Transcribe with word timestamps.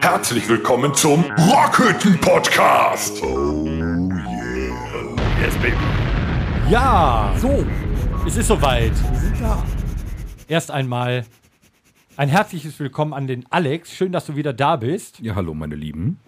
Herzlich 0.00 0.48
willkommen 0.48 0.94
zum 0.94 1.24
Rockhütten 1.24 2.20
Podcast. 2.20 3.20
Oh 3.24 3.64
yeah. 3.66 4.14
Yes, 5.42 5.54
baby. 5.56 5.74
Ja, 6.70 7.34
so, 7.38 7.64
es 8.24 8.36
ist 8.36 8.46
soweit. 8.46 8.92
Wir 8.92 9.20
sind 9.20 9.40
da. 9.40 9.64
Erst 10.46 10.70
einmal 10.70 11.24
ein 12.16 12.28
herzliches 12.28 12.78
Willkommen 12.78 13.12
an 13.12 13.26
den 13.26 13.44
Alex. 13.50 13.92
Schön, 13.92 14.12
dass 14.12 14.26
du 14.26 14.36
wieder 14.36 14.52
da 14.52 14.76
bist. 14.76 15.18
Ja, 15.18 15.34
hallo, 15.34 15.54
meine 15.54 15.74
Lieben. 15.74 16.20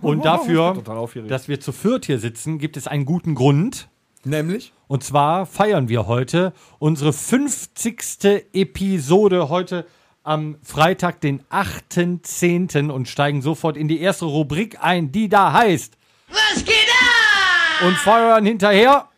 Und 0.00 0.24
dafür, 0.24 0.82
dass 1.28 1.48
wir 1.48 1.60
zu 1.60 1.72
viert 1.72 2.06
hier 2.06 2.18
sitzen, 2.18 2.58
gibt 2.58 2.78
es 2.78 2.86
einen 2.86 3.04
guten 3.04 3.34
Grund. 3.34 3.90
Nämlich? 4.26 4.72
Und 4.88 5.04
zwar 5.04 5.46
feiern 5.46 5.88
wir 5.88 6.06
heute 6.06 6.52
unsere 6.78 7.12
50. 7.12 8.46
Episode 8.52 9.48
heute 9.48 9.86
am 10.24 10.56
Freitag, 10.62 11.20
den 11.20 11.42
8.10. 11.44 12.90
und 12.90 13.08
steigen 13.08 13.40
sofort 13.40 13.76
in 13.76 13.86
die 13.86 14.00
erste 14.00 14.24
Rubrik 14.24 14.78
ein, 14.80 15.12
die 15.12 15.28
da 15.28 15.52
heißt. 15.52 15.96
Was 16.28 16.64
geht 16.64 16.74
ab? 16.74 17.86
Und 17.86 17.96
feuern 17.96 18.44
hinterher. 18.44 19.08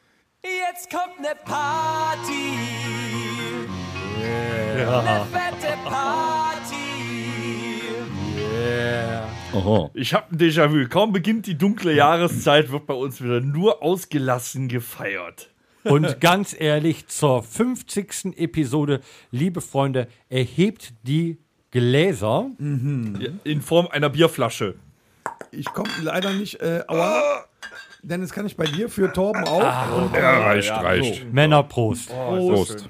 Jetzt 0.42 0.91
kommt 0.91 1.20
ne 1.20 1.34
Party. 1.45 2.52
Ne 4.75 5.27
fette 5.33 5.75
Party. 5.84 6.27
Oho. 9.55 9.91
Ich 9.95 10.12
habe 10.15 10.27
ein 10.33 10.38
Déjà-vu. 10.38 10.88
Kaum 10.88 11.12
beginnt 11.12 11.47
die 11.47 11.56
dunkle 11.56 11.95
Jahreszeit, 11.95 12.70
wird 12.70 12.87
bei 12.87 12.95
uns 12.95 13.23
wieder 13.23 13.41
nur 13.41 13.83
ausgelassen 13.83 14.69
gefeiert. 14.69 15.51
Und 15.84 16.20
ganz 16.20 16.55
ehrlich, 16.59 17.06
zur 17.06 17.43
50. 17.43 18.37
Episode, 18.37 19.01
liebe 19.30 19.61
Freunde, 19.61 20.09
erhebt 20.29 20.92
die 21.05 21.39
Gläser. 21.70 22.51
In 22.59 23.62
Form 23.62 23.89
einer 23.89 24.11
Bierflasche. 24.11 24.75
Ich 25.50 25.67
komme 25.67 25.91
leider 26.03 26.33
nicht. 26.33 26.61
Äh, 26.61 26.83
aua. 26.89 27.44
Dennis, 28.03 28.33
kann 28.33 28.47
ich 28.47 28.56
bei 28.56 28.65
dir 28.65 28.89
für 28.89 29.12
Torben 29.12 29.44
auch? 29.44 29.97
Und, 29.97 30.15
Ja, 30.15 30.39
reicht, 30.41 30.69
ja, 30.69 30.81
reicht. 30.81 31.33
Männer, 31.33 31.62
Prost. 31.62 32.11
Prost. 32.11 32.89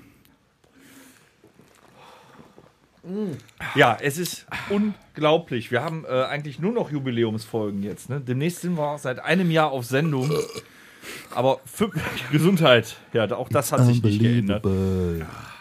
Ja, 3.75 3.97
es 4.01 4.19
ist 4.19 4.47
unglaublich. 4.71 5.71
Wir 5.71 5.83
haben 5.83 6.05
äh, 6.05 6.25
eigentlich 6.25 6.59
nur 6.59 6.73
noch 6.73 6.91
Jubiläumsfolgen 6.91 7.83
jetzt. 7.83 8.09
Ne? 8.11 8.21
Demnächst 8.21 8.63
sind 8.63 8.77
wir 8.77 8.99
seit 8.99 9.21
einem 9.21 9.51
Jahr 9.51 9.71
auf 9.71 9.85
Sendung. 9.85 10.31
Aber 11.31 11.61
Gesundheit, 12.33 12.97
ja, 13.13 13.31
auch 13.33 13.49
das 13.49 13.73
hat 13.73 13.85
sich 13.85 14.03
nicht 14.03 14.21
geändert. 14.21 14.67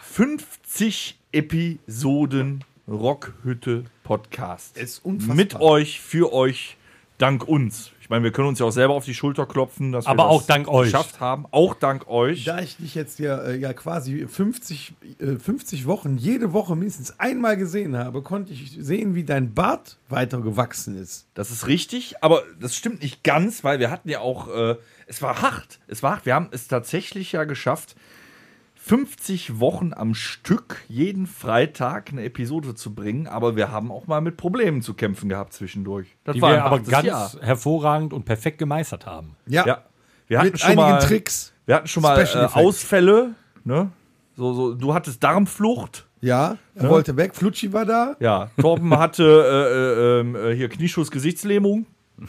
50 0.02 1.18
Episoden 1.32 2.64
Rockhütte 2.88 3.84
Podcast. 4.02 4.78
Ist 4.78 5.04
unfassbar. 5.04 5.36
Mit 5.36 5.60
euch, 5.60 6.00
für 6.00 6.32
euch, 6.32 6.76
dank 7.18 7.46
uns. 7.46 7.92
Ich 8.08 8.10
meine, 8.10 8.24
wir 8.24 8.32
können 8.32 8.48
uns 8.48 8.58
ja 8.58 8.64
auch 8.64 8.70
selber 8.70 8.94
auf 8.94 9.04
die 9.04 9.12
Schulter 9.12 9.44
klopfen, 9.44 9.92
dass 9.92 10.06
Aber 10.06 10.22
wir 10.22 10.28
auch 10.28 10.38
das 10.38 10.46
dank 10.46 10.66
euch. 10.68 10.86
geschafft 10.86 11.20
haben. 11.20 11.44
Auch 11.50 11.74
dank 11.74 12.08
euch. 12.08 12.42
Da 12.44 12.58
ich 12.60 12.78
dich 12.78 12.94
jetzt 12.94 13.18
ja, 13.18 13.36
äh, 13.42 13.58
ja 13.58 13.74
quasi 13.74 14.26
50, 14.26 14.94
äh, 15.20 15.36
50 15.36 15.84
Wochen, 15.86 16.16
jede 16.16 16.54
Woche 16.54 16.74
mindestens 16.74 17.20
einmal 17.20 17.58
gesehen 17.58 17.98
habe, 17.98 18.22
konnte 18.22 18.54
ich 18.54 18.78
sehen, 18.80 19.14
wie 19.14 19.24
dein 19.24 19.52
Bart 19.52 19.98
weiter 20.08 20.40
gewachsen 20.40 20.96
ist. 20.96 21.26
Das 21.34 21.50
ist 21.50 21.66
richtig, 21.66 22.14
aber 22.22 22.44
das 22.58 22.74
stimmt 22.74 23.02
nicht 23.02 23.24
ganz, 23.24 23.62
weil 23.62 23.78
wir 23.78 23.90
hatten 23.90 24.08
ja 24.08 24.20
auch, 24.20 24.48
äh, 24.48 24.76
es 25.06 25.20
war 25.20 25.42
hart. 25.42 25.78
Es 25.86 26.02
war 26.02 26.12
hart. 26.12 26.24
Wir 26.24 26.34
haben 26.34 26.48
es 26.50 26.66
tatsächlich 26.66 27.32
ja 27.32 27.44
geschafft, 27.44 27.94
50 28.88 29.60
Wochen 29.60 29.92
am 29.92 30.14
Stück 30.14 30.82
jeden 30.88 31.26
Freitag 31.26 32.10
eine 32.10 32.24
Episode 32.24 32.74
zu 32.74 32.94
bringen, 32.94 33.26
aber 33.26 33.54
wir 33.54 33.70
haben 33.70 33.92
auch 33.92 34.06
mal 34.06 34.22
mit 34.22 34.38
Problemen 34.38 34.80
zu 34.80 34.94
kämpfen 34.94 35.28
gehabt 35.28 35.52
zwischendurch. 35.52 36.16
Das 36.24 36.34
Die 36.34 36.40
war 36.40 36.52
wir 36.52 36.64
aber 36.64 36.80
ganz 36.80 37.06
Jahr. 37.06 37.30
hervorragend 37.42 38.14
und 38.14 38.24
perfekt 38.24 38.56
gemeistert 38.56 39.04
haben. 39.04 39.36
Ja, 39.46 39.66
Ja. 39.66 39.84
Wir 40.26 40.38
hatten 40.38 40.52
mit 40.52 40.60
schon 40.60 40.70
einigen 40.70 40.88
mal, 40.88 40.98
Tricks. 41.00 41.52
Wir 41.66 41.74
hatten 41.74 41.86
schon 41.88 42.02
mal 42.02 42.18
äh. 42.18 42.48
Ausfälle, 42.54 43.34
ne? 43.64 43.90
So, 44.36 44.54
so, 44.54 44.74
du 44.74 44.94
hattest 44.94 45.22
Darmflucht. 45.22 46.06
Ja, 46.20 46.56
er 46.74 46.88
wollte 46.88 47.16
weg. 47.16 47.34
Flutschi 47.34 47.72
war 47.72 47.84
da. 47.84 48.16
Ja, 48.20 48.50
Torben 48.58 48.96
hatte 48.98 49.22
äh, 49.22 50.50
äh, 50.50 50.54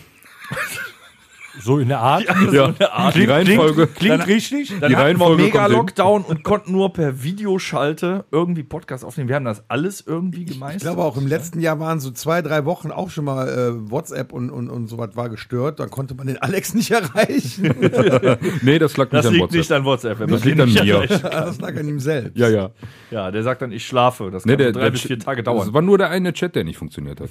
ähm, 1.56 1.62
äh, 1.62 1.64
hier 1.64 1.64
Knieschuss 1.64 1.64
Gesichtslähmung. 1.64 1.64
So 1.64 1.80
in 1.80 1.88
der 1.88 2.00
Art. 2.00 2.24
Ja, 2.52 3.12
die 3.12 3.26
Reihenfolge. 3.26 3.88
Klingt 3.88 4.28
richtig. 4.28 4.70
Dann 4.70 4.78
Die 4.80 4.84
hatten 4.84 4.92
wir 4.94 4.98
Reihenfolge 5.00 5.44
mega 5.44 5.58
kommt 5.60 5.70
hin. 5.70 5.78
Lockdown 5.78 6.24
und 6.24 6.44
konnten 6.44 6.72
nur 6.72 6.94
per 6.94 7.24
Videoschalte 7.24 8.26
irgendwie 8.32 8.64
Podcast 8.64 9.04
aufnehmen. 9.04 9.30
Wir 9.30 9.36
haben 9.36 9.46
das 9.46 9.64
alles 9.68 10.02
irgendwie 10.06 10.46
gemeistert. 10.46 10.78
Ich 10.78 10.84
glaube 10.84 11.04
auch 11.04 11.18
im 11.18 11.28
letzten 11.28 11.60
Jahr 11.60 11.80
waren 11.80 12.00
so 12.00 12.12
zwei, 12.12 12.42
drei 12.42 12.66
Wochen 12.66 12.92
auch 12.92 13.10
schon 13.10 13.26
mal 13.26 13.48
äh, 13.48 13.92
WhatsApp 13.92 14.32
und, 14.34 14.50
und, 14.50 14.70
und 14.70 14.88
sowas 14.88 15.10
war 15.16 15.30
gestört. 15.30 15.80
Dann 15.80 15.90
konnte 15.90 16.16
man 16.16 16.28
den 16.28 16.38
Alex 16.38 16.74
nicht 16.74 16.92
erreichen. 16.92 17.74
Nee, 18.62 18.80
das 18.80 18.98
lag 18.98 19.06
nicht 19.12 19.14
das 19.14 19.26
an 19.28 19.34
liegt 19.34 19.44
WhatsApp. 19.44 19.58
nicht 19.60 19.72
an 19.72 19.86
WhatsApp. 19.86 20.28
Das 20.28 20.44
liegt 20.46 20.60
an 20.60 20.72
mir. 20.74 21.08
das 21.08 21.60
lag 21.60 21.76
an 21.78 21.88
ihm 21.88 22.00
selbst. 22.00 22.38
ja, 22.38 22.50
ja. 22.50 22.70
Ja, 23.12 23.32
der 23.32 23.44
sagt 23.44 23.62
dann, 23.62 23.72
ich 23.72 23.86
schlafe. 23.88 24.30
Das 24.32 24.44
kann 24.44 24.52
Nee, 24.52 24.58
der, 24.58 24.68
so 24.68 24.74
drei 24.74 24.84
der 24.86 24.92
bis 24.92 25.02
vier 25.02 25.18
Tage 25.20 25.42
Das 25.44 25.54
dauern. 25.54 25.74
war 25.74 25.82
nur 25.82 25.98
der 25.98 26.10
eine 26.10 26.34
Chat, 26.34 26.56
der 26.56 26.64
nicht 26.64 26.78
funktioniert 26.78 27.20
hat. 27.22 27.30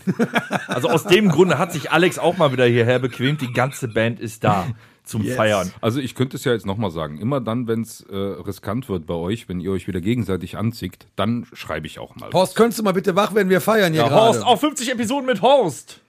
Also 0.66 0.88
aus 0.88 1.04
dem 1.04 1.28
Grunde 1.28 1.58
hat 1.58 1.72
sich 1.72 1.90
Alex 1.92 2.18
auch 2.18 2.36
mal 2.36 2.52
wieder 2.52 2.64
hierher 2.66 2.98
bequemt. 2.98 3.40
Die 3.40 3.52
ganze 3.52 3.86
Band 3.88 4.07
ist 4.16 4.44
da 4.44 4.66
zum 5.04 5.24
Feiern. 5.24 5.72
Also 5.80 6.00
ich 6.00 6.14
könnte 6.14 6.36
es 6.36 6.44
ja 6.44 6.52
jetzt 6.52 6.66
nochmal 6.66 6.90
sagen. 6.90 7.18
Immer 7.18 7.40
dann, 7.40 7.66
wenn 7.66 7.82
es 7.82 8.00
äh, 8.02 8.14
riskant 8.14 8.88
wird 8.88 9.06
bei 9.06 9.14
euch, 9.14 9.48
wenn 9.48 9.60
ihr 9.60 9.70
euch 9.72 9.86
wieder 9.88 10.00
gegenseitig 10.00 10.56
anzickt, 10.56 11.06
dann 11.16 11.46
schreibe 11.52 11.86
ich 11.86 11.98
auch 11.98 12.14
mal. 12.16 12.30
Horst, 12.32 12.56
könntest 12.56 12.78
du 12.78 12.82
mal 12.82 12.92
bitte 12.92 13.16
wach 13.16 13.34
werden? 13.34 13.48
Wir 13.48 13.60
feiern 13.60 13.92
hier 13.92 14.02
Ja, 14.02 14.08
gerade. 14.08 14.26
Horst, 14.38 14.42
auch 14.44 14.58
50 14.60 14.92
Episoden 14.92 15.26
mit 15.26 15.40
Horst. 15.42 16.00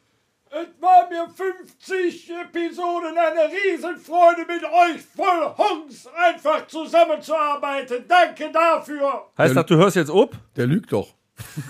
Es 0.52 0.82
war 0.82 1.08
mir 1.10 1.28
50 1.30 2.32
Episoden 2.32 3.16
eine 3.16 3.50
Riesenfreude, 3.54 4.42
mit 4.48 4.64
euch 4.64 5.02
voll 5.16 5.56
Hongs 5.58 6.08
einfach 6.08 6.66
zusammenzuarbeiten. 6.68 8.06
Danke 8.08 8.50
dafür. 8.52 9.28
Heißt 9.38 9.56
das, 9.56 9.66
du 9.68 9.76
hörst 9.76 9.96
jetzt 9.96 10.10
ob? 10.10 10.36
Der 10.56 10.66
lügt 10.66 10.92
doch. 10.92 11.14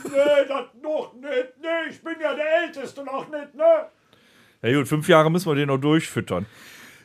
Nee, 0.06 0.46
das 0.48 0.66
noch 0.82 1.14
nicht. 1.14 1.54
Nee, 1.62 1.90
ich 1.92 2.02
bin 2.02 2.16
ja 2.22 2.34
der 2.34 2.64
Älteste 2.64 3.04
noch 3.04 3.28
nicht, 3.30 3.54
ne? 3.54 3.88
Ja 4.62 4.78
gut, 4.78 4.90
fünf 4.90 5.08
Jahre 5.08 5.32
müssen 5.32 5.50
wir 5.50 5.56
den 5.56 5.68
noch 5.68 5.78
durchfüttern. 5.78 6.46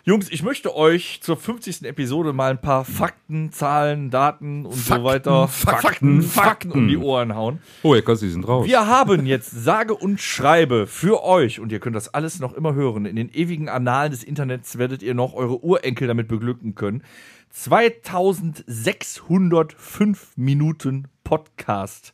Jungs, 0.06 0.28
ich 0.28 0.42
möchte 0.42 0.76
euch 0.76 1.20
zur 1.22 1.34
50. 1.36 1.84
Episode 1.84 2.34
mal 2.34 2.50
ein 2.50 2.60
paar 2.60 2.84
Fakten, 2.84 3.52
Zahlen, 3.52 4.10
Daten 4.10 4.66
und 4.66 4.74
so 4.74 5.02
weiter. 5.04 5.48
Fakten, 5.48 6.20
Fakten 6.20 6.72
um 6.72 6.88
die 6.88 6.98
Ohren 6.98 7.34
hauen. 7.34 7.60
Oh, 7.82 7.94
Herr 7.94 8.02
Kossi, 8.02 8.28
sind 8.28 8.46
raus. 8.46 8.66
Wir 8.66 8.86
haben 8.86 9.24
jetzt 9.24 9.50
sage 9.50 9.94
und 9.94 10.20
schreibe 10.20 10.86
für 10.86 11.24
euch, 11.24 11.58
und 11.60 11.72
ihr 11.72 11.78
könnt 11.78 11.96
das 11.96 12.12
alles 12.12 12.38
noch 12.40 12.52
immer 12.52 12.74
hören, 12.74 13.06
in 13.06 13.16
den 13.16 13.32
ewigen 13.32 13.70
Annalen 13.70 14.10
des 14.10 14.24
Internets 14.24 14.76
werdet 14.76 15.02
ihr 15.02 15.14
noch 15.14 15.32
eure 15.32 15.64
Urenkel 15.64 16.06
damit 16.06 16.28
beglücken 16.28 16.74
können. 16.74 17.02
2605 17.50 20.32
Minuten 20.36 21.08
Podcast 21.22 22.12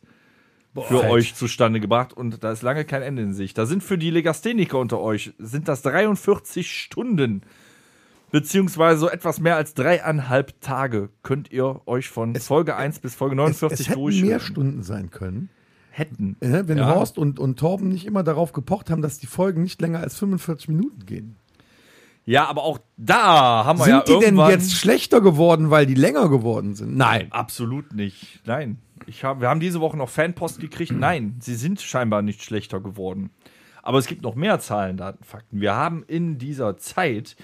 für 0.75 1.05
euch 1.05 1.35
zustande 1.35 1.81
gebracht 1.81 2.13
und 2.13 2.43
da 2.45 2.53
ist 2.53 2.63
lange 2.63 2.85
kein 2.85 3.03
Ende 3.03 3.23
in 3.23 3.35
Sicht. 3.35 3.59
Da 3.59 3.67
sind 3.67 3.83
für 3.83 3.99
die 3.99 4.11
Legastheniker 4.11 4.79
unter 4.79 5.01
euch, 5.01 5.33
sind 5.39 5.69
das 5.69 5.83
43 5.83 6.71
Stunden, 6.71 7.43
beziehungsweise 8.31 9.01
so 9.01 9.09
etwas 9.09 9.41
mehr 9.41 9.57
als 9.57 9.75
dreieinhalb 9.75 10.61
Tage 10.61 11.11
könnt 11.23 11.51
ihr 11.51 11.81
euch 11.87 12.09
von 12.09 12.37
Folge 12.37 12.77
1 12.77 13.01
bis 13.01 13.15
Folge 13.15 13.35
Es, 13.35 13.61
49 13.61 13.81
es 13.81 13.89
hätten 13.89 14.01
durchhören. 14.01 14.29
mehr 14.29 14.41
Stunden 14.41 14.83
sein 14.83 15.11
können, 15.11 15.51
Hätten. 15.91 16.37
wenn 16.41 16.79
Ja. 16.79 16.95
Horst 16.95 17.19
und, 17.19 17.41
und 17.41 17.59
Torben 17.59 17.89
nicht 17.89 18.07
immer 18.07 18.23
darauf 18.23 18.53
gepocht 18.53 18.91
haben, 18.91 19.03
dass 19.03 19.19
die 19.19 19.27
Folgen 19.27 19.63
nicht 19.63 19.81
länger 19.81 19.99
als 19.99 20.17
45 20.17 20.69
Minuten 20.69 21.05
gehen. 21.05 21.37
Ja, 22.27 22.47
aber 22.47 22.63
auch 22.63 22.79
da 22.97 23.65
haben 23.65 23.79
wir 23.81 23.87
Sind 23.87 23.95
ja 23.95 24.01
die 24.03 24.13
denn 24.13 24.23
irgendwann 24.23 24.51
jetzt 24.51 24.73
schlechter 24.75 25.21
geworden, 25.21 25.71
weil 25.71 25.87
die 25.87 25.95
länger 25.95 26.29
geworden 26.29 26.75
sind? 26.77 26.97
Nein. 26.97 27.27
absolut 27.33 27.93
nicht. 27.93 28.41
Nein, 28.45 28.79
ich 29.11 29.25
hab, 29.25 29.41
wir 29.41 29.49
haben 29.49 29.61
diese 29.61 29.81
Woche 29.81 29.97
noch 29.97 30.09
Fanpost 30.09 30.61
gekriegt. 30.61 30.93
Nein, 30.93 31.37
sie 31.41 31.55
sind 31.57 31.81
scheinbar 31.81 32.23
nicht 32.23 32.43
schlechter 32.43 32.81
geworden. 32.81 33.31
Aber 33.83 33.99
es 33.99 34.07
gibt 34.07 34.23
noch 34.23 34.35
mehr 34.35 34.61
Zahlen, 34.61 34.97
Daten, 34.97 35.25
Fakten. 35.25 35.61
Wir 35.61 35.75
haben 35.75 36.05
in 36.07 36.39
dieser 36.39 36.77
Zeit 36.77 37.37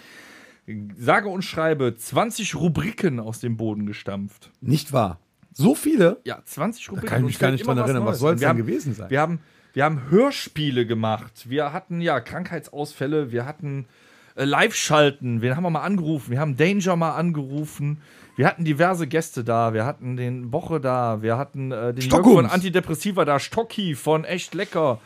sage 0.97 1.29
und 1.29 1.43
schreibe 1.43 1.95
20 1.97 2.55
Rubriken 2.57 3.21
aus 3.21 3.41
dem 3.41 3.57
Boden 3.57 3.87
gestampft. 3.87 4.51
Nicht 4.61 4.93
wahr. 4.93 5.21
So 5.53 5.75
viele? 5.75 6.21
Ja, 6.25 6.43
20 6.45 6.91
Rubriken. 6.91 7.09
kann 7.09 7.21
ich 7.21 7.27
mich 7.27 7.39
gar 7.39 7.51
nicht 7.51 7.67
dran 7.67 7.79
erinnern. 7.79 8.05
Was 8.05 8.19
soll's 8.19 8.39
ein. 8.39 8.41
Wir 8.41 8.49
denn 8.49 8.49
haben- 8.51 8.67
gewesen 8.67 8.95
sein? 8.95 9.11
Wir 9.11 9.21
haben, 9.21 9.41
wir 9.73 9.85
haben 9.85 10.11
Hörspiele 10.11 10.87
gemacht. 10.87 11.49
Wir 11.49 11.73
hatten 11.73 12.01
ja 12.01 12.21
Krankheitsausfälle. 12.21 13.33
Wir 13.33 13.47
hatten 13.47 13.87
äh, 14.35 14.45
Live-Schalten. 14.45 15.41
Wen 15.41 15.57
haben 15.57 15.63
wir 15.63 15.71
mal 15.71 15.83
angerufen? 15.83 16.31
Wir 16.31 16.41
haben 16.41 16.57
Danger 16.57 16.97
mal 16.97 17.13
angerufen. 17.15 18.03
Wir 18.37 18.47
hatten 18.47 18.65
diverse 18.65 19.07
Gäste 19.07 19.43
da. 19.45 19.73
Wir 19.73 19.85
hatten 19.87 20.17
den 20.17 20.51
Boche 20.51 20.79
da. 20.81 21.23
Wir 21.23 21.39
hatten 21.39 21.73
äh, 21.73 21.95
den 21.95 22.09
Jörg 22.09 22.23
von 22.25 22.47
Antidepressiva 22.47 23.25
da. 23.25 23.39
Stocki 23.39 23.95
von 23.95 24.25
Echt 24.25 24.55
Lecker. 24.55 25.01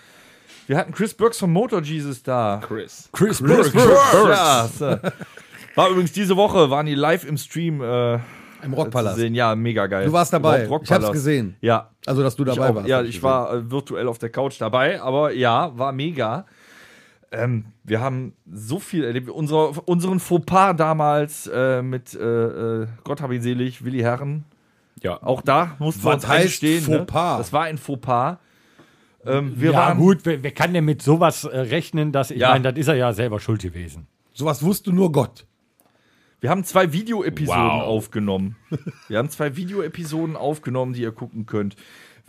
Wir 0.66 0.76
hatten 0.76 0.92
Chris 0.92 1.14
Burks 1.14 1.38
von 1.38 1.52
Motor 1.52 1.82
Jesus 1.82 2.22
da. 2.22 2.60
Chris. 2.66 3.08
Chris 3.12 3.38
Chris 3.38 3.72
Burks. 3.72 3.72
Ja, 4.12 4.68
so. 4.76 4.98
War 5.76 5.88
übrigens 5.90 6.12
diese 6.12 6.36
Woche, 6.36 6.70
waren 6.70 6.86
die 6.86 6.94
live 6.94 7.24
im 7.24 7.36
Stream. 7.36 7.80
Äh, 7.80 8.14
Im 8.62 8.74
Rockpalast. 8.74 9.16
sehen. 9.16 9.34
Ja, 9.34 9.54
mega 9.54 9.86
geil. 9.86 10.06
Du 10.06 10.12
warst 10.12 10.32
dabei. 10.32 10.68
Ich 10.82 10.90
hab's 10.90 11.12
gesehen. 11.12 11.56
Ja, 11.60 11.90
Also, 12.06 12.22
dass 12.22 12.36
du 12.36 12.44
dabei 12.44 12.68
auch. 12.70 12.74
warst. 12.74 12.88
Ja, 12.88 13.00
ich 13.00 13.06
gesehen. 13.08 13.22
war 13.22 13.54
äh, 13.54 13.70
virtuell 13.70 14.08
auf 14.08 14.18
der 14.18 14.30
Couch 14.30 14.60
dabei, 14.60 15.00
aber 15.00 15.32
ja, 15.32 15.76
war 15.78 15.92
mega. 15.92 16.46
Ähm, 17.32 17.66
wir 17.84 18.00
haben 18.00 18.32
so 18.50 18.78
viel 18.80 19.04
erlebt. 19.04 19.28
Unsere, 19.30 19.68
unseren 19.82 20.18
Fauxpas 20.20 20.74
damals 20.76 21.46
äh, 21.46 21.80
mit 21.82 22.14
äh, 22.14 22.18
äh, 22.82 22.86
Gott 23.04 23.20
hab 23.20 23.30
ihn 23.30 23.40
selig, 23.42 23.84
Willi 23.84 24.00
Herren. 24.00 24.44
Ja, 25.02 25.22
Auch 25.22 25.40
da 25.40 25.76
mussten 25.78 26.04
wir 26.04 26.12
uns 26.14 26.26
heißt 26.26 26.44
einstehen. 26.46 26.84
Ne? 26.88 26.98
Fauxpas? 26.98 27.38
Das 27.38 27.52
war 27.52 27.62
ein 27.64 27.78
Fauxpas. 27.78 28.38
Ähm, 29.24 29.52
wir 29.56 29.72
ja, 29.72 29.78
waren 29.78 29.98
gut, 29.98 30.20
wer, 30.24 30.42
wer 30.42 30.50
kann 30.50 30.72
denn 30.74 30.84
mit 30.84 31.02
sowas 31.02 31.44
äh, 31.44 31.56
rechnen, 31.58 32.10
dass 32.10 32.30
ich 32.30 32.40
Ja. 32.40 32.50
meine, 32.50 32.70
das 32.72 32.78
ist 32.78 32.88
er 32.88 32.94
ja 32.96 33.12
selber 33.12 33.38
schuld 33.38 33.62
gewesen. 33.62 34.06
Sowas 34.32 34.62
wusste 34.62 34.92
nur 34.92 35.12
Gott. 35.12 35.46
Wir 36.40 36.48
haben 36.50 36.64
zwei 36.64 36.92
Videoepisoden 36.92 37.60
Wow. 37.62 37.82
aufgenommen. 37.82 38.56
Wir 39.08 39.18
haben 39.18 39.28
zwei 39.28 39.56
Videoepisoden 39.56 40.36
aufgenommen, 40.36 40.94
die 40.94 41.02
ihr 41.02 41.12
gucken 41.12 41.44
könnt. 41.44 41.76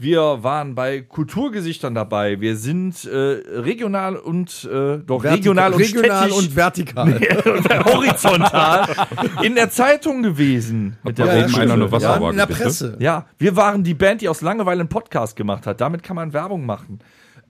Wir 0.01 0.41
waren 0.41 0.73
bei 0.73 1.01
Kulturgesichtern 1.01 1.93
dabei. 1.93 2.41
Wir 2.41 2.55
sind 2.57 3.05
äh, 3.05 3.15
regional 3.15 4.15
und 4.15 4.63
äh, 4.63 4.97
doch 4.97 5.23
Vertika- 5.23 5.33
regional 5.35 5.73
und 5.73 5.79
regional 5.79 6.23
städtisch 6.23 6.37
und 6.39 6.55
vertikal. 6.55 7.19
horizontal 7.85 8.87
in 9.43 9.53
der 9.53 9.69
Zeitung 9.69 10.23
gewesen. 10.23 10.97
Mit 11.03 11.19
der 11.19 11.47
Schule. 11.47 11.61
einer 11.61 11.73
eine 11.73 11.83
ja, 11.83 11.91
Wasserwaage, 11.91 12.31
in 12.31 12.37
der 12.37 12.47
bitte? 12.47 12.63
Presse. 12.63 12.97
Ja, 12.99 13.27
wir 13.37 13.55
waren 13.55 13.83
die 13.83 13.93
Band, 13.93 14.21
die 14.21 14.29
aus 14.29 14.41
Langeweile 14.41 14.79
einen 14.79 14.89
Podcast 14.89 15.35
gemacht 15.35 15.67
hat. 15.67 15.79
Damit 15.79 16.01
kann 16.01 16.15
man 16.15 16.33
Werbung 16.33 16.65
machen. 16.65 16.97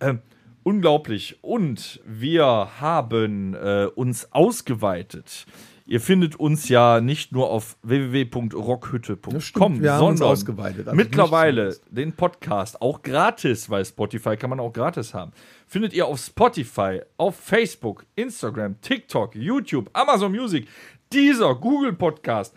Ähm, 0.01 0.19
unglaublich. 0.63 1.39
Und 1.41 2.01
wir 2.05 2.67
haben 2.81 3.53
äh, 3.53 3.85
uns 3.95 4.27
ausgeweitet. 4.33 5.45
Ihr 5.91 5.99
findet 5.99 6.37
uns 6.37 6.69
ja 6.69 7.01
nicht 7.01 7.33
nur 7.33 7.49
auf 7.49 7.75
www.rockhütte.com, 7.83 9.83
sondern 9.83 10.21
ausgeweitet. 10.21 10.87
Also 10.87 10.95
mittlerweile 10.95 11.75
den 11.89 12.13
Podcast 12.13 12.81
auch 12.81 13.01
gratis, 13.01 13.69
weil 13.69 13.83
Spotify 13.83 14.37
kann 14.37 14.51
man 14.51 14.61
auch 14.61 14.71
gratis 14.71 15.13
haben. 15.13 15.33
Findet 15.67 15.91
ihr 15.91 16.05
auf 16.05 16.17
Spotify, 16.17 17.01
auf 17.17 17.35
Facebook, 17.35 18.05
Instagram, 18.15 18.79
TikTok, 18.79 19.35
YouTube, 19.35 19.89
Amazon 19.91 20.31
Music, 20.31 20.65
dieser 21.11 21.55
Google 21.55 21.91
Podcast, 21.91 22.55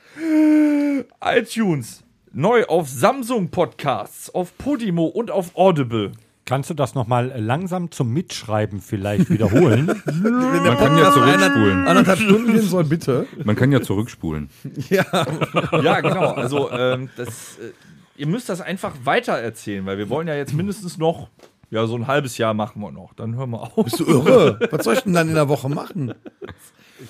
iTunes, 1.20 2.04
neu 2.32 2.64
auf 2.66 2.88
Samsung 2.88 3.48
Podcasts, 3.48 4.32
auf 4.32 4.56
Podimo 4.58 5.06
und 5.06 5.32
auf 5.32 5.56
Audible. 5.56 6.12
Kannst 6.46 6.68
du 6.68 6.74
das 6.74 6.94
nochmal 6.94 7.32
langsam 7.38 7.90
zum 7.90 8.12
Mitschreiben 8.12 8.82
vielleicht 8.82 9.30
wiederholen? 9.30 9.86
man 10.06 10.76
kann 10.76 10.98
ja 10.98 11.10
zurückspulen. 11.10 11.86
Anderthalb 11.86 12.18
Stunden 12.18 12.52
gehen 12.52 12.60
soll, 12.68 12.84
bitte. 12.84 13.26
Man 13.44 13.56
kann 13.56 13.72
ja 13.72 13.80
zurückspulen. 13.80 14.50
Ja, 14.90 16.00
genau. 16.00 16.32
Also 16.32 16.70
ähm, 16.70 17.08
das, 17.16 17.58
äh, 17.58 17.72
ihr 18.16 18.26
müsst 18.26 18.48
das 18.50 18.60
einfach 18.60 18.92
weiter 19.04 19.32
erzählen, 19.32 19.86
weil 19.86 19.96
wir 19.96 20.10
wollen 20.10 20.28
ja 20.28 20.34
jetzt 20.34 20.52
mindestens 20.52 20.98
noch, 20.98 21.28
ja, 21.70 21.86
so 21.86 21.96
ein 21.96 22.06
halbes 22.06 22.36
Jahr 22.36 22.52
machen 22.52 22.80
wir 22.82 22.92
noch. 22.92 23.14
Dann 23.14 23.34
hören 23.36 23.50
wir 23.50 23.62
auf. 23.62 23.84
Bist 23.84 24.00
du 24.00 24.04
irre? 24.04 24.58
Was 24.70 24.84
soll 24.84 24.94
ich 24.94 25.00
denn 25.00 25.14
dann 25.14 25.28
in 25.28 25.34
der 25.34 25.48
Woche 25.48 25.68
machen? 25.70 26.12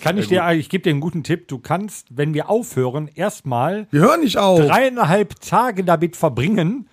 Kann 0.00 0.16
ich 0.16 0.28
dir, 0.28 0.48
ich 0.52 0.68
gebe 0.68 0.82
dir 0.82 0.90
einen 0.90 1.00
guten 1.00 1.22
Tipp. 1.24 1.48
Du 1.48 1.58
kannst, 1.58 2.06
wenn 2.16 2.34
wir 2.34 2.48
aufhören, 2.48 3.08
erstmal 3.14 3.86
Wir 3.90 4.00
hören 4.02 4.20
nicht 4.20 4.38
auf. 4.38 4.60
dreieinhalb 4.60 5.40
Tage 5.40 5.84
damit 5.84 6.16
verbringen, 6.16 6.88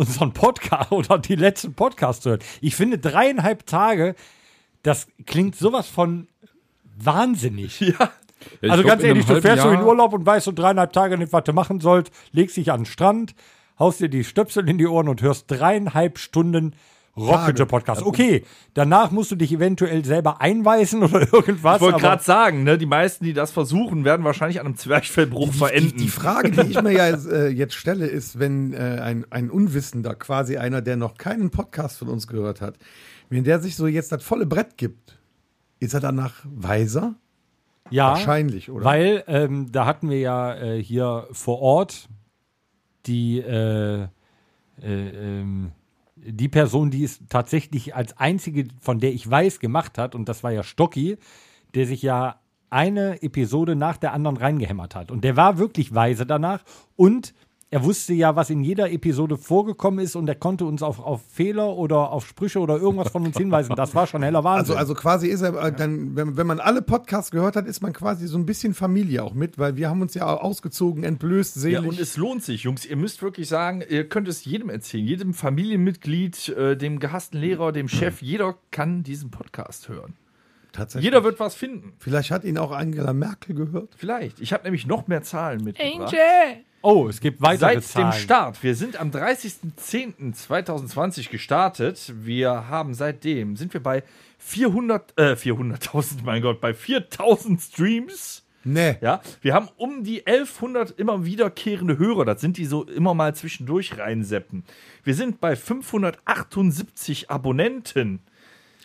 unseren 0.00 0.32
Podcast 0.32 0.90
oder 0.92 1.18
die 1.18 1.36
letzten 1.36 1.74
Podcasts 1.74 2.22
zu 2.22 2.30
hören. 2.30 2.40
Ich 2.60 2.74
finde 2.74 2.98
dreieinhalb 2.98 3.66
Tage, 3.66 4.14
das 4.82 5.08
klingt 5.26 5.56
sowas 5.56 5.86
von 5.88 6.26
wahnsinnig. 6.96 7.80
Ja. 7.80 8.10
Ja, 8.62 8.72
also 8.72 8.84
ganz 8.84 9.02
ehrlich, 9.02 9.26
du 9.26 9.38
fährst 9.42 9.62
so 9.62 9.68
in 9.68 9.82
Urlaub 9.82 10.14
und 10.14 10.24
weißt 10.24 10.46
so 10.46 10.52
dreieinhalb 10.52 10.94
Tage 10.94 11.18
nicht, 11.18 11.30
was 11.30 11.44
du 11.44 11.52
machen 11.52 11.78
sollst, 11.78 12.10
legst 12.32 12.56
dich 12.56 12.72
an 12.72 12.80
den 12.80 12.86
Strand, 12.86 13.34
haust 13.78 14.00
dir 14.00 14.08
die 14.08 14.24
Stöpsel 14.24 14.66
in 14.66 14.78
die 14.78 14.86
Ohren 14.86 15.08
und 15.08 15.20
hörst 15.20 15.44
dreieinhalb 15.48 16.18
Stunden 16.18 16.74
Rockhütte 17.16 17.66
Podcast. 17.66 18.02
Okay, 18.02 18.44
danach 18.74 19.10
musst 19.10 19.30
du 19.30 19.36
dich 19.36 19.52
eventuell 19.52 20.04
selber 20.04 20.40
einweisen 20.40 21.02
oder 21.04 21.32
irgendwas. 21.32 21.76
Ich 21.76 21.82
wollte 21.82 22.00
gerade 22.00 22.22
sagen, 22.22 22.64
ne, 22.64 22.78
die 22.78 22.86
meisten, 22.86 23.24
die 23.24 23.32
das 23.32 23.50
versuchen, 23.50 24.04
werden 24.04 24.24
wahrscheinlich 24.24 24.60
an 24.60 24.66
einem 24.66 24.76
Zwerchfellbruch 24.76 25.50
Die, 25.50 25.58
verenden. 25.58 25.98
die 25.98 26.08
Frage, 26.08 26.50
die 26.50 26.70
ich 26.70 26.82
mir 26.82 26.92
ja 26.92 27.08
äh, 27.08 27.48
jetzt 27.48 27.74
stelle, 27.74 28.06
ist, 28.06 28.38
wenn 28.38 28.72
äh, 28.72 29.00
ein, 29.02 29.26
ein 29.30 29.50
Unwissender, 29.50 30.14
quasi 30.14 30.56
einer, 30.56 30.82
der 30.82 30.96
noch 30.96 31.16
keinen 31.18 31.50
Podcast 31.50 31.98
von 31.98 32.08
uns 32.08 32.26
gehört 32.26 32.60
hat, 32.60 32.76
wenn 33.28 33.44
der 33.44 33.60
sich 33.60 33.76
so 33.76 33.86
jetzt 33.86 34.12
das 34.12 34.22
volle 34.22 34.46
Brett 34.46 34.76
gibt, 34.76 35.18
ist 35.80 35.94
er 35.94 36.00
danach 36.00 36.34
weiser? 36.44 37.16
ja, 37.90 38.10
Wahrscheinlich, 38.10 38.70
oder? 38.70 38.84
Weil 38.84 39.24
ähm, 39.26 39.72
da 39.72 39.84
hatten 39.84 40.10
wir 40.10 40.20
ja 40.20 40.54
äh, 40.54 40.82
hier 40.82 41.26
vor 41.32 41.60
Ort 41.60 42.08
die, 43.06 43.40
äh, 43.40 44.02
äh, 44.02 44.08
ähm, 44.82 45.72
die 46.24 46.48
Person, 46.48 46.90
die 46.90 47.04
es 47.04 47.20
tatsächlich 47.28 47.94
als 47.94 48.16
einzige, 48.18 48.68
von 48.80 48.98
der 48.98 49.12
ich 49.12 49.28
weiß, 49.28 49.60
gemacht 49.60 49.98
hat, 49.98 50.14
und 50.14 50.28
das 50.28 50.42
war 50.42 50.52
ja 50.52 50.62
Stocki, 50.62 51.18
der 51.74 51.86
sich 51.86 52.02
ja 52.02 52.40
eine 52.70 53.22
Episode 53.22 53.74
nach 53.74 53.96
der 53.96 54.12
anderen 54.12 54.36
reingehämmert 54.36 54.94
hat. 54.94 55.10
Und 55.10 55.24
der 55.24 55.36
war 55.36 55.58
wirklich 55.58 55.94
weise 55.94 56.24
danach 56.24 56.62
und 56.96 57.34
er 57.72 57.84
wusste 57.84 58.12
ja, 58.14 58.34
was 58.34 58.50
in 58.50 58.64
jeder 58.64 58.90
Episode 58.90 59.36
vorgekommen 59.36 60.04
ist 60.04 60.16
und 60.16 60.28
er 60.28 60.34
konnte 60.34 60.64
uns 60.64 60.82
auf, 60.82 60.98
auf 60.98 61.22
Fehler 61.30 61.76
oder 61.76 62.10
auf 62.10 62.26
Sprüche 62.26 62.58
oder 62.58 62.76
irgendwas 62.76 63.12
von 63.12 63.24
uns 63.24 63.38
hinweisen. 63.38 63.76
Das 63.76 63.94
war 63.94 64.08
schon 64.08 64.24
heller 64.24 64.42
Wahnsinn. 64.42 64.76
Also, 64.76 64.92
also 64.92 64.94
quasi 64.94 65.28
ist 65.28 65.42
er 65.42 65.54
äh, 65.54 65.72
dann, 65.72 66.16
wenn, 66.16 66.36
wenn 66.36 66.48
man 66.48 66.58
alle 66.58 66.82
Podcasts 66.82 67.30
gehört 67.30 67.54
hat, 67.54 67.66
ist 67.66 67.80
man 67.80 67.92
quasi 67.92 68.26
so 68.26 68.38
ein 68.38 68.44
bisschen 68.44 68.74
Familie 68.74 69.22
auch 69.22 69.34
mit, 69.34 69.56
weil 69.56 69.76
wir 69.76 69.88
haben 69.88 70.02
uns 70.02 70.14
ja 70.14 70.26
ausgezogen, 70.26 71.04
entblößt, 71.04 71.56
ja, 71.56 71.62
selig. 71.62 71.88
und 71.88 72.00
es 72.00 72.16
lohnt 72.16 72.42
sich, 72.42 72.64
Jungs. 72.64 72.84
Ihr 72.84 72.96
müsst 72.96 73.22
wirklich 73.22 73.48
sagen, 73.48 73.84
ihr 73.88 74.08
könnt 74.08 74.26
es 74.26 74.44
jedem 74.44 74.68
erzählen, 74.68 75.06
jedem 75.06 75.32
Familienmitglied, 75.32 76.48
äh, 76.48 76.76
dem 76.76 76.98
gehassten 76.98 77.38
Lehrer, 77.38 77.70
dem 77.70 77.86
Chef. 77.86 78.20
Jeder 78.20 78.56
kann 78.72 79.04
diesen 79.04 79.30
Podcast 79.30 79.88
hören. 79.88 80.14
Tatsächlich. 80.72 81.04
Jeder 81.04 81.22
wird 81.22 81.38
was 81.38 81.54
finden. 81.54 81.92
Vielleicht 81.98 82.32
hat 82.32 82.42
ihn 82.42 82.58
auch 82.58 82.72
Angela 82.72 83.12
Merkel 83.12 83.54
gehört. 83.54 83.94
Vielleicht. 83.96 84.40
Ich 84.40 84.52
habe 84.52 84.64
nämlich 84.64 84.86
noch 84.86 85.06
mehr 85.06 85.22
Zahlen 85.22 85.62
mitgebracht. 85.62 86.12
Oh, 86.82 87.08
es 87.08 87.20
gibt 87.20 87.40
weitere 87.40 87.74
Seit 87.74 87.84
Zahlen. 87.84 88.10
dem 88.10 88.18
Start, 88.18 88.60
wir 88.62 88.74
sind 88.74 89.00
am 89.00 89.10
30.10.2020 89.10 91.30
gestartet. 91.30 92.12
Wir 92.16 92.68
haben 92.68 92.92
seitdem, 92.94 93.56
sind 93.56 93.72
wir 93.72 93.82
bei 93.82 94.02
400, 94.38 95.18
äh, 95.18 95.32
400.000, 95.34 96.22
mein 96.24 96.42
Gott, 96.42 96.60
bei 96.60 96.72
4.000 96.72 97.60
Streams. 97.60 98.44
Nee. 98.62 98.96
Ja, 99.00 99.22
wir 99.40 99.54
haben 99.54 99.70
um 99.76 100.04
die 100.04 100.26
1100 100.26 100.90
immer 100.98 101.24
wiederkehrende 101.24 101.96
Hörer. 101.98 102.26
Das 102.26 102.42
sind 102.42 102.58
die 102.58 102.66
so 102.66 102.84
immer 102.84 103.14
mal 103.14 103.34
zwischendurch 103.34 103.96
reinseppen. 103.98 104.64
Wir 105.02 105.14
sind 105.14 105.40
bei 105.40 105.56
578 105.56 107.30
Abonnenten. 107.30 108.20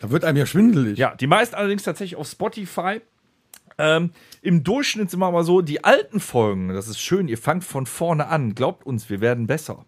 Da 0.00 0.10
wird 0.10 0.24
einem 0.24 0.38
ja 0.38 0.46
schwindelig. 0.46 0.98
Ja, 0.98 1.14
die 1.14 1.26
meisten 1.26 1.54
allerdings 1.54 1.82
tatsächlich 1.82 2.16
auf 2.16 2.26
Spotify. 2.28 3.02
Ähm, 3.78 4.10
Im 4.46 4.62
Durchschnitt 4.62 5.10
sind 5.10 5.18
wir 5.18 5.32
mal 5.32 5.42
so, 5.42 5.60
die 5.60 5.82
alten 5.82 6.20
Folgen, 6.20 6.68
das 6.68 6.86
ist 6.86 7.00
schön, 7.00 7.26
ihr 7.26 7.36
fangt 7.36 7.64
von 7.64 7.84
vorne 7.84 8.28
an. 8.28 8.54
Glaubt 8.54 8.86
uns, 8.86 9.10
wir 9.10 9.20
werden 9.20 9.48
besser. 9.48 9.86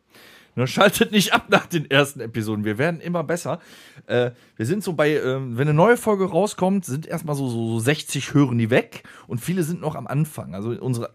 Nur 0.56 0.66
schaltet 0.66 1.12
nicht 1.12 1.32
ab 1.32 1.44
nach 1.48 1.66
den 1.66 1.88
ersten 1.88 2.18
Episoden. 2.18 2.64
Wir 2.64 2.76
werden 2.76 3.00
immer 3.00 3.22
besser. 3.22 3.60
Äh, 4.08 4.32
wir 4.56 4.66
sind 4.66 4.82
so 4.82 4.94
bei, 4.94 5.14
ähm, 5.14 5.56
wenn 5.56 5.68
eine 5.68 5.74
neue 5.74 5.96
Folge 5.96 6.24
rauskommt, 6.24 6.84
sind 6.84 7.06
erstmal 7.06 7.36
so, 7.36 7.48
so, 7.48 7.68
so 7.68 7.78
60 7.78 8.34
hören 8.34 8.58
die 8.58 8.68
weg 8.68 9.04
und 9.28 9.40
viele 9.40 9.62
sind 9.62 9.80
noch 9.80 9.94
am 9.94 10.08
Anfang. 10.08 10.56
Also 10.56 10.70
unsere 10.70 11.14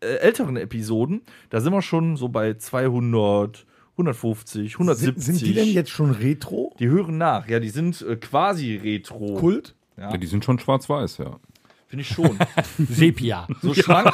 äh, 0.00 0.16
älteren 0.16 0.58
Episoden, 0.58 1.22
da 1.48 1.62
sind 1.62 1.72
wir 1.72 1.80
schon 1.80 2.18
so 2.18 2.28
bei 2.28 2.58
200, 2.58 3.64
150, 3.92 4.74
170. 4.74 5.24
Sind, 5.24 5.38
sind 5.38 5.48
die 5.48 5.54
denn 5.54 5.68
jetzt 5.68 5.88
schon 5.88 6.10
retro? 6.10 6.76
Die 6.78 6.88
hören 6.88 7.16
nach. 7.16 7.48
Ja, 7.48 7.58
die 7.58 7.70
sind 7.70 8.02
äh, 8.02 8.16
quasi 8.16 8.76
retro. 8.76 9.36
Kult? 9.36 9.76
Ja, 9.96 10.14
die 10.18 10.26
sind 10.26 10.44
schon 10.44 10.58
schwarz-weiß, 10.58 11.16
ja. 11.16 11.38
Finde 11.92 12.04
ich 12.04 12.08
schon. 12.08 12.38
Sepia. 12.78 13.46
So 13.60 13.74
schmank, 13.74 14.10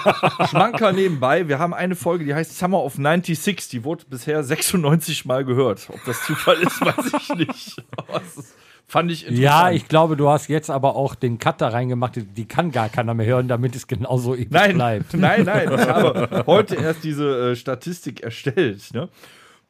Schmanker 0.51 0.91
nebenbei. 0.91 1.47
Wir 1.47 1.61
haben 1.61 1.73
eine 1.73 1.95
Folge, 1.95 2.25
die 2.25 2.35
heißt 2.35 2.59
Summer 2.59 2.83
of 2.83 2.95
96. 2.95 3.69
Die 3.69 3.85
wurde 3.85 4.05
bisher 4.11 4.43
96 4.43 5.27
Mal 5.27 5.45
gehört. 5.45 5.89
Ob 5.93 6.05
das 6.05 6.21
Zufall 6.25 6.57
ist, 6.57 6.81
weiß 6.85 7.13
ich 7.21 7.29
nicht. 7.37 7.83
Aber 7.97 8.21
es 8.21 8.37
ist- 8.37 8.55
fand 8.89 9.13
ich 9.13 9.23
interessant. 9.29 9.45
Ja, 9.45 9.71
ich 9.71 9.87
glaube, 9.87 10.17
du 10.17 10.29
hast 10.29 10.49
jetzt 10.49 10.71
aber 10.71 10.97
auch 10.97 11.15
den 11.15 11.39
Cut 11.39 11.61
da 11.61 11.69
reingemacht. 11.69 12.17
Die- 12.17 12.25
Die 12.25 12.47
kann 12.49 12.73
gar 12.73 12.89
keiner 12.89 13.15
mehr 13.15 13.27
hören, 13.27 13.47
damit 13.47 13.77
es 13.77 13.87
genauso 13.87 14.35
ewig 14.35 14.51
Nein, 14.51 14.75
bleibt. 14.75 15.15
nein, 15.15 15.45
nein. 15.45 15.71
Ich 15.73 15.87
habe 15.87 16.43
heute 16.49 16.75
erst 16.75 17.05
diese 17.05 17.53
äh, 17.53 17.55
Statistik 17.55 18.23
erstellt. 18.25 18.93
Ne? 18.93 19.09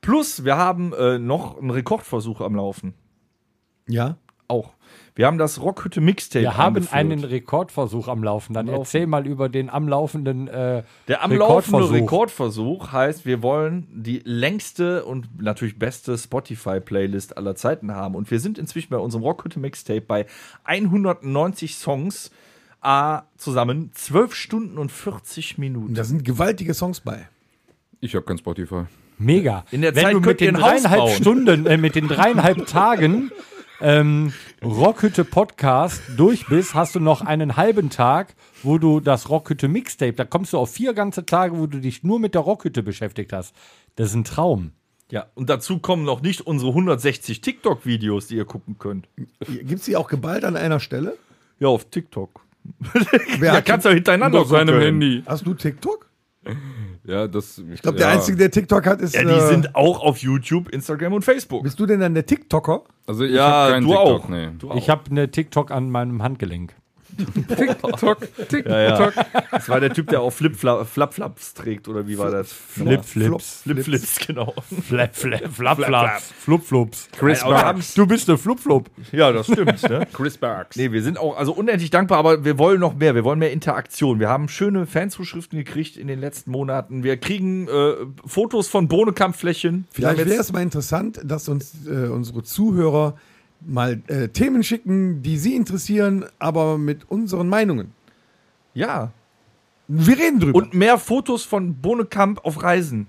Plus, 0.01 0.47
wir 0.47 0.57
haben 0.57 0.95
äh, 0.95 1.19
noch 1.19 1.59
einen 1.59 1.69
Rekordversuch 1.69 2.41
am 2.41 2.55
Laufen. 2.57 2.95
Ja. 3.87 4.17
Auch. 4.47 4.71
Wir 5.15 5.27
haben 5.27 5.39
das 5.39 5.61
Rockhütte 5.61 6.01
Mixtape. 6.01 6.43
Wir 6.43 6.57
haben 6.57 6.77
eingeführt. 6.77 6.95
einen 6.95 7.25
Rekordversuch 7.25 8.09
am 8.09 8.23
Laufen. 8.23 8.55
Dann 8.55 8.67
Laufen. 8.67 8.81
erzähl 8.81 9.07
mal 9.07 9.27
über 9.27 9.49
den 9.49 9.69
am 9.71 9.89
laufenden 9.89 10.49
äh, 10.49 10.83
Der 11.09 11.23
am 11.25 11.33
laufende 11.33 11.79
Rekordversuch. 11.79 11.95
Rekordversuch 11.95 12.93
heißt, 12.93 13.27
wir 13.27 13.43
wollen 13.43 13.89
die 13.93 14.21
längste 14.25 15.05
und 15.05 15.43
natürlich 15.43 15.79
beste 15.79 16.17
Spotify-Playlist 16.17 17.37
aller 17.37 17.55
Zeiten 17.57 17.93
haben. 17.95 18.15
Und 18.15 18.31
wir 18.31 18.41
sind 18.41 18.59
inzwischen 18.59 18.91
bei 18.91 18.99
unserem 18.99 19.25
Rockhütte 19.25 19.59
Mixtape 19.59 20.01
bei 20.01 20.27
190 20.65 21.75
Songs 21.77 22.31
äh, 22.83 23.19
zusammen, 23.37 23.91
12 23.95 24.35
Stunden 24.35 24.79
und 24.79 24.93
40 24.93 25.59
Minuten. 25.59 25.95
Da 25.95 26.05
sind 26.05 26.25
gewaltige 26.25 26.75
Songs 26.75 27.01
bei. 27.01 27.29
Ich 28.01 28.15
habe 28.15 28.25
kein 28.25 28.39
Spotify. 28.39 28.85
Mega. 29.19 29.65
In 29.73 29.83
der 29.83 29.97
Wenn 29.97 30.05
Zeit 30.05 30.15
du 30.15 30.21
könnt 30.21 30.27
mit 30.27 30.41
ihr 30.43 30.53
den 30.53 30.61
dreieinhalb 30.61 31.01
bauen. 31.01 31.15
Stunden, 31.17 31.67
äh, 31.67 31.77
mit 31.77 31.97
den 31.97 32.07
dreieinhalb 32.07 32.67
Tagen 32.67 33.33
ähm, 33.81 34.33
Rockhütte 34.63 35.25
Podcast 35.25 36.03
durch 36.17 36.47
bist, 36.47 36.75
hast 36.75 36.95
du 36.95 37.01
noch 37.01 37.21
einen 37.21 37.57
halben 37.57 37.91
Tag, 37.91 38.35
wo 38.63 38.79
du 38.79 39.01
das 39.01 39.29
Rockhütte 39.29 39.69
Mixtape, 39.69 40.13
da 40.13 40.25
kommst 40.25 40.53
du 40.53 40.59
auf 40.59 40.71
vier 40.71 40.95
ganze 40.95 41.27
Tage, 41.27 41.59
wo 41.59 41.67
du 41.67 41.81
dich 41.81 42.03
nur 42.03 42.19
mit 42.19 42.35
der 42.35 42.43
Rockhütte 42.43 42.83
beschäftigt 42.83 43.33
hast. 43.33 43.55
Das 43.97 44.09
ist 44.09 44.15
ein 44.15 44.25
Traum. 44.25 44.73
Ja, 45.11 45.27
und 45.35 45.49
dazu 45.49 45.79
kommen 45.79 46.05
noch 46.05 46.21
nicht 46.21 46.43
unsere 46.43 46.71
160 46.71 47.41
TikTok-Videos, 47.41 48.27
die 48.27 48.37
ihr 48.37 48.45
gucken 48.45 48.79
könnt. 48.79 49.09
Gibt 49.47 49.81
es 49.81 49.85
die 49.87 49.97
auch 49.97 50.09
geballt 50.09 50.45
an 50.45 50.57
einer 50.57 50.81
Stelle? 50.81 51.17
Ja, 51.61 51.69
auf 51.69 51.87
TikTok. 51.87 52.41
Wer 53.39 53.55
Ja, 53.55 53.61
kannst 53.63 53.87
du 53.87 53.91
hintereinander 53.91 54.41
Auf 54.41 54.49
seinem. 54.49 54.79
Handy. 54.81 55.23
Hast 55.27 55.47
du 55.47 55.55
TikTok? 55.55 56.08
Ja, 57.05 57.27
das. 57.27 57.63
Ich 57.73 57.81
glaube, 57.81 57.99
der 57.99 58.09
Einzige, 58.09 58.37
der 58.37 58.51
TikTok 58.51 58.87
hat, 58.87 59.01
ist. 59.01 59.15
Ja, 59.15 59.23
die 59.23 59.31
äh, 59.31 59.49
sind 59.49 59.75
auch 59.75 60.01
auf 60.01 60.19
YouTube, 60.19 60.69
Instagram 60.69 61.15
und 61.15 61.25
Facebook. 61.25 61.63
Bist 61.63 61.81
du 61.81 61.87
denn 61.87 62.01
dann 62.01 62.15
der 62.15 62.27
TikToker? 62.27 62.85
Also 63.07 63.25
ich 63.25 63.33
Ja, 63.33 63.79
du 63.81 63.87
TikTok, 63.87 63.97
auch. 63.97 64.29
Nee. 64.29 64.49
Du 64.59 64.71
auch. 64.71 64.77
Ich 64.77 64.91
habe 64.91 65.11
eine 65.11 65.31
TikTok 65.31 65.71
an 65.71 65.91
meinem 65.91 66.23
Handgelenk. 66.23 66.75
TikTok, 67.19 68.21
TikTok. 68.49 68.67
ja, 68.67 68.99
ja. 69.01 69.13
Das 69.51 69.69
war 69.69 69.81
der 69.81 69.93
Typ, 69.93 70.09
der 70.09 70.21
auch 70.21 70.31
Flip-Flaps 70.31 71.55
trägt, 71.55 71.89
oder 71.89 72.07
wie 72.07 72.19
war 72.19 72.31
das? 72.31 72.53
Flip-Flips. 72.53 73.63
Flip-Flips, 73.63 74.27
genau. 74.27 74.55
Flap, 74.87 75.15
flap, 75.17 75.53
flap, 75.53 75.79
flap. 75.79 76.23
Flupflups. 76.23 77.09
Chris 77.19 77.43
Barks. 77.43 77.95
Du 77.95 78.07
bist 78.07 78.29
eine 78.29 78.39
Flupflup. 78.39 78.91
Ja, 79.13 79.33
das 79.33 79.47
stimmt. 79.47 79.83
Ne? 79.89 80.07
Chris 80.13 80.39
Barks. 80.39 80.77
Nee, 80.77 80.93
wir 80.93 81.03
sind 81.03 81.19
auch 81.19 81.37
also 81.37 81.53
unendlich 81.53 81.91
dankbar, 81.91 82.19
aber 82.19 82.45
wir 82.45 82.59
wollen 82.59 82.81
noch 82.81 82.95
mehr. 82.95 83.15
Wir 83.15 83.25
wollen 83.25 83.39
mehr 83.39 83.53
Interaktion. 83.53 84.21
Wir 84.21 84.29
haben 84.29 84.49
schöne 84.49 84.87
Fanzuschriften 84.87 85.59
gekriegt 85.59 85.97
in 85.97 86.07
den 86.07 86.21
letzten 86.21 86.51
Monaten. 86.51 87.03
Wir 87.03 87.17
kriegen 87.17 87.69
äh, 87.69 87.95
Fotos 88.25 88.69
von 88.69 88.89
Bohnenkampfflächen. 88.89 89.87
Vielleicht 89.91 90.19
wäre 90.19 90.41
es 90.41 90.53
mal 90.53 90.63
interessant, 90.63 91.21
dass 91.25 91.49
uns 91.49 91.87
äh, 91.87 92.09
unsere 92.09 92.43
Zuhörer 92.43 93.17
mal 93.61 94.01
äh, 94.07 94.29
Themen 94.29 94.63
schicken, 94.63 95.23
die 95.23 95.37
sie 95.39 95.55
interessieren, 95.57 96.25
aber 96.39 96.79
mit 96.79 97.11
unseren 97.11 97.49
Meinungen. 97.49 97.93
ja. 98.75 99.13
Wir 99.91 100.19
reden 100.19 100.39
drüber. 100.39 100.59
Und 100.59 100.75
mehr 100.75 100.99
Fotos 100.99 101.45
von 101.45 101.77
Bohnekamp 101.77 102.45
auf 102.45 102.63
Reisen. 102.63 103.07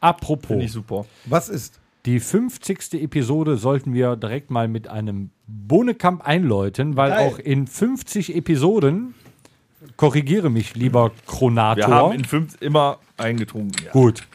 Apropos. 0.00 0.48
Finde 0.48 0.66
ich 0.66 0.72
super. 0.72 1.06
was 1.24 1.48
ist? 1.48 1.80
Die 2.04 2.20
50. 2.20 2.94
Episode 3.02 3.56
sollten 3.56 3.94
wir 3.94 4.16
direkt 4.16 4.50
mal 4.50 4.68
mit 4.68 4.88
einem 4.88 5.30
Bohnekamp 5.46 6.20
einläuten, 6.20 6.96
weil 6.96 7.10
Geil. 7.12 7.28
auch 7.28 7.38
in 7.38 7.66
50 7.66 8.36
Episoden, 8.36 9.14
korrigiere 9.96 10.50
mich, 10.50 10.74
lieber 10.74 11.12
Kronator. 11.26 11.76
Wir 11.88 11.94
haben 11.94 12.12
in 12.12 12.24
fünf 12.26 12.60
immer 12.60 12.98
eingetrunken. 13.16 13.86
Ja. 13.86 13.92
Gut. 13.92 14.26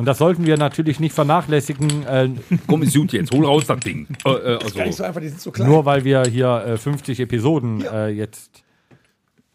Und 0.00 0.06
das 0.06 0.16
sollten 0.16 0.46
wir 0.46 0.56
natürlich 0.56 0.98
nicht 0.98 1.12
vernachlässigen, 1.14 2.06
äh, 2.06 2.30
Komm, 2.66 2.82
ist 2.82 2.96
gut 2.96 3.12
jetzt. 3.12 3.32
Hol 3.32 3.44
raus 3.44 3.66
das 3.66 3.80
Ding. 3.80 4.06
Äh, 4.24 4.30
äh, 4.30 4.54
also, 4.56 4.74
Gar 4.78 4.86
nicht 4.86 4.96
so 4.96 5.04
einfach, 5.04 5.20
die 5.20 5.28
sind 5.28 5.42
so 5.42 5.50
klein. 5.50 5.68
nur 5.68 5.84
weil 5.84 6.04
wir 6.04 6.22
hier 6.22 6.64
äh, 6.66 6.78
50 6.78 7.20
Episoden 7.20 7.84
äh, 7.84 8.08
jetzt 8.08 8.62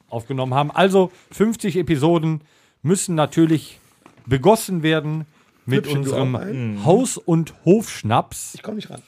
aufgenommen 0.07 0.53
haben. 0.53 0.69
Also 0.69 1.11
50 1.31 1.77
Episoden 1.77 2.41
müssen 2.83 3.15
natürlich 3.15 3.79
begossen 4.27 4.83
werden 4.83 5.25
mit 5.65 5.87
du 5.87 5.93
unserem 5.93 6.35
ein? 6.35 6.81
Haus- 6.85 7.17
und 7.17 7.55
Hofschnaps. 7.65 8.53
Ich 8.53 8.61
komme 8.61 8.75
nicht 8.75 8.91
ran. 8.91 9.01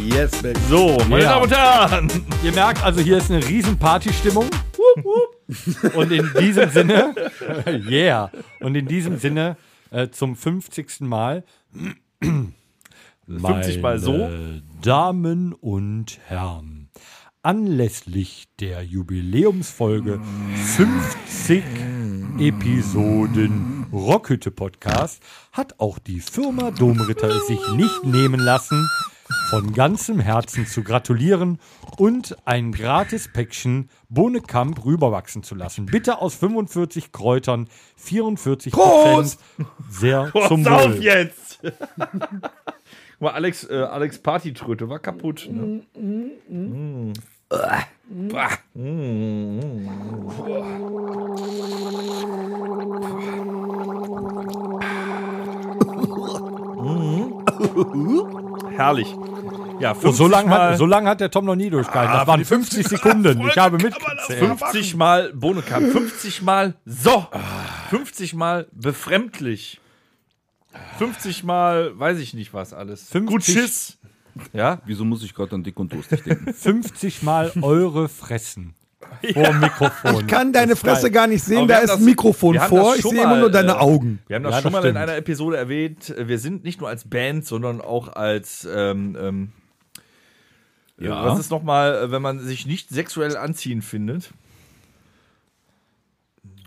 Yes, 0.00 0.30
baby. 0.40 0.58
So, 0.70 0.96
meine 1.10 1.24
Ja. 1.24 1.32
Damen 1.32 1.42
und 1.44 1.52
Herren. 1.54 2.10
Ihr 2.42 2.52
merkt 2.52 2.82
also, 2.82 3.02
hier 3.02 3.18
ist 3.18 3.30
eine 3.30 3.46
riesen 3.46 3.76
Partystimmung. 3.78 4.46
Und 5.94 6.12
in 6.12 6.30
diesem 6.38 6.70
Sinne, 6.70 7.14
yeah, 7.88 8.30
und 8.60 8.74
in 8.74 8.86
diesem 8.86 9.18
Sinne 9.18 9.56
äh, 9.90 10.08
zum 10.08 10.36
50. 10.36 11.00
Mal. 11.00 11.44
50 13.26 13.82
Mal 13.82 13.98
so? 13.98 14.28
Damen 14.82 15.52
und 15.52 16.18
Herren, 16.26 16.88
anlässlich 17.42 18.48
der 18.60 18.82
Jubiläumsfolge 18.82 20.20
50 20.76 21.62
Episoden 22.38 23.86
Rockhütte 23.92 24.50
Podcast 24.50 25.22
hat 25.52 25.78
auch 25.78 25.98
die 25.98 26.20
Firma 26.20 26.70
Domritter 26.70 27.28
es 27.28 27.46
sich 27.46 27.60
nicht 27.74 28.04
nehmen 28.04 28.40
lassen, 28.40 28.88
von 29.50 29.72
ganzem 29.72 30.20
Herzen 30.20 30.66
zu 30.66 30.82
gratulieren 30.82 31.58
und 31.96 32.36
ein 32.44 32.72
gratis 32.72 33.32
Päckchen 33.32 33.90
Bohnekamp 34.08 34.84
rüberwachsen 34.84 35.42
zu 35.42 35.54
lassen. 35.54 35.86
Bitte 35.86 36.20
aus 36.20 36.34
45 36.34 37.12
Kräutern, 37.12 37.68
44 37.96 38.72
Prozent. 38.72 39.38
Sehr 39.90 40.32
zum 40.48 40.64
Pass 40.64 40.72
auf 40.72 40.92
Wohl. 40.94 41.02
jetzt. 41.02 41.60
Guck 41.62 43.20
mal, 43.20 43.30
Alex, 43.32 43.68
äh, 43.70 43.76
Alex 43.76 44.18
Partytröte 44.18 44.88
war 44.88 44.98
kaputt. 44.98 45.48
Ne? 45.50 45.82
Mm. 45.94 47.12
Bah. 47.48 48.48
Herrlich. 58.76 59.14
Ja, 59.80 59.94
50 59.94 60.08
Oh, 60.08 60.12
so 60.12 60.28
lange 60.28 60.50
hat, 60.50 60.78
so 60.78 60.86
lang 60.86 61.06
hat 61.06 61.20
der 61.20 61.30
Tom 61.30 61.44
noch 61.44 61.56
nie 61.56 61.70
durchgehalten. 61.70 62.14
Das 62.14 62.26
waren 62.26 62.44
50 62.44 62.86
Sekunden. 62.86 63.40
Ich 63.48 63.56
habe 63.56 63.78
mitgezählt. 63.78 64.58
50 64.58 64.94
mal 64.94 65.32
Bohnekamp, 65.34 65.90
50 65.90 66.42
mal 66.42 66.74
so, 66.84 67.26
50 67.90 68.34
mal 68.34 68.68
befremdlich, 68.72 69.80
50 70.98 71.44
mal 71.44 71.98
weiß 71.98 72.18
ich 72.18 72.34
nicht 72.34 72.54
was 72.54 72.72
alles. 72.72 73.08
50 73.08 73.26
Gut 73.26 73.44
Schiss. 73.44 73.98
Ja, 74.52 74.80
wieso 74.86 75.04
muss 75.04 75.22
ich 75.22 75.34
gerade 75.34 75.54
an 75.54 75.62
dick 75.62 75.78
und 75.78 75.92
durstig 75.92 76.22
denken? 76.22 76.54
50 76.54 77.22
Mal 77.22 77.52
eure 77.60 78.08
Fressen 78.08 78.74
vor 79.32 79.42
dem 79.44 79.60
Mikrofon. 79.60 80.20
Ich 80.20 80.26
kann 80.26 80.52
deine 80.52 80.76
Fresse 80.76 81.10
gar 81.10 81.26
nicht 81.26 81.42
sehen, 81.44 81.68
da 81.68 81.78
ist 81.78 81.90
das- 81.90 81.98
ein 81.98 82.04
Mikrofon 82.04 82.58
vor. 82.60 82.94
Ich 82.96 83.02
sehe 83.02 83.22
immer 83.22 83.38
nur 83.38 83.50
deine 83.50 83.72
äh, 83.72 83.76
Augen. 83.76 84.20
wir 84.28 84.36
haben 84.36 84.42
das 84.44 84.54
Ja, 84.56 84.62
schon 84.62 84.72
das 84.72 84.82
mal 84.82 84.88
in 84.88 84.96
einer 84.96 85.16
Episode 85.16 85.56
erwähnt. 85.56 86.14
Wir 86.18 86.38
sind 86.38 86.64
nicht 86.64 86.80
nur 86.80 86.88
als 86.88 87.08
Band, 87.08 87.44
sondern 87.46 87.80
auch 87.80 88.08
als 88.08 88.66
ähm, 88.70 89.16
ähm, 89.20 89.52
Ja. 90.98 91.24
Was 91.26 91.38
ist 91.38 91.50
nochmal, 91.50 92.10
wenn 92.10 92.22
man 92.22 92.38
sich 92.40 92.66
nicht 92.66 92.90
sexuell 92.90 93.36
anziehen 93.36 93.82
findet? 93.82 94.30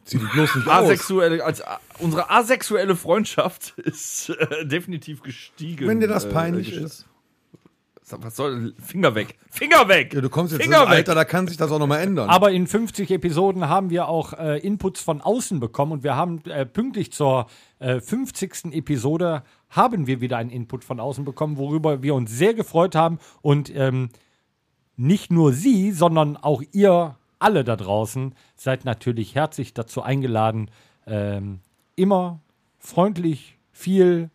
Zieh 0.04 0.20
dich 0.20 0.30
bloß 0.34 0.56
nicht 0.56 0.68
aus. 0.68 0.84
Asexuelle, 0.86 1.44
als 1.44 1.62
a- 1.66 1.80
unsere 1.98 2.30
asexuelle 2.30 2.96
Freundschaft 2.96 3.70
ist 3.80 4.30
äh, 4.30 4.66
definitiv 4.66 5.24
gestiegen. 5.24 5.88
Wenn 5.88 6.00
dir 6.00 6.08
das 6.08 6.26
äh, 6.26 6.30
peinlich 6.30 6.70
gest- 6.74 6.84
ist. 6.84 7.06
Was 8.12 8.36
soll. 8.36 8.74
Finger 8.80 9.16
weg! 9.16 9.36
Finger 9.50 9.88
weg! 9.88 10.14
Ja, 10.14 10.22
du 10.22 10.30
kommst 10.30 10.54
jetzt 10.54 10.62
Finger 10.62 10.82
ins 10.82 10.90
weg! 10.90 10.98
Alter, 10.98 11.16
da 11.16 11.26
kann 11.26 11.48
sich 11.48 11.58
das 11.58 11.72
auch 11.72 11.80
nochmal 11.80 12.02
ändern. 12.02 12.30
Aber 12.30 12.52
in 12.52 12.68
50 12.68 13.10
Episoden 13.10 13.68
haben 13.68 13.90
wir 13.90 14.08
auch 14.08 14.34
äh, 14.34 14.60
Inputs 14.60 15.02
von 15.02 15.22
außen 15.22 15.60
bekommen 15.60 15.92
und 15.92 16.04
wir 16.04 16.16
haben 16.16 16.44
äh, 16.46 16.66
pünktlich 16.66 17.12
zur 17.12 17.48
äh, 17.80 18.00
50. 18.00 18.74
Episode 18.74 19.44
haben 19.70 20.06
wir 20.06 20.22
wieder 20.22 20.38
einen 20.38 20.52
Input 20.52 20.84
von 20.84 21.00
außen 21.00 21.26
bekommen, 21.26 21.58
worüber 21.58 22.04
wir 22.04 22.14
uns 22.14 22.32
sehr 22.32 22.54
gefreut 22.54 22.96
haben 22.96 23.20
und 23.42 23.76
ähm, 23.76 24.10
nicht 24.98 25.32
nur 25.32 25.52
Sie, 25.52 25.92
sondern 25.92 26.38
auch 26.38 26.62
ihr 26.72 27.18
alle 27.40 27.64
da 27.64 27.76
draußen 27.76 28.36
seid 28.56 28.86
natürlich 28.86 29.36
herzlich 29.36 29.74
dazu 29.74 30.02
eingeladen, 30.02 30.70
ähm, 31.06 31.60
immer 31.96 32.40
freundlich, 32.80 33.58
viel 33.72 34.30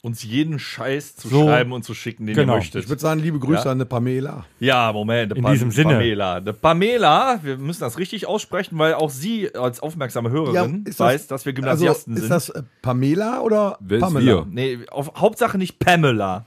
Uns 0.00 0.22
jeden 0.22 0.60
Scheiß 0.60 1.16
zu 1.16 1.26
So. 1.28 1.44
schreiben 1.46 1.72
und 1.72 1.82
zu 1.82 1.92
schicken, 1.92 2.26
den 2.26 2.36
Genau. 2.36 2.52
ihr 2.52 2.56
möchtet. 2.58 2.84
ich 2.84 2.88
würde 2.88 3.02
sagen, 3.02 3.20
liebe 3.20 3.40
Grüße 3.40 3.64
Ja? 3.64 3.72
an 3.72 3.78
eine 3.78 3.84
Pamela. 3.84 4.44
Ja, 4.60 4.92
Moment. 4.92 5.32
In 5.36 5.44
diesem 5.44 5.72
Sinne. 5.72 5.94
Pamela. 5.94 6.34
Eine 6.36 6.52
Pamela, 6.52 7.40
wir 7.42 7.58
müssen 7.58 7.80
das 7.80 7.98
richtig 7.98 8.26
aussprechen, 8.28 8.78
weil 8.78 8.94
auch 8.94 9.10
sie 9.10 9.52
als 9.56 9.80
aufmerksame 9.80 10.30
Hörerin 10.30 10.84
ist 10.86 11.00
weiß, 11.00 11.26
dass 11.26 11.46
wir 11.46 11.52
Gymnasiasten 11.52 12.12
also, 12.14 12.26
sind. 12.26 12.32
Ist 12.36 12.48
das 12.48 12.48
äh, 12.50 12.62
Pamela 12.80 13.40
oder 13.40 13.76
Wer 13.80 13.98
ist 13.98 14.02
Pamela? 14.04 14.24
wir? 14.24 14.46
nee, 14.48 14.78
auf, 14.88 15.12
Hauptsache 15.16 15.58
nicht 15.58 15.80
Pamela. 15.80 16.46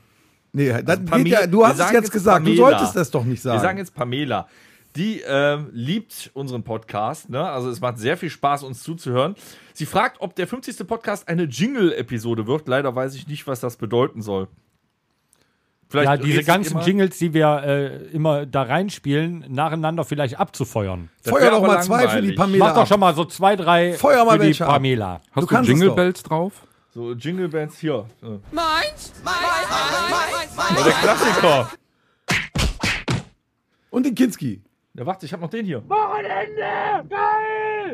Nee, 0.53 0.71
Also 0.71 0.85
Pamela- 1.03 1.23
geht 1.23 1.33
ja, 1.33 1.47
du 1.47 1.65
hast 1.65 1.79
es 1.79 1.91
jetzt 1.91 2.11
gesagt. 2.11 2.47
Du 2.47 2.51
Pamela. 2.55 2.77
solltest 2.77 2.95
das 2.95 3.11
doch 3.11 3.25
nicht 3.25 3.41
sagen. 3.41 3.57
Wir 3.57 3.61
sagen 3.61 3.77
jetzt 3.79 3.93
Pamela. 3.93 4.47
Die 4.95 5.21
ähm, 5.25 5.69
liebt 5.71 6.31
unseren 6.33 6.63
Podcast. 6.63 7.29
Ne? 7.29 7.41
Also 7.49 7.69
es 7.69 7.79
macht 7.79 7.97
sehr 7.97 8.17
viel 8.17 8.29
Spaß, 8.29 8.63
uns 8.63 8.83
zuzuhören. 8.83 9.35
Sie 9.73 9.85
fragt, 9.85 10.19
ob 10.19 10.35
der 10.35 10.47
50. 10.47 10.85
Podcast 10.85 11.27
eine 11.29 11.43
Jingle-Episode 11.43 12.45
wird. 12.47 12.67
Leider 12.67 12.93
weiß 12.93 13.15
ich 13.15 13.27
nicht, 13.27 13.47
was 13.47 13.61
das 13.61 13.77
bedeuten 13.77 14.21
soll. 14.21 14.47
Vielleicht 15.87 16.09
ja, 16.09 16.17
diese 16.17 16.43
ganzen 16.43 16.73
immer- 16.77 16.85
Jingles, 16.85 17.17
die 17.17 17.33
wir 17.33 17.63
äh, 17.65 17.95
immer 18.13 18.45
da 18.45 18.63
reinspielen, 18.63 19.45
nacheinander 19.49 20.03
vielleicht 20.05 20.39
abzufeuern. 20.39 21.09
Das 21.23 21.31
Feuer 21.33 21.51
doch 21.51 21.61
mal 21.61 21.81
zwei 21.83 22.07
für 22.07 22.21
die 22.21 22.29
langweilig. 22.31 22.35
Pamela. 22.37 22.65
Mach 22.65 22.75
doch 22.75 22.87
schon 22.87 22.99
mal 22.99 23.13
so 23.13 23.25
zwei, 23.25 23.55
drei 23.57 23.93
Feuer 23.93 24.23
mal 24.23 24.31
für 24.33 24.39
die 24.39 24.45
welche 24.45 24.65
ab. 24.65 24.71
Pamela. 24.73 25.21
Hast 25.31 25.43
du, 25.43 25.47
kannst 25.47 25.69
es 25.69 25.73
Jingle 25.73 25.89
doch. 25.89 25.95
Bells 25.95 26.23
drauf? 26.23 26.53
So 26.93 27.11
Jingle 27.13 27.47
Bands 27.49 27.77
hier. 27.77 28.05
Meins, 28.21 28.41
meins, 28.51 29.13
meins, 29.23 30.55
meins, 30.55 30.79
Oh, 30.79 30.83
der 30.83 30.93
Klassiker. 30.93 31.69
Und 33.89 34.05
den 34.05 34.15
Kinski. 34.15 34.61
Ja, 34.93 35.05
warte, 35.05 35.25
ich 35.25 35.31
hab 35.31 35.39
noch 35.39 35.49
den 35.49 35.65
hier. 35.65 35.81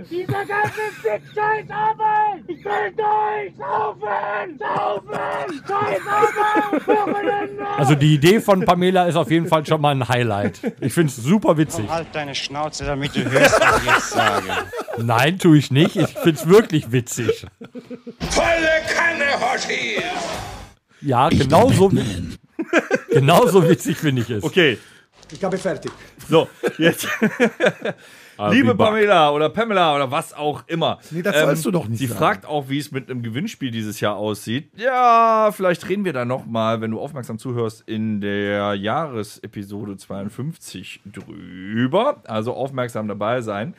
Dieser 0.10 0.46
ganze 0.46 0.82
Fick-Scheiß 1.02 1.70
Arbeit! 1.70 2.44
Ich 2.48 2.66
will 2.66 2.92
durch! 2.96 3.56
Saufen! 3.56 4.58
Saufen! 4.58 5.62
Scheiß 5.68 6.02
Arbeit! 6.08 6.88
Wochenende! 6.88 7.68
Also 7.78 7.94
die 7.94 8.16
Idee 8.16 8.40
von 8.40 8.66
Pamela 8.66 9.06
ist 9.06 9.16
auf 9.16 9.30
jeden 9.30 9.48
Fall 9.48 9.64
schon 9.68 9.80
mal 9.80 9.92
ein 9.92 10.08
Highlight. 10.10 10.60
Ich 10.82 10.92
finde 10.94 11.10
es 11.10 11.18
super 11.18 11.56
witzig. 11.58 11.88
Halt 11.88 12.08
deine 12.14 12.34
Schnauze, 12.34 12.84
damit 12.86 13.16
du 13.16 13.30
hörst, 13.30 13.62
was 13.62 13.84
ich 13.84 13.90
jetzt 13.92 14.10
sage. 14.10 14.48
Nein, 14.98 15.38
tue 15.38 15.60
ich 15.60 15.70
nicht. 15.70 15.96
Ich 15.98 16.10
finde 16.16 16.40
es 16.40 16.48
wirklich 16.48 16.92
witzig. 16.92 17.46
Volle 18.32 18.82
Kanne, 18.92 19.40
Hoshi! 19.40 20.02
Ja, 21.02 21.30
genauso, 21.30 21.92
genauso 23.12 23.70
witzig 23.70 23.98
finde 23.98 24.24
ich 24.24 24.32
es. 24.32 24.44
Okay. 24.44 24.80
Ich 25.32 25.44
habe 25.44 25.58
fertig. 25.58 25.92
So, 26.30 26.48
jetzt. 26.78 27.08
I'll 28.38 28.52
Liebe. 28.52 28.76
Pamela 28.76 29.32
oder 29.32 29.50
Pamela 29.50 29.96
oder 29.96 30.12
was 30.12 30.34
auch 30.34 30.64
immer. 30.68 31.00
Nee, 31.10 31.24
das 31.24 31.40
sollst 31.40 31.66
du 31.66 31.72
doch 31.72 31.88
nicht 31.88 31.98
Sie 31.98 32.06
sagen. 32.06 32.20
fragt 32.20 32.46
auch, 32.46 32.70
wie 32.70 32.78
es 32.78 32.92
mit 32.92 33.10
einem 33.10 33.24
Gewinnspiel 33.24 33.72
dieses 33.72 34.00
Jahr 34.00 34.16
aussieht. 34.16 34.70
Ja, 34.76 35.50
vielleicht 35.52 35.90
reden 35.90 36.06
wir 36.06 36.14
da 36.14 36.24
nochmal, 36.24 36.80
wenn 36.80 36.92
du 36.92 37.00
aufmerksam 37.00 37.40
zuhörst, 37.40 37.84
in 37.88 38.22
der 38.22 38.76
Jahresepisode 38.76 39.98
52 39.98 41.02
drüber. 41.06 42.22
Also 42.26 42.54
aufmerksam 42.54 43.08
dabei 43.08 43.42
sein. 43.42 43.74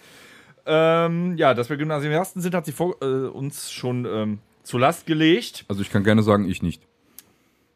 Ähm, 0.66 1.36
ja, 1.36 1.54
dass 1.54 1.70
wir 1.70 1.76
Gymnasiasten 1.76 2.42
sind, 2.42 2.54
hat 2.54 2.66
sie 2.66 2.72
vor, 2.72 2.96
äh, 3.00 3.04
uns 3.04 3.70
schon 3.70 4.04
ähm, 4.04 4.38
zur 4.64 4.80
Last 4.80 5.06
gelegt. 5.06 5.64
Also 5.68 5.82
ich 5.82 5.90
kann 5.90 6.02
gerne 6.02 6.22
sagen, 6.22 6.48
ich 6.48 6.62
nicht. 6.62 6.82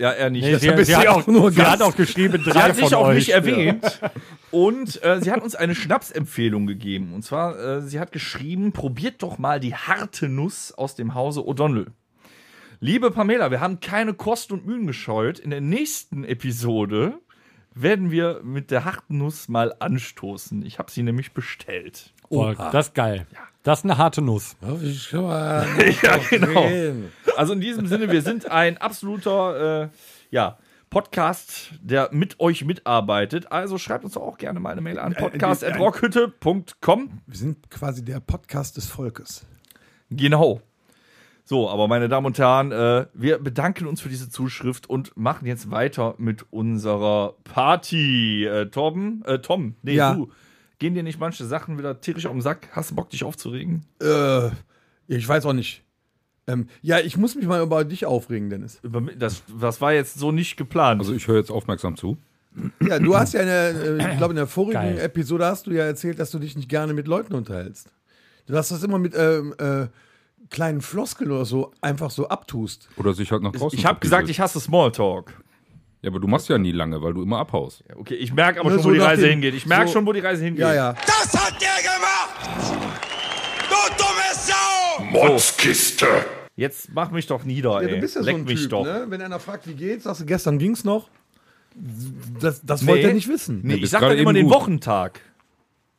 Ja, 0.02 0.10
er 0.10 0.30
nicht. 0.30 0.42
Nee, 0.42 0.56
sie, 0.56 0.84
sie, 0.84 0.96
hat 0.96 1.04
ja 1.04 1.12
auch, 1.12 1.28
nur 1.28 1.52
sie 1.52 1.62
hat 1.62 1.80
auch 1.80 1.94
geschrieben, 1.94 2.42
Sie 2.44 2.50
drei 2.50 2.62
hat 2.62 2.74
sich 2.74 2.86
von 2.86 2.94
auch 2.94 3.06
euch. 3.06 3.18
nicht 3.18 3.28
erwähnt. 3.28 4.00
Und 4.50 5.00
äh, 5.04 5.20
sie 5.20 5.30
hat 5.30 5.40
uns 5.42 5.54
eine 5.54 5.76
Schnapsempfehlung 5.76 6.66
gegeben. 6.66 7.12
Und 7.14 7.22
zwar, 7.22 7.56
äh, 7.56 7.82
sie 7.82 8.00
hat 8.00 8.10
geschrieben, 8.10 8.72
probiert 8.72 9.22
doch 9.22 9.38
mal 9.38 9.60
die 9.60 9.76
harte 9.76 10.28
Nuss 10.28 10.72
aus 10.72 10.96
dem 10.96 11.14
Hause 11.14 11.42
O'Donnell. 11.42 11.86
Liebe 12.80 13.12
Pamela, 13.12 13.52
wir 13.52 13.60
haben 13.60 13.78
keine 13.78 14.12
Kosten 14.12 14.54
und 14.54 14.66
Mühen 14.66 14.88
gescheut. 14.88 15.38
In 15.38 15.50
der 15.50 15.60
nächsten 15.60 16.24
Episode 16.24 17.20
werden 17.72 18.10
wir 18.10 18.40
mit 18.42 18.72
der 18.72 18.84
harten 18.84 19.18
Nuss 19.18 19.48
mal 19.48 19.72
anstoßen. 19.78 20.66
Ich 20.66 20.80
habe 20.80 20.90
sie 20.90 21.04
nämlich 21.04 21.30
bestellt. 21.30 22.12
Boah, 22.28 22.56
das 22.72 22.88
ist 22.88 22.94
geil. 22.96 23.24
Das 23.62 23.78
ist 23.80 23.84
eine 23.84 23.96
harte 23.96 24.20
Nuss. 24.22 24.56
Ich 24.82 25.04
schau 25.04 25.22
mal. 25.28 25.64
Ja, 26.02 26.16
genau. 26.28 26.66
Also 27.36 27.52
in 27.52 27.60
diesem 27.60 27.86
Sinne, 27.86 28.10
wir 28.10 28.22
sind 28.22 28.50
ein 28.50 28.78
absoluter 28.78 29.84
äh, 29.84 29.88
ja, 30.30 30.58
Podcast, 30.90 31.70
der 31.80 32.10
mit 32.12 32.40
euch 32.40 32.64
mitarbeitet. 32.64 33.50
Also 33.50 33.78
schreibt 33.78 34.04
uns 34.04 34.14
doch 34.14 34.22
auch 34.22 34.38
gerne 34.38 34.60
mal 34.60 34.70
eine 34.70 34.80
Mail 34.82 34.98
an 34.98 35.14
podcast.rockhütte.com. 35.14 37.20
Wir 37.26 37.36
sind 37.38 37.70
quasi 37.70 38.04
der 38.04 38.20
Podcast 38.20 38.76
des 38.76 38.86
Volkes. 38.86 39.46
Genau. 40.10 40.60
So, 41.44 41.68
aber 41.68 41.88
meine 41.88 42.08
Damen 42.08 42.26
und 42.26 42.38
Herren, 42.38 42.70
äh, 42.72 43.06
wir 43.14 43.38
bedanken 43.38 43.86
uns 43.86 44.00
für 44.00 44.08
diese 44.08 44.30
Zuschrift 44.30 44.88
und 44.88 45.16
machen 45.16 45.46
jetzt 45.46 45.70
weiter 45.70 46.14
mit 46.18 46.46
unserer 46.52 47.34
Party. 47.44 48.44
Äh, 48.46 48.66
Torben, 48.66 49.24
äh, 49.24 49.38
Tom, 49.40 49.74
nee, 49.82 49.94
Ja. 49.94 50.14
du. 50.14 50.30
Gehen 50.78 50.94
dir 50.94 51.02
nicht 51.02 51.20
manche 51.20 51.44
Sachen 51.44 51.78
wieder 51.78 52.00
tierisch 52.00 52.26
auf 52.26 52.32
den 52.32 52.40
Sack? 52.42 52.68
Hast 52.72 52.90
du 52.90 52.94
Bock, 52.96 53.10
dich 53.10 53.22
aufzuregen? 53.24 53.84
Äh, 54.00 54.50
ich 55.06 55.26
weiß 55.28 55.46
auch 55.46 55.52
nicht. 55.52 55.84
Ähm, 56.46 56.66
ja, 56.82 56.98
ich 56.98 57.16
muss 57.16 57.34
mich 57.36 57.46
mal 57.46 57.62
über 57.62 57.84
dich 57.84 58.04
aufregen, 58.06 58.50
Dennis. 58.50 58.80
Das, 59.18 59.42
das 59.60 59.80
war 59.80 59.92
jetzt 59.92 60.18
so 60.18 60.32
nicht 60.32 60.56
geplant. 60.56 61.00
Also 61.00 61.14
ich 61.14 61.28
höre 61.28 61.36
jetzt 61.36 61.50
aufmerksam 61.50 61.96
zu. 61.96 62.18
Ja, 62.86 62.98
du 62.98 63.16
hast 63.16 63.32
ja, 63.32 63.40
eine, 63.40 63.50
äh, 63.50 64.10
ich 64.12 64.18
glaube, 64.18 64.32
in 64.32 64.36
der 64.36 64.46
vorigen 64.46 64.72
Geil. 64.74 64.98
Episode 64.98 65.46
hast 65.46 65.66
du 65.66 65.70
ja 65.70 65.84
erzählt, 65.84 66.18
dass 66.18 66.30
du 66.32 66.38
dich 66.38 66.56
nicht 66.56 66.68
gerne 66.68 66.92
mit 66.94 67.06
Leuten 67.08 67.34
unterhältst. 67.34 67.88
Du 68.46 68.56
hast 68.56 68.70
das 68.72 68.82
immer 68.82 68.98
mit 68.98 69.14
ähm, 69.16 69.54
äh, 69.58 69.86
kleinen 70.50 70.80
Floskeln 70.82 71.30
oder 71.30 71.44
so 71.44 71.72
einfach 71.80 72.10
so 72.10 72.28
abtust. 72.28 72.88
Oder 72.96 73.14
sich 73.14 73.30
halt 73.32 73.42
nach 73.42 73.52
draußen 73.52 73.78
ich 73.78 73.86
habe 73.86 74.00
gesagt, 74.00 74.28
ich 74.28 74.40
hasse 74.40 74.60
Smalltalk. 74.60 75.32
Ja, 76.02 76.10
aber 76.10 76.18
du 76.18 76.26
machst 76.26 76.48
ja 76.48 76.58
nie 76.58 76.72
lange, 76.72 77.00
weil 77.00 77.14
du 77.14 77.22
immer 77.22 77.38
abhaust. 77.38 77.84
Okay, 77.94 78.16
ich 78.16 78.34
merke 78.34 78.58
aber 78.60 78.68
Ne, 78.70 78.74
schon, 78.74 78.82
so 78.82 78.88
wo 78.90 78.92
die 78.94 78.98
Reise 78.98 79.22
dem- 79.22 79.30
hingeht. 79.30 79.54
Ich 79.54 79.64
merke 79.66 79.86
so- 79.86 79.92
schon, 79.94 80.06
wo 80.06 80.12
die 80.12 80.18
Reise 80.20 80.42
hingeht. 80.44 80.60
Ja, 80.62 80.74
ja. 80.74 80.92
Das 81.06 81.32
hat 81.32 81.54
der 81.62 81.82
gemacht! 81.82 82.74
Du 83.70 83.76
dumme 83.96 84.11
Motzkiste! 85.12 86.06
Jetzt 86.56 86.90
mach 86.92 87.10
mich 87.10 87.26
doch 87.26 87.44
nieder, 87.44 87.82
ja 87.82 87.88
ey. 87.88 87.94
du 87.94 88.00
bist 88.00 88.16
ja 88.16 88.22
Leck 88.22 88.34
so 88.34 88.40
ein 88.40 88.44
mich 88.44 88.60
Typ, 88.62 88.70
doch. 88.70 88.84
ne? 88.84 89.06
Wenn 89.08 89.22
einer 89.22 89.40
fragt, 89.40 89.66
wie 89.66 89.74
geht's, 89.74 90.04
sagst 90.04 90.20
du, 90.20 90.26
gestern 90.26 90.58
ging's 90.58 90.84
noch. 90.84 91.08
Das, 92.40 92.60
das 92.62 92.86
wollte 92.86 93.08
er 93.08 93.14
nicht 93.14 93.28
wissen. 93.28 93.60
Nee, 93.62 93.76
ich 93.76 93.90
sag 93.90 94.00
dann 94.00 94.18
immer 94.18 94.32
den 94.34 94.46
gut. 94.46 94.54
Wochentag. 94.54 95.20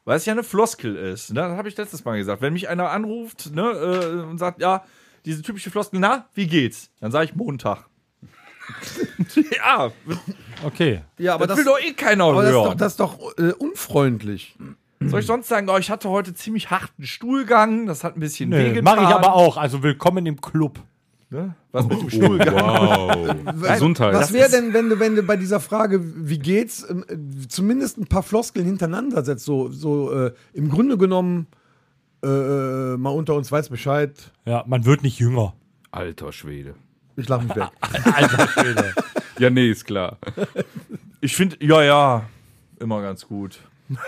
Weil 0.06 0.18
es 0.18 0.26
ja 0.26 0.34
eine 0.34 0.44
Floskel 0.44 0.96
ist. 0.96 1.34
Ne? 1.34 1.42
Das 1.42 1.58
habe 1.58 1.70
ich 1.70 1.78
letztes 1.78 2.06
Mal 2.06 2.18
gesagt. 2.18 2.42
Wenn 2.42 2.54
mich 2.54 2.70
einer 2.70 2.92
anruft 2.92 3.56
ne, 3.56 3.72
äh, 3.72 4.30
und 4.30 4.38
sagt, 4.38 4.62
ja, 4.62 4.84
diese 5.26 5.42
typische 5.42 5.72
Floskel, 5.72 6.00
na, 6.00 6.28
wie 6.36 6.46
geht's? 6.46 6.92
Dann 7.00 7.12
sage 7.12 7.26
ich 7.26 7.36
Montag. 7.36 7.88
ja, 9.58 9.92
Okay. 10.64 11.02
Ja, 11.18 11.36
aber 11.36 11.48
das, 11.48 11.58
das, 11.58 11.66
will 11.66 11.74
doch 11.74 11.80
eh 11.80 11.94
keiner 11.94 12.26
aber 12.26 12.42
das 12.42 12.52
ist 12.52 12.56
doch, 12.56 12.66
hören. 12.66 12.78
das 12.78 12.94
ist 12.94 13.00
doch 13.00 13.38
äh, 13.38 13.52
unfreundlich. 13.54 14.56
Soll 15.10 15.20
ich 15.20 15.26
sonst 15.26 15.48
sagen, 15.48 15.70
oh, 15.70 15.78
ich 15.78 15.90
hatte 15.90 16.10
heute 16.10 16.34
ziemlich 16.34 16.72
harten 16.72 17.04
Stuhlgang, 17.04 17.86
das 17.86 18.04
hat 18.04 18.16
ein 18.16 18.20
bisschen 18.20 18.50
Nö, 18.50 18.58
wehgetan. 18.58 18.84
mache 18.84 19.02
ich 19.02 19.16
aber 19.16 19.34
auch. 19.34 19.58
Also 19.58 19.84
willkommen 19.84 20.26
im 20.26 20.40
Club. 20.42 20.80
Ne? 21.30 21.56
Was 21.72 21.88
mit 21.88 22.00
dem 22.00 22.10
Stuhlgang? 22.10 22.54
Wow. 22.56 23.36
Gesundheit. 23.74 24.14
Was 24.14 24.34
wäre 24.34 24.50
denn, 24.52 24.74
wenn 24.74 24.90
du, 24.90 25.00
wenn 25.00 25.16
du 25.16 25.24
bei 25.24 25.36
dieser 25.36 25.60
Frage, 25.60 26.00
wie 26.30 26.38
geht's, 26.38 26.88
ähm, 26.88 27.04
äh, 27.08 27.48
zumindest 27.48 27.98
ein 27.98 28.06
paar 28.06 28.22
Floskeln 28.22 28.66
hintereinander 28.66 29.24
setzt? 29.24 29.46
So, 29.46 29.70
so 29.72 30.12
äh, 30.12 30.34
im 30.54 30.70
Grunde 30.70 30.98
genommen, 30.98 31.48
äh, 32.24 32.28
äh, 32.28 32.98
mal 32.98 33.10
unter 33.10 33.34
uns 33.34 33.52
weiß 33.52 33.70
Bescheid. 33.70 34.32
Ja, 34.46 34.64
man 34.68 34.86
wird 34.86 35.02
nicht 35.02 35.18
jünger. 35.20 35.54
Alter 35.92 36.32
Schwede. 36.32 36.76
Ich 37.16 37.28
lach 37.28 37.42
mich 37.42 37.56
weg. 37.56 37.70
Alter 38.14 38.48
Schwede. 38.48 38.94
Ja, 39.40 39.50
nee, 39.50 39.70
ist 39.70 39.86
klar. 39.86 40.18
Ich 41.22 41.38
finde, 41.38 41.56
ja, 41.62 41.82
ja, 41.82 42.26
immer 42.82 43.02
ganz 43.02 43.26
gut. 43.26 43.62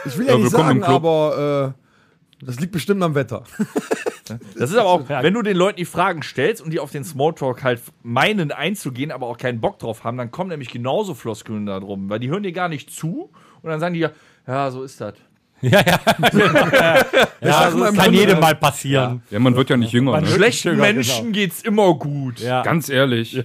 Ich 0.06 0.18
will 0.18 0.26
ja, 0.28 0.34
Ja, 0.34 0.38
nicht 0.40 0.52
sagen, 0.52 0.84
aber 0.84 1.74
äh, 2.42 2.46
das 2.46 2.60
liegt 2.60 2.72
bestimmt 2.72 3.02
am 3.04 3.16
Wetter. 3.16 3.44
Das 4.58 4.72
ist 4.72 4.76
aber 4.78 4.90
auch, 4.90 5.08
Ja. 5.08 5.22
wenn 5.22 5.36
du 5.36 5.44
den 5.44 5.56
Leuten 5.56 5.78
die 5.78 5.86
Fragen 5.86 6.24
stellst 6.24 6.60
und 6.60 6.72
die 6.72 6.80
auf 6.80 6.90
den 6.90 7.04
Smalltalk 7.04 7.64
halt 7.64 7.80
meinen 8.02 8.52
einzugehen, 8.52 9.12
aber 9.12 9.28
auch 9.28 9.38
keinen 9.38 9.62
Bock 9.62 9.78
drauf 9.78 10.04
haben, 10.04 10.18
dann 10.18 10.32
kommen 10.32 10.50
nämlich 10.50 10.72
genauso 10.72 11.14
Floskeln 11.14 11.68
da 11.68 11.80
drum, 11.80 12.10
weil 12.10 12.18
die 12.18 12.30
hören 12.30 12.42
dir 12.42 12.52
gar 12.52 12.68
nicht 12.68 12.90
zu 12.90 13.30
und 13.62 13.70
dann 13.70 13.80
sagen 13.80 13.94
die 13.94 14.00
ja, 14.00 14.10
ja, 14.48 14.72
so 14.72 14.82
ist 14.82 15.00
das. 15.00 15.14
Ja, 15.62 15.80
ja. 15.80 16.00
ja, 16.10 16.10
mal 16.10 17.04
das 17.42 17.74
im 17.74 17.80
kann 17.82 17.94
Grunde- 17.96 18.12
jedem 18.18 18.40
mal 18.40 18.56
passieren. 18.56 19.22
Ja, 19.30 19.38
man 19.38 19.56
wird 19.56 19.70
ja 19.70 19.78
nicht 19.78 19.94
jünger, 19.94 20.20
ne? 20.20 20.26
Schlechten 20.28 20.72
Genau. 20.72 20.82
Menschen 20.82 21.32
geht's 21.32 21.62
immer 21.62 21.94
gut. 21.94 22.40
Ja. 22.40 22.64
Ganz 22.64 22.90
ehrlich, 22.90 23.44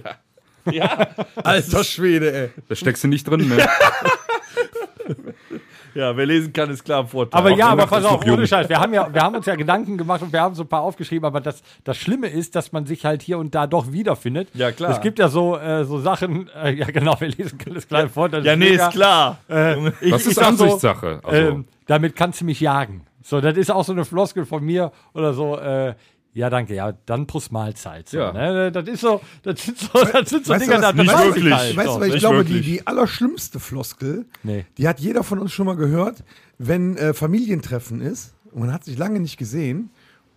Alter 1.43 1.83
Schwede, 1.83 2.33
ey. 2.33 2.49
da 2.67 2.75
steckst 2.75 3.03
du 3.03 3.07
nicht 3.07 3.25
drin, 3.27 3.47
ne? 3.49 3.67
Ja, 5.93 6.15
wer 6.15 6.25
lesen 6.25 6.53
kann, 6.53 6.69
ist 6.69 6.83
klar 6.83 7.01
im 7.01 7.07
Vorteil. 7.07 7.39
Aber 7.39 7.51
ja, 7.51 7.67
aber 7.69 7.87
pass 7.87 7.99
ist 7.99 8.05
auf, 8.05 8.25
ohne 8.25 8.47
Scheiß. 8.47 8.69
Wir 8.69 8.79
haben 8.79 8.93
ja, 8.93 9.13
wir 9.13 9.21
haben 9.21 9.35
uns 9.35 9.45
ja 9.45 9.55
Gedanken 9.55 9.97
gemacht 9.97 10.21
und 10.21 10.31
wir 10.31 10.41
haben 10.41 10.55
so 10.55 10.63
ein 10.63 10.67
paar 10.67 10.81
aufgeschrieben, 10.81 11.25
aber 11.25 11.41
das, 11.41 11.61
das 11.83 11.97
Schlimme 11.97 12.27
ist, 12.27 12.55
dass 12.55 12.71
man 12.71 12.85
sich 12.85 13.05
halt 13.05 13.21
hier 13.21 13.37
und 13.37 13.53
da 13.55 13.67
doch 13.67 13.91
wiederfindet. 13.91 14.49
Ja, 14.53 14.71
klar. 14.71 14.91
Es 14.91 15.01
gibt 15.01 15.19
ja 15.19 15.27
so, 15.27 15.57
äh, 15.57 15.83
so 15.85 15.99
Sachen, 15.99 16.49
äh, 16.63 16.73
ja 16.73 16.85
genau, 16.85 17.15
wir 17.19 17.29
lesen 17.29 17.57
können 17.57 17.75
das 17.75 17.87
kleine 17.87 18.09
vor. 18.09 18.29
das 18.29 18.45
ja, 18.45 18.55
nee, 18.55 18.71
mega. 18.71 18.87
ist 18.87 18.93
klar. 18.93 19.37
Äh, 19.49 19.87
ich, 20.01 20.11
Das 20.11 20.21
ich 20.21 20.27
ist 20.29 20.35
sag 20.35 20.53
so, 20.55 20.63
Ansichtssache. 20.63 21.19
Also, 21.23 21.37
ähm, 21.51 21.65
damit 21.87 22.15
kannst 22.15 22.41
du 22.41 22.45
mich 22.45 22.59
jagen. 22.61 23.01
So, 23.23 23.39
das 23.41 23.57
ist 23.57 23.69
auch 23.69 23.83
so 23.83 23.91
eine 23.91 24.05
Floskel 24.05 24.45
von 24.45 24.63
mir 24.63 24.91
oder 25.13 25.33
so, 25.33 25.57
äh, 25.57 25.93
ja, 26.33 26.49
danke, 26.49 26.73
ja, 26.75 26.93
dann 27.05 27.27
plus 27.27 27.51
Mahlzeit. 27.51 28.09
So, 28.09 28.17
Ja. 28.17 28.31
ne? 28.33 28.71
Das 28.71 28.87
ist 28.87 29.01
so, 29.01 29.21
das 29.43 29.63
sind 29.63 29.77
so, 29.77 29.89
das 30.03 30.29
sind 30.29 30.45
so 30.45 30.53
Weißt 30.53 30.69
was, 30.69 30.81
da 30.81 30.93
nicht 30.93 31.11
wirklich. 31.11 31.53
Halt, 31.53 31.75
Weißt 31.77 31.87
du, 31.87 31.93
so. 31.93 31.99
weil 31.99 32.09
ich 32.13 32.19
glaube, 32.19 32.43
die, 32.45 32.53
wirklich. 32.55 32.65
die 32.65 32.87
allerschlimmste 32.87 33.59
Floskel, 33.59 34.25
Nee. 34.43 34.65
die 34.77 34.87
hat 34.87 34.99
jeder 34.99 35.23
von 35.23 35.39
uns 35.39 35.51
schon 35.51 35.65
mal 35.65 35.75
gehört, 35.75 36.23
wenn 36.57 36.95
äh, 36.97 37.13
Familientreffen 37.13 38.01
ist 38.01 38.33
und 38.51 38.61
man 38.61 38.73
hat 38.73 38.83
sich 38.85 38.97
lange 38.97 39.19
nicht 39.19 39.37
gesehen 39.37 39.89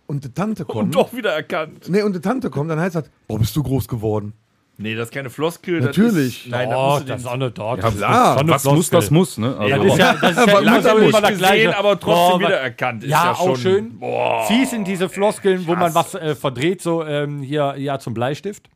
und 0.07 0.23
die 0.23 0.33
Tante 0.33 0.65
kommt. 0.65 0.85
Und 0.85 0.95
doch 0.95 1.13
wieder 1.13 1.31
erkannt. 1.33 1.87
Nee, 1.89 2.01
und 2.03 2.13
die 2.13 2.21
Tante 2.21 2.49
kommt, 2.49 2.69
dann 2.69 2.79
heißt 2.79 2.95
das, 2.95 3.09
oh, 3.27 3.37
bist 3.37 3.55
du 3.55 3.63
groß 3.63 3.87
geworden? 3.87 4.33
Nee, 4.77 4.93
das 4.95 5.07
ist 5.07 5.13
keine 5.13 5.29
Floskel. 5.29 5.79
Natürlich. 5.79 6.35
Das 6.35 6.45
ist, 6.45 6.51
nein, 6.51 6.69
da 6.69 6.75
Oh, 6.77 6.89
musst 6.95 7.03
du 7.03 7.07
das 7.07 7.17
ist 7.17 7.23
den, 7.23 7.29
auch 7.29 7.33
eine 7.33 7.51
dort. 7.51 7.81
ja, 7.83 7.91
klar. 7.91 8.35
was 8.35 8.41
eine 8.41 8.51
muss, 8.51 8.61
Floskel. 8.89 8.99
das 8.99 9.11
muss, 9.11 9.37
ne? 9.37 9.55
Also, 9.57 9.75
Das 9.83 9.85
ist 9.93 9.97
ja, 9.99 10.13
das 10.13 10.31
ist 10.31 10.37
ja 10.37 10.43
immer, 10.59 10.81
so 10.81 10.97
nicht 10.99 11.09
immer 11.09 11.21
der 11.21 11.29
gesehen, 11.31 11.37
gleiche. 11.37 11.77
aber 11.77 11.99
trotzdem 11.99 12.39
Boah, 12.39 12.39
wiedererkannt. 12.39 13.03
Ist 13.05 13.09
Ja, 13.09 13.25
ja 13.25 13.31
auch 13.33 13.45
schon- 13.45 13.55
schön. 13.57 13.99
Boah. 13.99 14.45
Fies 14.47 14.69
sind 14.71 14.85
diese 14.87 15.07
Floskeln, 15.07 15.65
wo 15.65 15.75
man 15.75 15.95
was 15.95 16.13
äh, 16.15 16.35
verdreht, 16.35 16.81
so 16.81 17.03
ähm, 17.05 17.41
hier, 17.41 17.75
ja, 17.77 17.99
zum 17.99 18.13
Bleistift. 18.13 18.69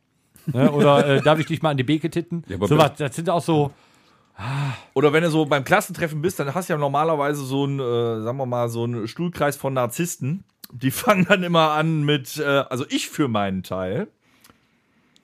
Ne? 0.46 0.70
Oder 0.72 1.06
äh, 1.06 1.20
darf 1.22 1.38
ich 1.38 1.46
dich 1.46 1.60
mal 1.60 1.70
an 1.70 1.76
die 1.76 1.84
Beke 1.84 2.08
titten? 2.08 2.44
Ja, 2.48 2.56
so 2.66 2.78
was, 2.78 2.94
das 2.96 3.14
sind 3.14 3.28
auch 3.28 3.42
so, 3.42 3.70
Oder 4.94 5.12
wenn 5.12 5.22
du 5.22 5.30
so 5.30 5.44
beim 5.44 5.64
Klassentreffen 5.64 6.22
bist, 6.22 6.40
dann 6.40 6.54
hast 6.54 6.68
du 6.70 6.72
ja 6.72 6.78
normalerweise 6.78 7.44
so 7.44 7.64
einen, 7.64 7.78
äh, 7.78 8.22
sagen 8.22 8.38
wir 8.38 8.46
mal, 8.46 8.68
so 8.70 8.84
einen 8.84 9.06
Stuhlkreis 9.06 9.56
von 9.56 9.74
Narzissten. 9.74 10.44
Die 10.72 10.90
fangen 10.90 11.26
dann 11.28 11.42
immer 11.42 11.72
an 11.72 12.04
mit, 12.04 12.38
äh, 12.38 12.44
also 12.70 12.86
ich 12.88 13.10
für 13.10 13.28
meinen 13.28 13.62
Teil. 13.62 14.08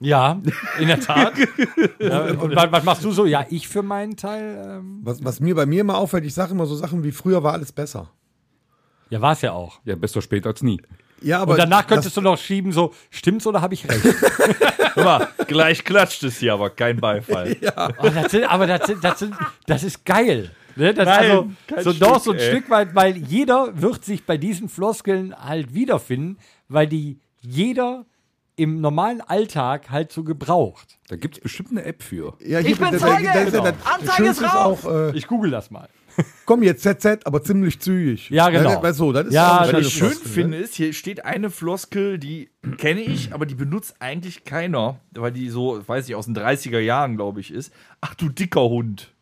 Ja, 0.01 0.41
in 0.79 0.89
der 0.89 1.01
Tat. 1.01 1.33
ja, 1.99 2.25
und 2.25 2.55
was, 2.55 2.73
was 2.73 2.85
machst 2.85 3.05
du 3.05 3.13
so? 3.13 3.27
Ja, 3.27 3.47
ich 3.51 3.69
für 3.69 3.83
meinen 3.83 4.17
Teil. 4.17 4.79
Ähm, 4.79 5.01
Was, 5.03 5.25
was 5.25 5.41
mir 5.41 5.55
bei 5.55 5.67
mir 5.67 5.81
immer 5.81 5.97
auffällt, 5.97 6.25
ich 6.25 6.35
sage 6.35 6.53
immer 6.53 6.67
so 6.67 6.75
Sachen 6.75 7.03
wie 7.05 7.13
früher 7.13 7.43
war 7.43 7.53
alles 7.53 7.73
besser. 7.73 8.11
Ja, 9.09 9.21
war 9.21 9.33
es 9.33 9.43
ja 9.43 9.53
auch. 9.53 9.81
Ja, 9.85 9.95
besser 9.95 10.21
spät 10.21 10.47
als 10.47 10.63
nie. 10.63 10.81
Ja, 11.23 11.41
aber 11.41 11.53
Und 11.53 11.59
danach 11.59 11.87
könntest 11.87 12.17
du 12.17 12.21
noch 12.21 12.37
schieben, 12.37 12.73
so, 12.73 12.93
stimmt's 13.11 13.47
oder 13.47 13.63
habe 13.63 13.75
ich 13.75 13.89
recht? 13.89 14.05
Mal, 14.97 15.29
gleich 15.47 15.85
klatscht 15.85 16.23
es 16.25 16.39
hier, 16.39 16.53
aber 16.53 16.71
kein 16.71 16.99
Beifall. 16.99 17.57
Oh, 17.99 18.09
das 18.09 18.31
sind, 18.31 18.45
aber 18.45 18.67
das, 18.67 18.87
sind, 18.87 19.03
das, 19.03 19.19
sind, 19.19 19.35
das 19.67 19.83
ist 19.83 20.05
geil. 20.05 20.51
Ne? 20.75 20.93
Das 20.93 21.07
Nein, 21.07 21.57
also, 21.75 21.93
so 21.93 21.99
doch 21.99 22.21
Stück, 22.21 22.23
so 22.23 22.33
ein 22.33 22.39
ey. 22.39 22.51
Stück 22.51 22.71
weit, 22.71 22.95
weil 22.95 23.17
jeder 23.17 23.81
wird 23.81 24.05
sich 24.05 24.25
bei 24.25 24.37
diesen 24.37 24.69
Floskeln 24.69 25.35
halt 25.35 25.75
wiederfinden, 25.75 26.39
weil 26.69 26.87
die 26.87 27.19
jeder 27.41 28.05
im 28.57 28.81
normalen 28.81 29.21
Alltag 29.21 29.91
halt 29.91 30.11
so 30.13 30.25
gebraucht. 30.25 30.99
Da 31.09 31.17
gibt 31.17 31.37
es 31.37 31.43
bestimmt 31.43 31.71
eine 31.73 31.85
App 31.85 32.03
für. 32.03 32.35
Ja, 32.45 32.61
Ich 32.61 32.79
bin 32.79 32.87
da- 32.87 32.91
da- 32.93 32.99
Zeuge! 32.99 33.25
da 33.25 33.35
ja 33.39 33.45
Genau. 33.45 33.63
das 33.65 33.75
Anzeige 33.85 34.29
ist 34.31 34.45
auch, 34.45 34.85
äh, 34.85 35.17
Ich 35.17 35.27
google 35.27 35.51
das 35.51 35.71
mal. 35.71 35.89
komm 36.47 36.63
jetzt 36.63 36.83
ZZ, 36.83 37.27
aber 37.27 37.43
ziemlich 37.43 37.79
zügig. 37.79 38.31
Ja, 38.31 38.49
genau. 38.49 38.83
Weißt 38.83 38.99
du, 39.01 39.13
das 39.13 39.27
ist 39.27 39.35
Ja, 39.35 39.59
auch 39.59 39.65
das 39.65 39.73
Was 39.75 39.87
ich 39.87 39.93
schön 39.93 40.09
Floskel, 40.09 40.31
finde, 40.31 40.57
ne? 40.57 40.63
ist, 40.63 40.75
hier 40.75 40.93
steht 40.95 41.25
eine 41.27 41.51
Floskel, 41.51 42.19
die 42.19 42.49
kenne 42.79 43.03
ich, 43.03 43.35
aber 43.35 43.45
die 43.45 43.55
benutzt 43.55 43.97
eigentlich 44.01 44.45
keiner, 44.45 44.99
weil 45.13 45.33
die 45.33 45.51
so, 45.51 45.83
weiß 45.87 46.09
ich, 46.09 46.15
aus 46.15 46.25
den 46.25 46.35
30er 46.37 46.79
Jahren, 46.79 47.17
glaube 47.17 47.41
ich, 47.41 47.51
ist. 47.53 47.73
Ach 48.01 48.15
du 48.15 48.31
dicker 48.31 48.63
Hund. 48.63 49.13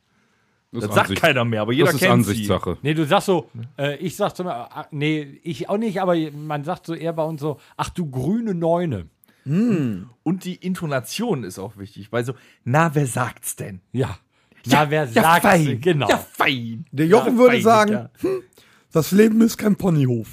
Das, 0.70 0.84
ist 0.84 0.94
sagt 0.94 1.14
keiner 1.16 1.44
mehr, 1.44 1.62
aber 1.62 1.72
jeder 1.72 1.86
Das 1.86 1.94
ist 1.94 2.00
kennt 2.00 2.12
Ansichtssache. 2.12 2.78
Nee, 2.82 2.94
du 2.94 3.04
sagst 3.06 3.26
so, 3.26 3.48
äh, 3.78 3.96
ich 3.98 4.16
sag 4.16 4.34
zum 4.34 4.48
ah, 4.48 4.86
nee, 4.90 5.38
ich 5.44 5.68
auch 5.68 5.76
nicht, 5.78 6.00
aber 6.00 6.16
man 6.32 6.64
sagt 6.64 6.86
so 6.86 6.94
eher 6.94 7.12
bei 7.12 7.22
uns 7.24 7.40
so, 7.40 7.58
ach 7.76 7.90
du 7.90 8.10
grüne 8.10 8.54
Neune. 8.54 9.06
Sie. 9.44 10.08
Und 10.22 10.44
die 10.44 10.54
Intonation 10.56 11.44
ist 11.44 11.58
auch 11.58 11.76
wichtig, 11.76 12.12
weil 12.12 12.24
so, 12.24 12.34
na, 12.64 12.94
wer 12.94 13.06
sagt's 13.06 13.56
denn? 13.56 13.80
Ja. 13.92 14.18
Na, 14.66 14.88
wer 14.90 15.06
sagt 15.06 15.42
fein. 15.42 15.80
Genau. 15.80 16.08
Ja, 16.08 16.16
fein. 16.18 16.86
Der 16.90 17.06
Jochen 17.06 17.34
Ja, 17.34 17.38
würde 17.38 17.54
fein, 17.56 17.62
sagen, 17.62 17.92
ja. 17.92 18.10
hm, 18.20 18.42
das 18.92 19.10
Leben 19.10 19.40
ist 19.42 19.58
kein 19.58 19.76
Ponyhof. 19.76 20.28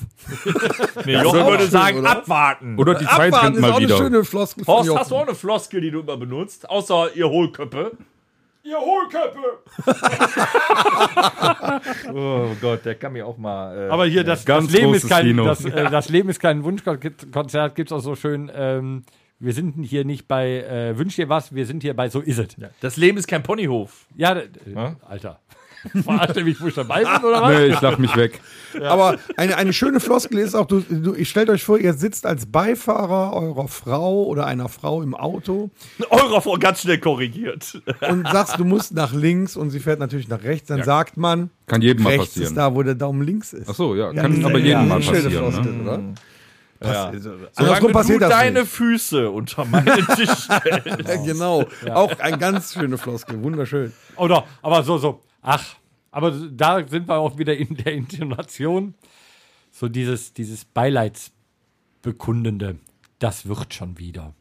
Nee, 1.06 1.14
Jochen 1.22 1.46
würde 1.46 1.64
schön, 1.64 1.72
sagen, 1.72 2.00
oder? 2.00 2.12
abwarten. 2.12 2.78
Oder 2.78 2.96
die 2.96 3.06
Zeit 3.06 3.34
Abwarten 3.34 3.46
rennt 3.46 3.56
ist 3.56 3.62
mal 3.62 3.72
auch 3.72 3.78
eine 3.78 3.86
wieder. 3.88 3.98
schöne 3.98 4.24
Floskel 4.24 4.68
Horst, 4.68 4.96
hast 4.96 5.12
du 5.12 5.16
auch 5.16 5.26
eine 5.28 5.36
Floskel, 5.36 5.82
die 5.82 5.90
du 5.92 6.02
immer 6.02 6.16
benutzt? 6.18 6.70
Außer 6.70 7.16
ihr 7.16 7.28
Hohlköppe. 7.28 7.98
Ihr 8.64 8.80
Hohlköppe! 8.80 9.60
Oh 12.14 12.50
Gott, 12.62 12.86
der 12.86 12.96
kann 12.96 13.14
mir 13.14 13.26
auch 13.26 13.38
mal. 13.38 13.88
Äh, 13.88 13.90
Aber 13.90 14.06
hier, 14.06 14.24
das, 14.24 14.46
Ganz 14.46 14.68
das, 14.68 14.76
Leben, 14.76 14.94
ist 14.94 15.10
kein, 15.10 15.38
das, 15.38 15.66
äh, 15.66 15.90
das 15.90 16.10
Leben 16.10 16.30
ist 16.30 16.40
kein 16.40 16.64
Wunschkonzert, 16.64 17.76
gibt 17.76 17.92
es 17.92 17.98
auch 17.98 18.02
so 18.02 18.16
schön. 18.16 18.52
Ähm, 18.54 19.04
wir 19.40 19.54
sind 19.54 19.82
hier 19.84 20.06
nicht 20.06 20.28
bei 20.28 20.60
äh, 20.60 20.98
Wünsch 20.98 21.16
dir 21.16 21.30
was, 21.30 21.56
wir 21.56 21.66
sind 21.66 21.82
hier 21.82 21.96
bei 21.96 22.10
So 22.10 22.20
is 22.20 22.38
it. 22.38 22.56
Ja, 22.58 22.70
das 22.82 22.98
Leben 22.98 23.18
ist 23.18 23.28
kein 23.28 23.44
Ponyhof. 23.44 24.06
äh, 24.38 24.48
Alter. 25.08 25.40
Verarscht 26.04 26.38
ihr 26.38 26.44
mich, 26.44 26.62
wo 26.62 26.68
ich 26.68 26.76
dabei 26.76 27.04
bin, 27.04 27.24
oder 27.24 27.42
was? 27.42 27.50
Nee, 27.58 27.66
ich 27.68 27.82
lach 27.82 27.98
mich 27.98 28.16
weg. 28.16 28.40
Aber 28.84 29.18
eine, 29.36 29.58
eine 29.58 29.74
schöne 29.74 30.00
Floskel 30.00 30.38
ist 30.40 30.56
auch, 30.56 30.66
du, 30.66 30.82
du, 30.82 31.14
ich 31.16 31.30
stellt 31.30 31.50
euch 31.50 31.64
vor, 31.64 31.78
ihr 31.80 31.94
sitzt 31.94 32.26
als 32.26 32.46
Beifahrer 32.46 33.34
eurer 33.34 33.68
Frau 33.68 34.24
oder 34.26 34.46
einer 34.46 34.70
Frau 34.70 35.02
im 35.02 35.14
Auto 35.16 35.72
Eurer 36.10 36.42
Frau 36.42 36.58
ganz 36.58 36.82
schnell 36.82 37.00
korrigiert. 37.00 37.82
und 38.08 38.28
sagst, 38.28 38.60
du 38.60 38.64
musst 38.66 38.94
nach 38.94 39.14
links 39.14 39.56
und 39.58 39.72
sie 39.72 39.80
fährt 39.80 40.00
natürlich 40.00 40.28
nach 40.28 40.44
rechts, 40.44 40.68
dann 40.68 40.84
sagt 40.84 41.18
man, 41.18 41.50
Kann 41.68 41.82
jedem 41.82 42.04
mal 42.04 42.12
rechts 42.12 42.28
ist 42.38 42.44
passieren. 42.44 42.56
da, 42.56 42.76
wo 42.76 42.84
der 42.84 42.96
Daumen 42.96 43.24
links 43.24 43.54
ist. 43.54 43.68
Ach 43.70 43.76
so, 43.76 43.96
ja. 43.96 44.14
Kann 44.14 44.40
Ja, 44.40 44.48
aber 44.48 44.60
ja, 44.60 44.66
jedem 44.66 44.88
mal 44.88 44.96
eine 44.96 45.04
schöne 45.04 45.22
passieren. 45.24 45.52
Floskel, 45.52 45.74
Ne? 45.74 45.82
oder? 45.84 46.00
Ja. 46.84 47.12
Pass- 47.12 47.28
Andersrum 47.58 47.88
du 47.90 47.94
passiert 47.94 48.22
das 48.24 48.30
deine 48.30 48.60
nicht. 48.62 48.72
Füße 48.72 49.30
unter 49.30 49.66
meinen 49.66 50.08
Tisch 50.16 50.30
stellst. 50.30 51.08
Ja, 51.10 51.16
genau. 51.24 51.64
Auch 51.94 52.18
eine 52.20 52.38
ganz 52.40 52.74
schöne 52.74 52.98
Floskel, 52.98 53.42
wunderschön. 53.44 53.92
Oder, 54.16 54.46
aber 54.64 54.82
so, 54.82 54.98
so, 54.98 55.22
ach, 55.42 55.76
aber 56.12 56.32
da 56.32 56.86
sind 56.88 57.08
wir 57.08 57.16
auch 57.16 57.38
wieder 57.38 57.56
in 57.56 57.78
der 57.78 57.94
Intonation. 57.94 58.96
So 59.72 59.88
dieses, 59.88 60.34
dieses 60.34 60.66
Beileidsbekundende, 60.66 62.76
das 63.20 63.48
wird 63.48 63.74
schon 63.74 63.98
wieder. 63.98 64.34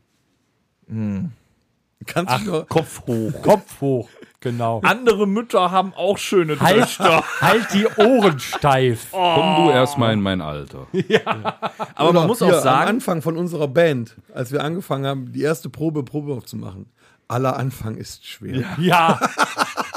Kannst 2.06 2.46
du 2.46 2.50
noch, 2.50 2.68
Kopf 2.68 3.06
hoch. 3.06 3.32
Kopf 3.42 3.80
hoch, 3.80 4.08
genau. 4.40 4.80
Andere 4.82 5.28
Mütter 5.28 5.70
haben 5.70 5.94
auch 5.94 6.18
schöne 6.18 6.58
Halt, 6.58 6.80
Töchter. 6.80 7.22
halt 7.40 7.72
die 7.72 7.86
Ohren 7.86 8.40
steif. 8.40 9.08
Komm 9.12 9.56
du 9.56 9.70
erstmal 9.70 10.14
in 10.14 10.20
mein 10.20 10.40
Alter. 10.40 10.88
Aber 11.94 12.12
man 12.12 12.26
muss 12.26 12.38
hier 12.38 12.48
auch 12.48 12.54
Am 12.54 12.62
sagen, 12.62 12.88
Anfang 12.88 13.22
von 13.22 13.36
unserer 13.36 13.68
Band, 13.68 14.16
als 14.34 14.50
wir 14.50 14.64
angefangen 14.64 15.06
haben, 15.06 15.32
die 15.32 15.42
erste 15.42 15.68
Probe, 15.68 16.02
Probe 16.02 16.32
aufzumachen. 16.32 16.86
Aller 17.28 17.56
Anfang 17.56 17.96
ist 17.96 18.26
schwer. 18.26 18.64
Ja. 18.78 19.20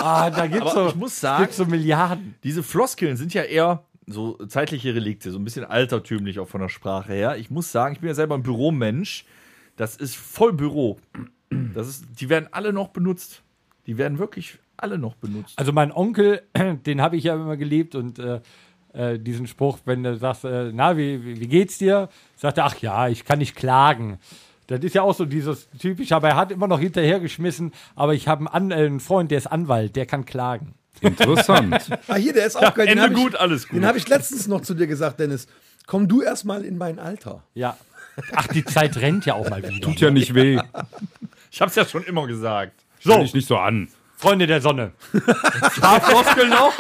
Ah, 0.04 0.30
da 0.30 0.48
gibt's 0.48 0.72
Aber 0.72 0.84
so, 0.86 0.88
ich 0.90 0.96
muss 0.96 1.20
sagen- 1.20 1.44
gibt's 1.44 1.58
so 1.58 1.66
Milliarden. 1.66 2.36
diese 2.44 2.64
Floskeln 2.64 3.16
sind 3.18 3.34
ja 3.34 3.44
eher 3.44 3.84
so 4.06 4.34
zeitliche 4.48 4.94
Relikte, 4.94 5.32
so 5.32 5.40
ein 5.40 5.44
bisschen 5.46 5.64
altertümlich 5.66 6.40
auch 6.40 6.48
von 6.48 6.60
der 6.62 6.70
Sprache 6.70 7.14
her. 7.14 7.38
Ich 7.38 7.50
muss 7.50 7.72
sagen, 7.72 7.94
ich 7.96 8.02
bin 8.02 8.10
ja 8.10 8.14
selber 8.16 8.36
ein 8.36 8.44
Büromensch. 8.44 9.26
Das 9.78 9.96
ist 9.96 10.16
voll 10.16 10.54
Büro. 10.54 11.00
Das 11.74 11.88
ist, 11.88 12.06
die 12.20 12.30
werden 12.30 12.50
alle 12.52 12.74
noch 12.74 12.90
benutzt. 12.90 13.42
Die 13.88 13.98
werden 13.98 14.20
wirklich 14.20 14.60
alle 14.78 14.98
noch 14.98 15.16
benutzt. 15.16 15.58
Also 15.58 15.72
mein 15.72 15.92
Onkel, 15.92 16.42
den 16.86 17.02
habe 17.02 17.16
ich 17.16 17.24
ja 17.26 17.36
immer 17.36 17.58
geliebt 17.58 17.96
und 17.96 18.20
äh, 18.20 18.42
äh, 18.94 19.18
diesen 19.20 19.48
Spruch, 19.48 19.80
wenn 19.86 20.04
du 20.04 20.16
sagst, 20.18 20.44
äh, 20.46 20.72
na, 20.74 20.98
wie, 20.98 21.24
wie, 21.24 21.40
wie 21.40 21.48
geht's 21.48 21.78
dir? 21.78 22.10
Sagt 22.36 22.58
er, 22.58 22.66
ach 22.66 22.76
ja, 22.80 23.08
ich 23.08 23.24
kann 23.26 23.40
nicht 23.40 23.56
klagen. 23.56 24.20
Das 24.68 24.80
ist 24.82 24.96
ja 24.96 25.02
auch 25.02 25.14
so 25.14 25.26
dieses 25.26 25.68
typische, 25.80 26.16
aber 26.16 26.30
er 26.30 26.36
hat 26.36 26.52
immer 26.52 26.68
noch 26.68 26.80
hinterhergeschmissen, 26.80 27.74
aber 27.96 28.14
ich 28.14 28.28
habe 28.28 28.52
einen, 28.54 28.72
äh, 28.72 28.76
einen 28.76 29.00
Freund, 29.00 29.30
der 29.32 29.38
ist 29.38 29.48
Anwalt, 29.48 29.96
der 29.96 30.06
kann 30.06 30.26
klagen. 30.26 30.74
Interessant. 31.02 31.90
Ah, 32.08 32.16
hier, 32.16 32.34
der 32.34 32.46
ist 32.46 32.56
auch 32.56 32.74
geil. 32.74 32.86
Den 32.88 32.98
Ende 32.98 33.04
hab 33.04 33.12
ich- 33.12 33.18
gut, 33.18 33.36
alles 33.36 33.68
gut. 33.68 33.78
Den 33.78 33.86
habe 33.86 33.98
ich 33.98 34.08
letztens 34.08 34.48
noch 34.48 34.62
zu 34.62 34.74
dir 34.74 34.88
gesagt, 34.88 35.20
Dennis. 35.20 35.48
Komm 35.86 36.08
du 36.08 36.22
erstmal 36.22 36.64
in 36.64 36.78
mein 36.78 36.98
Alter. 37.00 37.44
Ja. 37.54 37.76
Ach, 38.36 38.48
die 38.48 38.64
Zeit 38.64 38.96
rennt 38.98 39.26
ja 39.26 39.34
auch 39.34 39.50
mal 39.50 39.62
wieder. 39.68 39.82
Tut 39.82 40.00
ja 40.00 40.12
nicht 40.12 40.34
weh. 40.36 40.60
Ich 41.52 41.62
hab's 41.62 41.76
ja 41.76 41.84
schon 41.86 42.04
immer 42.04 42.26
gesagt. 42.28 42.74
Stell 43.00 43.20
dich 43.24 43.34
nicht 43.34 43.48
so 43.48 43.58
an. 43.58 43.90
Freunde 44.16 44.48
der 44.48 44.62
Sonne. 44.62 44.92
Paar 45.82 46.00
Floskeln 46.00 46.50
noch. 46.52 46.72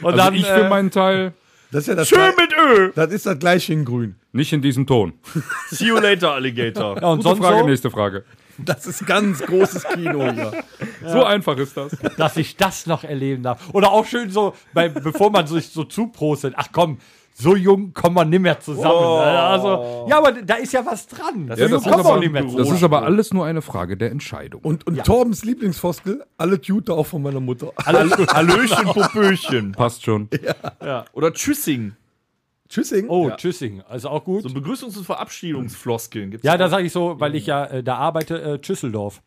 Und 0.00 0.06
Also 0.06 0.16
dann, 0.16 0.34
ich 0.34 0.46
für 0.46 0.64
äh, 0.64 0.68
meinen 0.70 0.90
Teil 0.90 1.34
Das 1.72 1.82
ist 1.82 1.88
ja 1.88 1.94
das, 1.94 2.08
Schön 2.08 2.32
mit 2.38 2.52
Ö. 2.56 2.92
das, 2.94 3.10
ist 3.12 3.26
das 3.26 3.38
gleiche 3.38 3.72
in 3.74 3.84
grün. 3.84 4.14
Nicht 4.36 4.52
in 4.52 4.62
diesem 4.62 4.86
Ton. 4.86 5.14
See 5.70 5.86
you 5.86 5.96
later, 5.96 6.32
Alligator. 6.32 7.00
ja, 7.00 7.08
und 7.08 7.18
Gute 7.18 7.28
sonst 7.30 7.40
Frage, 7.40 7.58
so, 7.60 7.66
nächste 7.66 7.90
Frage. 7.90 8.24
Das 8.58 8.86
ist 8.86 9.06
ganz 9.06 9.40
großes 9.42 9.84
Kino 9.88 10.30
hier. 10.32 10.52
So 11.06 11.22
einfach 11.22 11.56
ist 11.58 11.76
das. 11.76 11.96
dass 12.16 12.36
ich 12.36 12.56
das 12.56 12.86
noch 12.86 13.04
erleben 13.04 13.42
darf. 13.42 13.68
Oder 13.72 13.92
auch 13.92 14.06
schön 14.06 14.30
so, 14.30 14.54
bei, 14.74 14.88
bevor 14.88 15.30
man 15.30 15.46
sich 15.46 15.68
so 15.68 15.84
zuprostet, 15.84 16.54
ach 16.56 16.68
komm, 16.72 16.98
so 17.32 17.54
jung 17.54 17.92
kommen 17.92 18.16
wir 18.16 18.24
nimmer 18.24 18.58
zusammen. 18.58 18.94
Also, 18.94 20.06
ja, 20.08 20.18
aber 20.18 20.32
da 20.32 20.54
ist 20.54 20.72
ja 20.72 20.84
was 20.84 21.06
dran. 21.06 21.46
Das 21.48 21.58
jung 21.60 21.70
das 21.70 21.86
ist 21.86 21.92
aber 21.92 22.18
nicht 22.18 22.32
mehr. 22.32 22.44
Das 22.44 22.70
ist 22.70 22.82
aber 22.82 23.02
alles 23.02 23.32
nur 23.32 23.44
eine 23.44 23.60
Frage 23.60 23.96
der 23.96 24.10
Entscheidung. 24.10 24.62
Und, 24.62 24.86
und 24.86 25.04
Torbens 25.04 25.44
Lieblingsfoskel, 25.44 26.24
alle 26.38 26.60
Tute 26.60 26.94
auch 26.94 27.06
von 27.06 27.22
meiner 27.22 27.40
Mutter. 27.40 27.72
Hallöchen, 27.84 28.86
Popöchen. 28.86 29.72
Passt 29.72 30.02
schon. 30.04 30.28
Oder 31.12 31.32
Tschüssing. 31.34 31.92
Tschüssing. 32.68 33.08
Oh, 33.08 33.30
Tschüssing, 33.30 33.82
also 33.88 34.08
auch 34.08 34.24
gut. 34.24 34.42
So 34.42 34.48
Begrüßungs- 34.48 34.96
und 34.98 35.04
Verabschiedungsfloskeln 35.04 36.30
gibt's 36.30 36.44
ja, 36.46 36.56
da 36.56 36.68
sage 36.68 36.86
ich 36.86 36.92
so, 36.92 37.18
weil 37.20 37.34
ich 37.34 37.46
ja 37.46 37.64
äh, 37.66 37.82
da 37.82 37.96
arbeite, 37.96 38.40
äh, 38.40 38.58
Tschüsseldorf. 38.58 39.22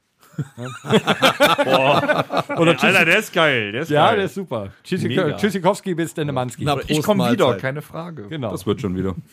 Oder 2.57 2.73
Tschüss, 2.75 2.83
Alter, 2.83 3.05
der 3.05 3.19
ist 3.19 3.33
geil. 3.33 3.71
Der 3.71 3.81
ist 3.81 3.89
ja, 3.91 4.07
geil. 4.07 4.15
der 4.17 4.25
ist 4.25 4.35
super. 4.35 4.69
Mega. 4.91 5.33
Tschüssikowski 5.37 5.95
bis 5.95 6.13
Dennemanski. 6.13 6.67
Ich 6.87 7.01
komme 7.01 7.31
wieder, 7.31 7.45
Mahlzeit. 7.45 7.61
keine 7.61 7.81
Frage. 7.81 8.27
Genau. 8.27 8.51
Das 8.51 8.65
wird 8.65 8.81
schon 8.81 8.95
wieder. 8.95 9.15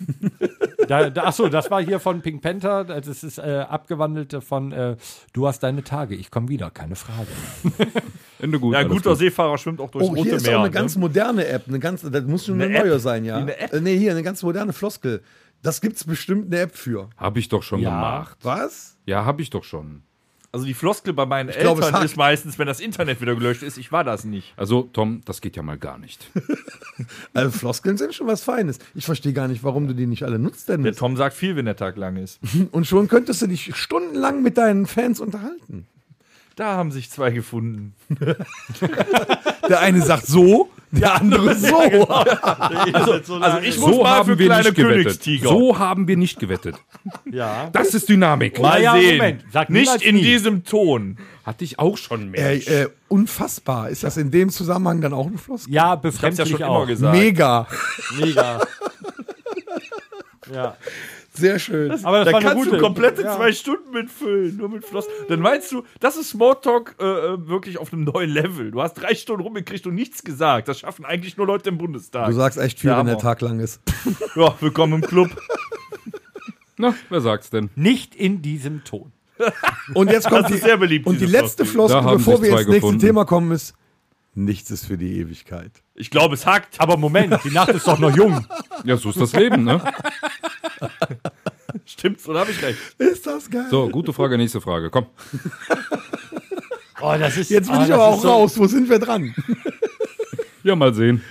Da, 0.89 1.11
da, 1.11 1.25
achso, 1.25 1.49
das 1.49 1.69
war 1.69 1.83
hier 1.83 1.99
von 1.99 2.21
Pink 2.21 2.43
Panther. 2.43 2.85
Das 2.85 3.09
ist 3.09 3.39
äh, 3.39 3.65
abgewandelte 3.69 4.41
von 4.41 4.71
äh, 4.71 4.97
Du 5.33 5.49
hast 5.49 5.65
deine 5.65 5.83
Tage, 5.83 6.15
ich 6.15 6.31
komme 6.31 6.49
wieder, 6.49 6.71
keine 6.71 6.95
Frage. 6.95 7.27
Ende 8.39 8.61
gut. 8.61 8.75
Ja, 8.75 8.81
alles 8.81 8.93
guter 8.93 9.11
gut. 9.11 9.19
Seefahrer 9.19 9.59
schwimmt 9.59 9.81
auch 9.81 9.91
durchs 9.91 10.07
Oh, 10.07 10.11
Rote 10.11 10.23
hier 10.23 10.35
ist 10.35 10.47
Meer. 10.47 10.59
auch 10.59 10.61
eine 10.61 10.69
ne? 10.69 10.75
ganz 10.75 10.97
moderne 10.97 11.45
App. 11.49 11.65
Eine 11.67 11.81
ganz, 11.81 12.03
das 12.09 12.23
muss 12.27 12.47
schon 12.47 12.55
eine, 12.61 12.67
Eine 12.73 12.85
neue 12.85 12.95
App? 12.95 13.01
sein, 13.01 13.25
ja. 13.25 13.37
Eine 13.37 13.59
App? 13.59 13.73
Äh, 13.73 13.81
nee, 13.81 13.99
hier 13.99 14.13
eine 14.13 14.23
ganz 14.23 14.45
moderne 14.45 14.73
Floskel. 14.73 15.23
Das 15.61 15.81
gibt's 15.81 16.05
bestimmt 16.05 16.53
eine 16.55 16.61
App 16.63 16.77
für. 16.77 17.11
Hab 17.17 17.37
ich 17.37 17.49
doch 17.49 17.65
schon 17.65 17.81
Ja. 17.81 17.91
gemacht. 17.91 18.39
Was? 18.43 18.97
Ja, 19.07 19.25
hab 19.25 19.41
ich 19.41 19.51
doch 19.51 19.65
schon. 19.65 20.03
Also 20.53 20.65
die 20.65 20.75
Floskel 20.75 21.13
bei 21.13 21.27
meinen 21.27 21.51
glaub, 21.51 21.79
es 21.79 21.85
Eltern 21.87 22.01
hakt. 22.01 22.05
ist 22.05 22.17
meistens, 22.17 22.59
wenn 22.59 22.67
das 22.67 22.81
Internet 22.81 23.21
wieder 23.21 23.35
gelöscht 23.35 23.63
ist, 23.63 23.77
ich 23.77 23.93
war 23.93 24.05
das 24.05 24.25
nicht. 24.25 24.55
Also, 24.57 24.83
Tom, 24.93 25.21
das 25.25 25.41
geht 25.41 25.57
ja 25.57 25.63
mal 25.63 25.79
gar 25.79 25.99
nicht. 25.99 26.31
Also 27.35 27.51
Floskeln 27.51 27.99
sind 27.99 28.15
schon 28.15 28.27
was 28.27 28.43
Feines. 28.43 28.79
Ich 28.95 29.05
verstehe 29.05 29.35
gar 29.35 29.49
nicht, 29.49 29.63
warum 29.63 29.87
du 29.87 29.95
die 29.95 30.07
nicht 30.07 30.23
alle 30.23 30.39
nutzt, 30.39 30.69
Der 30.71 30.79
Dennis. 30.79 30.97
Tom 30.97 31.15
sagt 31.19 31.37
viel, 31.37 31.55
wenn 31.55 31.67
der 31.67 31.77
Tag 31.77 31.97
lang 31.99 32.17
ist. 32.17 32.41
Und 32.71 32.87
schon 32.87 33.07
könntest 33.09 33.43
du 33.43 33.47
dich 33.47 33.77
stundenlang 33.77 34.43
mit 34.43 34.57
deinen 34.57 34.87
Fans 34.87 35.21
unterhalten. 35.21 35.87
Da 36.55 36.75
haben 36.75 36.91
sich 36.91 37.11
zwei 37.11 37.33
gefunden. 37.33 37.95
Der 39.69 39.81
eine 39.81 40.01
sagt 40.01 40.27
so, 40.27 40.71
der 41.01 41.15
andere 41.15 41.55
so. 41.57 41.77
Also 43.41 43.59
ich 43.63 43.79
muss 43.79 43.95
So 43.95 44.03
mal 44.03 44.11
haben 44.11 44.27
für 44.27 44.39
wir 44.39 44.47
kleine 44.47 44.65
nicht 44.65 44.75
gewettet. 44.77 45.03
Königstiger. 45.03 45.49
So 45.49 45.79
haben 45.79 46.09
wir 46.09 46.17
nicht 46.17 46.39
gewettet. 46.39 46.77
Ja. 47.31 47.71
Das 47.73 47.95
ist 47.95 48.09
Dynamik. 48.09 48.61
mal 48.61 48.83
ja, 48.83 48.95
sehen. 48.95 49.19
Moment. 49.19 49.45
Sag 49.53 49.71
nicht 49.71 50.03
in 50.03 50.17
nie. 50.17 50.23
diesem 50.23 50.65
Ton. 50.65 51.19
Hatte 51.45 51.65
ich 51.65 51.79
auch 51.79 51.97
schon 51.97 52.31
mehr. 52.31 52.53
Äh, 52.69 52.83
äh, 52.83 52.89
unfassbar. 53.09 53.89
Ist 53.91 54.03
das 54.05 54.17
in 54.17 54.31
dem 54.31 54.51
Zusammenhang 54.51 55.01
dann 55.01 55.13
auch 55.13 55.27
ein 55.27 55.39
Floskel? 55.39 55.73
Ja, 55.73 55.95
Ich 55.95 56.01
befremdlich 56.01 56.49
ja 56.51 56.57
schon 56.59 56.63
auch. 56.67 56.77
immer 56.79 56.87
gesagt. 56.87 57.17
Mega. 57.17 57.67
Mega. 58.19 58.61
ja. 60.53 60.77
Sehr 61.37 61.59
schön. 61.59 61.91
Aber 62.05 62.25
das 62.25 62.33
Da 62.33 62.41
kannst 62.41 62.71
du 62.71 62.79
komplette 62.79 63.23
ja. 63.23 63.37
zwei 63.37 63.53
Stunden 63.53 63.91
mitfüllen, 63.93 64.57
nur 64.57 64.69
mit 64.69 64.85
Floss. 64.85 65.07
Dann 65.29 65.41
meinst 65.41 65.71
du, 65.73 65.83
das 66.01 66.17
ist 66.17 66.31
Smalltalk 66.31 66.97
äh, 66.99 67.05
äh, 67.05 67.49
wirklich 67.49 67.79
auf 67.79 67.93
einem 67.93 68.05
neuen 68.05 68.31
Level. 68.31 68.71
Du 68.71 68.83
hast 68.83 68.95
drei 68.95 69.15
Stunden 69.15 69.43
rumgekriegt 69.43 69.87
und 69.87 69.95
nichts 69.95 70.25
gesagt. 70.25 70.69
Das 70.69 70.81
schaffen 70.81 71.05
eigentlich 71.05 71.37
nur 71.37 71.47
Leute 71.47 71.69
im 71.69 71.79
Bundestag. 71.79 72.29
Du 72.29 72.33
sagst 72.33 72.59
echt 72.59 72.81
viel, 72.81 72.91
Ja, 72.91 72.99
wenn 72.99 73.07
der. 73.07 73.19
Tag 73.19 73.41
lang 73.41 73.61
ist. 73.61 73.81
ja, 74.37 74.55
willkommen 74.61 74.95
im 74.95 75.01
Club. 75.03 75.31
Na, 76.77 76.95
wer 77.09 77.21
sagt's 77.21 77.51
denn? 77.51 77.71
Nicht 77.75 78.15
in 78.15 78.43
diesem 78.43 78.85
Ton. 78.85 79.13
Und 79.95 80.11
jetzt 80.11 80.29
kommt 80.29 80.45
Das 80.45 80.53
die, 80.53 80.59
sehr 80.59 80.77
beliebt, 80.77 81.07
und 81.07 81.21
die 81.21 81.27
letzte 81.27 81.65
Floskel. 81.65 82.03
Bevor 82.03 82.43
wir 82.43 82.59
ins 82.59 82.69
nächste. 82.69 82.99
Thema 82.99 83.25
kommen, 83.25 83.53
ist 83.53 83.75
Nichts 84.39 84.71
ist 84.71 84.85
für 84.85 84.99
die 84.99 85.19
Ewigkeit. 85.19 85.71
Ich 85.95 86.11
glaube, 86.11 86.35
es 86.35 86.45
hackt. 86.45 86.79
Aber 86.79 86.99
Moment, 86.99 87.43
die 87.43 87.51
Nacht 87.51 87.71
ist 87.71 87.89
doch 87.89 87.99
noch 87.99 88.15
jung. 88.15 88.47
Ja, 88.85 88.99
so 88.99 89.09
ist 89.09 89.19
das 89.19 89.33
Leben, 89.33 89.65
ne? 89.65 89.81
Stimmt's 91.87 92.29
oder 92.29 92.41
habe 92.41 92.51
ich 92.51 92.63
recht? 92.63 92.79
Ist 92.99 93.27
das 93.27 93.49
geil? 93.49 93.67
So, 93.71 93.89
gute 93.89 94.13
Frage, 94.13 94.37
nächste 94.37 94.61
Frage. 94.61 94.91
Komm. 94.91 95.07
Oh, 96.99 97.15
das 97.19 97.37
ist, 97.37 97.51
Jetzt 97.51 97.71
bin 97.71 97.79
oh, 97.79 97.85
ich 97.85 97.93
aber 97.93 98.07
auch 98.07 98.23
so- 98.23 98.29
raus. 98.29 98.59
Wo 98.59 98.67
sind 98.67 98.89
wir 98.89 98.99
dran? 98.99 99.35
Ja, 100.63 100.75
mal 100.75 100.93
sehen. 100.95 101.23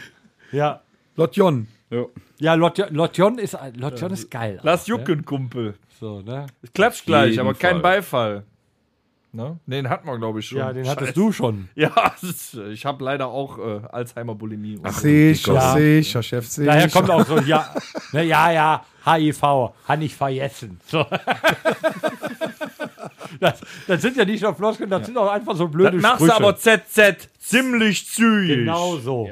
Ja. 0.53 0.81
Lotjon. 1.17 1.67
Ja. 1.89 2.05
Ja, 2.37 2.53
Lotjon, 2.53 2.93
Lotjon 2.93 3.37
ist, 3.39 3.57
Lotjon 3.75 4.13
ist 4.13 4.31
geil. 4.31 4.59
Lass 4.63 4.83
auch, 4.83 4.87
ne? 4.87 4.93
jucken, 4.93 5.25
Kumpel. 5.25 5.73
So, 5.99 6.21
ne? 6.21 6.45
Es 6.61 6.71
klatscht 6.71 7.05
gleich, 7.05 7.37
aber 7.39 7.53
kein 7.53 7.73
Fall. 7.73 7.81
Beifall. 7.81 8.43
Ne? 9.35 9.59
Den 9.67 9.89
hatten 9.89 10.07
wir, 10.07 10.17
glaube 10.17 10.39
ich, 10.39 10.47
schon. 10.47 10.59
Ja, 10.59 10.71
den 10.73 10.85
Scheiße. 10.85 10.95
hattest 10.95 11.17
du 11.17 11.31
schon. 11.31 11.69
Ja, 11.75 11.91
ist, 12.21 12.53
ich 12.53 12.85
habe 12.85 13.03
leider 13.03 13.27
auch 13.27 13.57
äh, 13.57 13.81
Alzheimer-Bulimie. 13.91 14.79
so. 14.83 14.89
Sicher, 14.91 15.53
Ja. 15.53 15.73
sicher, 15.73 16.23
Chef, 16.23 16.47
sicher. 16.47 16.71
Daher 16.71 16.89
kommt 16.89 17.09
auch 17.09 17.25
so, 17.25 17.39
ja, 17.39 17.73
ne, 18.13 18.23
ja, 18.23 18.51
ja, 18.51 18.85
HIV, 19.05 19.41
han 19.87 20.01
ich 20.01 20.15
vergessen. 20.15 20.79
So. 20.87 21.05
Das, 23.39 23.59
das 23.87 24.01
sind 24.01 24.15
ja 24.15 24.23
nicht 24.23 24.41
nur 24.41 24.55
Floskeln, 24.55 24.89
das 24.89 25.05
sind 25.05 25.17
auch 25.17 25.29
einfach 25.29 25.55
so 25.55 25.67
blöde 25.67 25.93
Das 25.93 26.01
machst 26.01 26.15
Sprüche. 26.23 26.31
du 26.39 26.45
aber 26.45 26.55
ZZ 26.55 27.29
ziemlich 27.39 28.07
zügig. 28.07 28.59
Genau 28.59 28.95
so. 28.97 29.29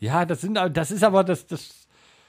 Ja, 0.00 0.24
das, 0.24 0.40
sind, 0.42 0.58
das 0.72 0.90
ist 0.90 1.02
aber 1.02 1.24
das, 1.24 1.46
das. 1.46 1.86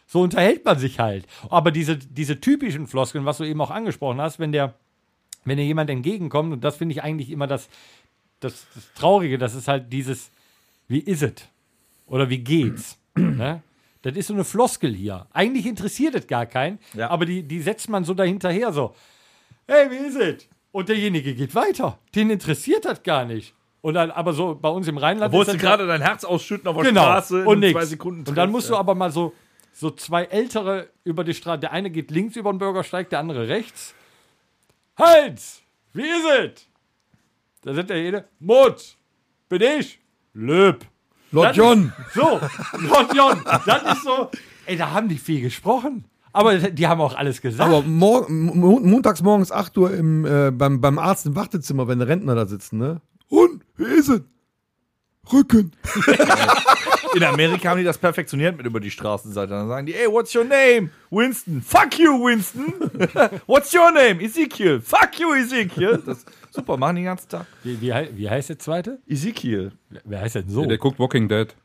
So 0.08 0.22
unterhält 0.22 0.64
man 0.66 0.78
sich 0.80 1.00
halt. 1.00 1.26
Aber 1.50 1.72
diese, 1.72 1.98
diese 1.98 2.40
typischen 2.40 2.88
Floskeln, 2.88 3.26
was 3.26 3.38
du 3.38 3.44
eben 3.44 3.62
auch 3.62 3.72
angesprochen 3.72 4.20
hast, 4.22 4.40
wenn 4.40 4.52
der, 4.52 4.74
wenn 5.46 5.58
dir 5.58 5.66
jemand 5.66 5.90
entgegenkommt, 5.90 6.54
und 6.54 6.64
das 6.64 6.78
finde 6.78 6.94
ich 6.94 7.04
eigentlich 7.04 7.30
immer 7.30 7.48
das, 7.48 7.70
das, 8.40 8.66
das 8.76 8.94
Traurige, 8.94 9.38
das 9.38 9.56
ist 9.56 9.68
halt 9.68 9.92
dieses, 9.92 10.32
wie 10.88 11.00
is 11.00 11.22
it? 11.22 11.50
Oder 12.08 12.30
wie 12.30 12.40
geht's? 12.40 12.98
ne? 13.16 13.62
Das 14.02 14.16
ist 14.18 14.28
so 14.28 14.34
eine 14.34 14.44
Floskel 14.44 14.94
hier. 14.94 15.28
Eigentlich 15.32 15.66
interessiert 15.66 16.14
es 16.16 16.28
gar 16.28 16.46
keinen, 16.46 16.80
Ja. 16.94 17.10
aber 17.10 17.26
die, 17.26 17.44
die 17.44 17.62
setzt 17.62 17.88
man 17.90 18.04
so 18.04 18.14
dahinterher 18.14 18.74
so. 18.74 18.94
Hey, 19.66 19.90
wie 19.90 19.96
is 19.96 20.16
it? 20.18 20.50
Und 20.74 20.90
derjenige 20.90 21.34
geht 21.36 21.56
weiter. 21.56 22.00
Den 22.14 22.30
interessiert 22.30 22.84
das 22.84 23.02
gar 23.04 23.24
nicht. 23.26 23.54
Und 23.82 23.94
dann, 23.94 24.12
aber 24.12 24.34
so 24.34 24.56
bei 24.56 24.70
uns 24.70 24.88
im 24.88 24.98
Rheinland 24.98 25.32
Wolltest 25.34 25.60
du 25.62 25.64
ja- 25.64 25.70
gerade 25.70 25.88
dein 25.88 26.02
Herz 26.02 26.24
ausschütten 26.26 26.68
auf 26.68 26.76
der 26.76 26.86
genau. 26.86 27.04
Straße 27.04 27.42
in 27.42 27.48
und 27.48 27.60
nix. 27.60 27.72
zwei 27.74 27.86
Sekunden 27.86 28.20
Und 28.22 28.28
dann 28.30 28.36
triffst, 28.36 28.52
musst 28.52 28.70
du 28.70 28.76
aber 28.76 28.96
mal 28.96 29.12
so, 29.12 29.34
so 29.72 29.92
zwei 29.92 30.24
ältere 30.26 30.90
über 31.06 31.24
die 31.24 31.34
Straße. 31.34 31.60
Der 31.60 31.72
eine 31.72 31.90
geht 31.90 32.12
links 32.12 32.36
über 32.36 32.52
den 32.52 32.58
Bürgersteig, 32.60 33.10
der 33.10 33.20
andere 33.20 33.48
rechts. 33.48 33.94
Heinz, 35.00 35.62
wie 35.94 36.02
ist 36.04 36.26
es? 36.40 36.68
Da 37.62 37.74
sagt 37.74 37.90
der 37.90 38.02
jene, 38.02 38.26
Mut, 38.40 38.98
bin 39.50 39.62
ich, 39.62 40.00
Löb. 40.34 40.86
Lotjon. 41.32 41.92
So, 42.14 42.40
Lotjon, 42.80 43.42
das 43.66 43.98
ist 43.98 44.04
so, 44.04 44.30
ey, 44.66 44.78
da 44.78 44.92
haben 44.92 45.10
die 45.10 45.18
viel 45.18 45.42
gesprochen. 45.42 46.06
Aber 46.32 46.58
die 46.58 46.88
haben 46.88 47.00
auch 47.00 47.16
alles 47.16 47.42
gesagt. 47.42 47.70
Aber 47.70 47.84
mor 47.84 48.28
mo 48.30 48.80
montags 48.80 49.22
morgens 49.22 49.52
8 49.52 49.78
Uhr 49.78 49.94
im, 49.94 50.26
äh, 50.26 50.50
beim, 50.52 50.82
beim 50.82 50.98
Arzt 50.98 51.28
im 51.28 51.36
Wartezimmer, 51.36 51.88
wenn 51.88 52.02
Rentner 52.02 52.34
da 52.34 52.48
sitzen, 52.48 52.80
ne? 52.80 53.02
Und, 53.30 53.64
wie 53.78 53.84
ist 53.84 54.10
es? 54.10 54.22
Rücken. 55.32 55.72
In 57.16 57.24
Amerika 57.24 57.70
haben 57.70 57.78
die 57.78 57.84
das 57.84 57.98
perfektioniert 57.98 58.58
mit 58.58 58.66
über 58.66 58.80
die 58.80 58.90
Straßenseite. 58.90 59.52
Dann 59.52 59.68
sagen 59.68 59.86
die, 59.86 59.94
ey, 59.94 60.12
what's 60.12 60.36
your 60.36 60.44
name? 60.44 60.90
Winston. 61.12 61.62
Fuck 61.62 62.00
you, 62.00 62.12
Winston. 62.26 62.74
what's 63.46 63.74
your 63.74 63.92
name? 63.92 64.22
Ezekiel. 64.22 64.82
Fuck 64.82 65.20
you, 65.20 65.34
Ezekiel. 65.34 66.02
Das 66.06 66.26
super, 66.52 66.76
machen 66.78 66.96
die 66.96 67.02
den 67.02 67.06
ganzen 67.06 67.30
Tag. 67.30 67.46
wie, 67.64 67.80
wie, 67.80 67.94
wie 68.16 68.30
heißt 68.30 68.50
der 68.50 68.60
zweite? 68.60 69.00
Ezekiel. 69.08 69.74
Wer 70.04 70.22
heißt 70.22 70.36
denn 70.36 70.50
so? 70.50 70.66
Der 70.66 70.78
guckt 70.78 71.00
Walking 71.00 71.30
Dead. 71.30 71.56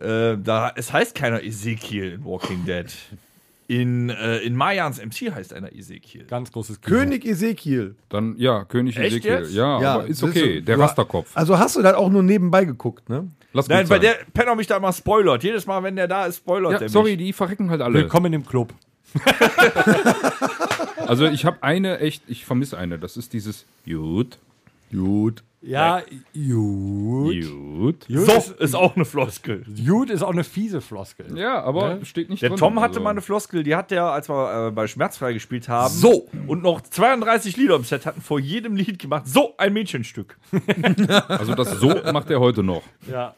Äh, 0.00 0.36
da, 0.38 0.72
es 0.74 0.92
heißt 0.92 1.14
keiner 1.14 1.42
Ezekiel 1.42 2.12
in 2.12 2.24
Walking 2.24 2.64
Dead. 2.64 2.86
In, 3.66 4.10
äh, 4.10 4.38
in 4.38 4.56
Mayans 4.56 4.98
MC 5.02 5.34
heißt 5.34 5.54
einer 5.54 5.72
Ezekiel. 5.72 6.24
Ganz 6.24 6.52
großes 6.52 6.82
Kino. 6.82 6.98
König 6.98 7.24
Ezekiel. 7.24 7.94
Dann, 8.10 8.36
ja, 8.36 8.64
König 8.64 8.96
Echt 8.98 9.16
Ezekiel. 9.16 9.30
jetzt? 9.30 9.54
Ja, 9.54 9.78
aber 9.78 10.06
ist 10.06 10.22
okay. 10.22 10.60
der 10.60 10.78
Rasterkopf. 10.78 11.30
Also 11.34 11.58
hast 11.58 11.76
du 11.76 11.82
das 11.82 11.94
auch 11.94 12.10
nur 12.10 12.22
nebenbei 12.22 12.66
geguckt, 12.66 13.08
ne? 13.08 13.30
Lass 13.54 13.68
Nein, 13.68 13.88
weil 13.88 14.00
der 14.00 14.16
Penner 14.34 14.54
mich 14.56 14.66
da 14.66 14.76
immer 14.76 14.92
spoilert. 14.92 15.42
Jedes 15.44 15.66
Mal, 15.66 15.82
wenn 15.82 15.96
der 15.96 16.08
da 16.08 16.26
ist, 16.26 16.38
spoilert 16.38 16.72
ja, 16.72 16.78
der 16.80 16.88
sorry, 16.88 17.12
mich. 17.12 17.18
die 17.18 17.32
verrecken 17.32 17.70
halt 17.70 17.80
alle. 17.80 17.94
Willkommen 18.00 18.32
im 18.32 18.44
Club. 18.44 18.74
Also 21.06 21.26
ich 21.26 21.44
habe 21.44 21.62
eine 21.62 21.98
echt, 22.00 22.22
ich 22.28 22.44
vermisse 22.44 22.78
eine. 22.78 22.98
Das 22.98 23.16
ist 23.16 23.32
dieses 23.32 23.66
Gut. 23.86 24.38
Gut. 24.90 25.42
Ja, 25.60 26.02
gut. 26.34 27.43
Gut. 27.84 28.06
Gut, 28.08 28.26
So, 28.26 28.32
ist, 28.32 28.50
ist 28.60 28.74
auch 28.74 28.96
eine 28.96 29.04
Floskel. 29.04 29.64
gut 29.86 30.08
ist 30.10 30.22
auch 30.22 30.30
eine 30.32 30.44
fiese 30.44 30.80
Floskel. 30.80 31.36
Ja, 31.38 31.62
aber 31.62 32.04
steht 32.04 32.30
nicht 32.30 32.42
Der 32.42 32.50
drin. 32.50 32.58
Tom 32.58 32.80
hatte 32.80 32.88
also. 32.92 33.00
mal 33.00 33.10
eine 33.10 33.20
Floskel, 33.20 33.62
die 33.62 33.74
hat 33.76 33.90
der, 33.90 34.04
als 34.04 34.28
wir 34.28 34.68
äh, 34.68 34.70
bei 34.70 34.86
Schmerzfrei 34.86 35.32
gespielt 35.32 35.68
haben, 35.68 35.92
So. 35.92 36.28
und 36.46 36.62
noch 36.62 36.80
32 36.80 37.56
Lieder 37.56 37.76
im 37.76 37.84
Set 37.84 38.06
hatten, 38.06 38.20
vor 38.22 38.40
jedem 38.40 38.76
Lied 38.76 38.98
gemacht, 38.98 39.26
so 39.26 39.54
ein 39.58 39.72
Mädchenstück. 39.72 40.38
Also 41.28 41.54
das 41.54 41.72
so 41.78 41.88
macht 42.12 42.30
er 42.30 42.40
heute 42.40 42.62
noch. 42.62 42.82
Ja. 43.10 43.34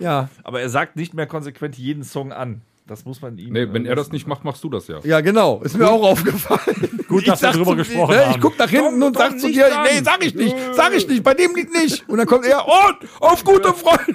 Ja. 0.00 0.28
Aber 0.44 0.60
er 0.60 0.68
sagt 0.68 0.96
nicht 0.96 1.12
mehr 1.14 1.26
konsequent 1.26 1.76
jeden 1.76 2.04
Song 2.04 2.32
an. 2.32 2.62
Das 2.88 3.04
muss 3.04 3.20
man 3.20 3.36
ihm. 3.36 3.52
Nee, 3.52 3.68
wenn 3.70 3.84
äh, 3.84 3.90
er 3.90 3.96
das 3.96 4.10
nicht 4.10 4.26
macht, 4.26 4.44
machst 4.44 4.64
du 4.64 4.70
das 4.70 4.88
ja. 4.88 4.98
Ja, 5.04 5.20
genau. 5.20 5.60
Ist 5.62 5.76
mir 5.76 5.88
auch 5.88 6.02
aufgefallen. 6.02 7.00
Gut, 7.08 7.28
dass 7.28 7.42
wir 7.42 7.48
sag 7.48 7.56
drüber 7.56 7.76
gesprochen 7.76 8.14
ne, 8.14 8.24
haben. 8.24 8.30
Ich 8.34 8.40
guck 8.40 8.58
nach 8.58 8.70
hinten 8.70 9.02
und 9.02 9.16
sag 9.16 9.38
zu 9.38 9.52
dir, 9.52 9.68
dran. 9.68 9.86
nee, 9.92 10.00
sag 10.02 10.24
ich 10.24 10.34
nicht, 10.34 10.56
sag 10.72 10.94
ich 10.94 11.06
nicht, 11.06 11.22
bei 11.22 11.34
dem 11.34 11.54
Lied 11.54 11.70
nicht. 11.70 12.08
Und 12.08 12.16
dann 12.16 12.26
kommt 12.26 12.46
er, 12.46 12.66
und 12.66 13.08
auf 13.20 13.44
gute 13.44 13.74
Freunde. 13.74 14.14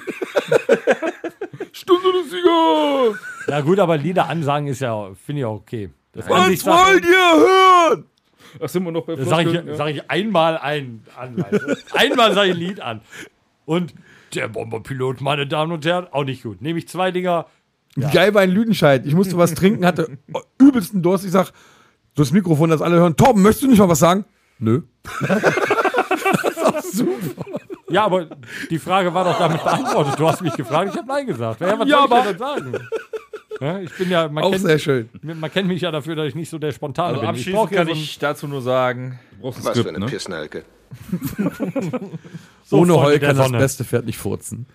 Stunde 1.72 2.12
des 2.12 2.30
Siegers! 2.30 3.20
Ja 3.46 3.60
gut, 3.60 3.78
aber 3.78 3.96
Lieder 3.96 4.28
ansagen 4.28 4.66
ist 4.66 4.80
ja, 4.80 5.10
finde 5.24 5.40
ich 5.40 5.46
auch 5.46 5.54
okay. 5.54 5.90
Das 6.12 6.28
Was 6.28 6.66
wollt 6.66 7.04
ihr 7.04 7.10
hören? 7.10 8.06
Ach, 8.60 8.68
sind 8.68 8.84
wir 8.84 8.92
noch 8.92 9.04
bei 9.04 9.14
Das 9.16 9.28
sage 9.28 9.50
Floskeln? 9.50 9.68
ich, 9.70 9.76
sag 9.76 9.88
ich 9.88 10.10
einmal 10.10 10.58
ein 10.58 11.04
an. 11.16 11.44
einmal 11.92 12.34
sage 12.34 12.50
ich 12.50 12.54
ein 12.54 12.60
Lied 12.60 12.80
an. 12.80 13.00
Und 13.66 13.94
der 14.34 14.48
Bomberpilot, 14.48 15.20
meine 15.20 15.46
Damen 15.46 15.72
und 15.72 15.84
Herren, 15.84 16.08
auch 16.10 16.24
nicht 16.24 16.42
gut. 16.42 16.60
Nehme 16.60 16.78
ich 16.78 16.88
zwei 16.88 17.10
Dinger. 17.10 17.46
Geil 18.12 18.34
war 18.34 18.42
ein 18.42 18.50
Lüdenscheid. 18.50 19.06
Ich 19.06 19.14
musste 19.14 19.36
was 19.38 19.54
trinken, 19.54 19.86
hatte 19.86 20.18
übelsten 20.58 21.02
Durst. 21.02 21.24
Ich 21.24 21.30
sag, 21.30 21.52
das 22.16 22.32
Mikrofon, 22.32 22.70
das 22.70 22.82
alle 22.82 22.96
hören. 22.96 23.16
Torben, 23.16 23.42
möchtest 23.42 23.62
du 23.64 23.68
nicht 23.68 23.78
mal 23.78 23.88
was 23.88 23.98
sagen? 24.00 24.24
Nö. 24.58 24.82
Ja, 27.90 28.04
aber 28.06 28.26
die 28.70 28.78
Frage 28.78 29.12
war 29.14 29.24
doch 29.24 29.38
damit 29.38 29.62
beantwortet. 29.62 30.18
Du 30.18 30.26
hast 30.26 30.42
mich 30.42 30.54
gefragt, 30.54 30.90
ich 30.92 30.96
habe 30.98 31.06
Nein 31.06 31.26
gesagt. 31.26 31.60
Ja, 31.60 31.78
was 31.78 31.88
Ja, 31.88 31.98
soll 31.98 32.06
ich 32.06 32.12
aber- 32.12 32.22
denn 32.32 32.38
sagen? 32.38 32.72
Ja, 33.60 33.78
ich 33.78 33.92
bin 33.96 34.10
ja, 34.10 34.28
man 34.28 34.42
Auch 34.42 34.50
kennt, 34.50 34.62
sehr 34.64 34.78
schön. 34.80 35.08
man 35.22 35.52
kennt 35.52 35.68
mich 35.68 35.80
ja 35.80 35.92
dafür, 35.92 36.16
dass 36.16 36.26
ich 36.26 36.34
nicht 36.34 36.50
so 36.50 36.58
der 36.58 36.72
Spontane 36.72 37.10
Also 37.10 37.20
bin. 37.20 37.30
Ich 37.36 37.36
abschließend 37.54 37.70
ja 37.70 37.76
kann 37.78 37.86
so 37.86 37.92
ein, 37.92 37.98
ich 37.98 38.18
dazu 38.18 38.48
nur 38.48 38.62
sagen, 38.62 39.20
Du 39.30 39.42
brauchst 39.42 39.60
ein 39.60 39.64
Was 39.66 39.72
für 39.74 39.80
Skript, 39.82 39.96
eine 39.96 40.04
ne? 40.06 40.10
Pissnelke. 40.10 40.64
so 42.64 42.78
Ohne 42.78 42.94
Freunde 42.94 42.94
Heu 42.94 43.18
der 43.18 43.28
kann 43.28 43.36
das 43.36 43.52
beste 43.52 43.84
Pferd 43.84 44.06
nicht 44.06 44.18
furzen. 44.18 44.66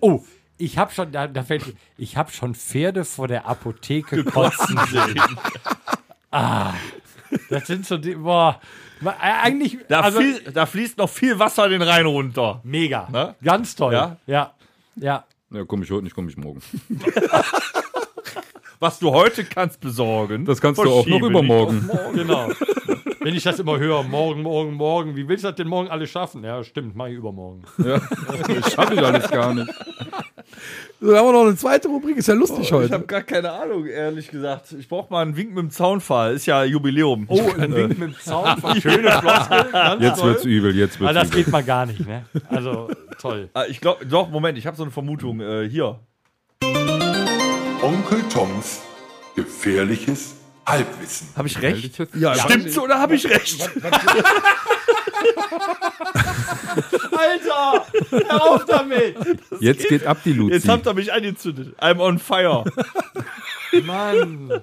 Oh, 0.00 0.22
ich 0.58 0.78
habe 0.78 0.92
schon, 0.92 1.12
da, 1.12 1.26
da 1.26 1.42
fällt, 1.42 1.74
ich 1.98 2.16
habe 2.16 2.30
schon 2.32 2.54
Pferde 2.54 3.04
vor 3.04 3.28
der 3.28 3.46
Apotheke 3.46 4.24
kotzen 4.24 4.78
sehen. 4.90 5.20
ah, 6.30 6.72
das 7.50 7.66
sind 7.66 7.86
so 7.86 7.96
die, 7.98 8.14
boah, 8.14 8.60
äh, 9.04 9.08
eigentlich, 9.20 9.78
da, 9.88 10.00
also, 10.00 10.18
fließt, 10.20 10.42
da 10.56 10.66
fließt 10.66 10.98
noch 10.98 11.08
viel 11.10 11.38
Wasser 11.38 11.68
den 11.68 11.82
Rhein 11.82 12.06
runter. 12.06 12.60
mega, 12.64 13.08
Ne? 13.10 13.34
ganz 13.42 13.74
toll, 13.76 13.92
Ja? 13.92 14.16
ja, 14.26 14.52
ja. 14.96 15.24
Ja, 15.50 15.64
komm 15.64 15.82
ich 15.84 15.90
heute 15.90 16.04
nicht, 16.04 16.14
komm 16.14 16.28
ich 16.28 16.36
morgen. 16.36 16.60
Was 18.78 18.98
du 18.98 19.10
heute 19.12 19.44
kannst 19.44 19.80
besorgen. 19.80 20.44
Das 20.44 20.60
kannst 20.60 20.78
du 20.82 20.90
auch 20.90 21.06
noch 21.06 21.20
übermorgen. 21.22 21.86
morgen. 21.86 22.14
Genau. 22.14 22.48
Wenn 23.20 23.34
ich 23.34 23.42
das 23.44 23.58
immer 23.58 23.78
höre, 23.78 24.02
morgen, 24.02 24.42
morgen, 24.42 24.74
morgen, 24.74 25.16
wie 25.16 25.26
willst 25.28 25.44
du 25.44 25.48
das 25.48 25.56
denn 25.56 25.68
morgen 25.68 25.88
alles 25.88 26.10
schaffen? 26.10 26.44
Ja, 26.44 26.62
stimmt, 26.62 26.94
mach 26.94 27.06
ich 27.06 27.14
übermorgen. 27.14 27.62
Ja, 27.78 28.00
das 28.46 28.72
schaffe 28.72 28.94
ich 28.94 29.00
alles 29.02 29.30
gar 29.30 29.54
nicht. 29.54 29.68
So, 31.00 31.08
dann 31.08 31.18
haben 31.18 31.26
wir 31.26 31.32
noch 31.32 31.46
eine 31.46 31.56
zweite 31.56 31.88
Rubrik, 31.88 32.16
ist 32.16 32.28
ja 32.28 32.34
lustig 32.34 32.60
Ich 32.60 32.72
heute. 32.72 32.94
habe 32.94 33.04
gar 33.04 33.22
keine 33.22 33.50
Ahnung, 33.52 33.86
ehrlich 33.86 34.28
gesagt. 34.30 34.72
Ich 34.78 34.88
brauche 34.88 35.12
mal 35.12 35.20
einen 35.22 35.36
Wink 35.36 35.50
mit 35.50 35.58
dem 35.58 35.70
Zaunfall. 35.70 36.34
Ist 36.34 36.46
ja 36.46 36.64
Jubiläum. 36.64 37.26
Oh, 37.28 37.38
ein 37.58 37.74
Wink 37.76 37.98
mit 37.98 38.08
dem 38.14 38.16
Zaun. 38.18 38.56
Schöne 38.80 39.10
Floskel. 39.20 39.66
Jetzt 40.00 40.20
toll. 40.20 40.30
wird's 40.30 40.44
übel, 40.44 40.74
jetzt 40.74 40.96
Aber 40.96 41.06
wird's 41.14 41.14
das 41.20 41.28
übel. 41.28 41.44
geht 41.44 41.52
mal 41.52 41.62
gar 41.64 41.84
nicht, 41.86 42.06
ne? 42.06 42.24
Also, 42.48 42.88
toll. 43.20 43.50
Ah, 43.52 43.64
Ich 43.68 43.80
glaube, 43.80 44.06
doch, 44.06 44.30
Moment, 44.30 44.56
ich 44.56 44.66
habe 44.66 44.76
so 44.76 44.84
eine 44.84 44.92
Vermutung. 44.92 45.40
Äh, 45.40 45.68
hier. 45.68 45.98
Onkel 47.82 48.22
Toms 48.32 48.80
gefährliches 49.34 50.36
Halbwissen. 50.66 51.28
Habe 51.36 51.46
ich 51.48 51.60
recht? 51.60 51.98
Ja, 52.14 52.34
Stimmt's 52.34 52.78
oder 52.78 52.98
habe 52.98 53.14
ich 53.14 53.28
recht? 53.28 53.68
Alter! 57.12 57.86
Hör 58.10 58.42
auf 58.42 58.64
damit! 58.66 59.16
Jetzt 59.60 59.88
geht 59.88 60.06
ab 60.06 60.18
die 60.24 60.32
Luzi. 60.32 60.54
Jetzt 60.54 60.68
habt 60.68 60.86
ihr 60.86 60.94
mich 60.94 61.12
angezündet. 61.12 61.74
I'm 61.80 61.98
on 62.00 62.18
fire. 62.18 62.64
Mann! 63.84 64.48
Das 64.48 64.62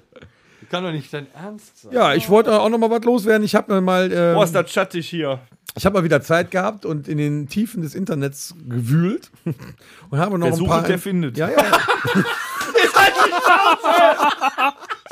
kann 0.70 0.84
doch 0.84 0.92
nicht 0.92 1.14
dein 1.14 1.28
Ernst 1.34 1.82
sein. 1.84 1.92
Ja, 1.94 2.14
ich 2.16 2.30
wollte 2.30 2.60
auch 2.60 2.70
noch 2.70 2.78
mal 2.78 2.90
was 2.90 3.04
loswerden. 3.04 3.44
Ich 3.44 3.56
habe 3.56 3.80
mal, 3.82 4.12
ähm, 4.12 4.34
Boah, 4.36 4.44
ist 4.44 4.56
das 4.56 4.72
schattig 4.72 5.08
hier. 5.10 5.40
ich 5.76 5.86
habe 5.86 5.98
mal 5.98 6.04
wieder 6.04 6.22
Zeit 6.22 6.50
gehabt 6.52 6.86
und 6.86 7.08
in 7.08 7.18
den 7.18 7.48
Tiefen 7.48 7.82
des 7.84 7.96
Internets 7.96 8.56
gewühlt 8.68 9.30
und 10.10 10.18
habe 10.20 10.38
noch 10.40 10.46
Wer 10.48 10.54
ein 10.54 10.58
sucht, 10.58 10.70
paar. 10.70 10.84
der 10.84 11.00
findet. 11.00 11.38
Ja, 11.38 11.50
ja. 11.50 11.64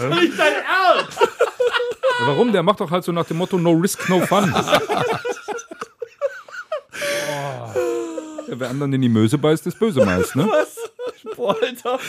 Nicht 0.09 0.39
dein 0.39 0.53
Ernst! 0.53 1.19
Ja, 2.21 2.27
warum? 2.27 2.51
Der 2.51 2.61
macht 2.61 2.79
doch 2.79 2.91
halt 2.91 3.03
so 3.03 3.11
nach 3.11 3.25
dem 3.25 3.37
Motto 3.37 3.57
No 3.57 3.71
Risk, 3.71 4.07
No 4.09 4.19
Fun. 4.21 4.53
Ja, 8.47 8.59
wer 8.59 8.69
anderen 8.69 8.91
in 8.91 9.01
die 9.01 9.07
Möse 9.07 9.37
beißt, 9.37 9.65
ist 9.67 9.79
böse 9.79 10.03
meist, 10.03 10.35
ne? 10.35 10.45
Boah, 11.37 11.55
Alter. 11.61 11.99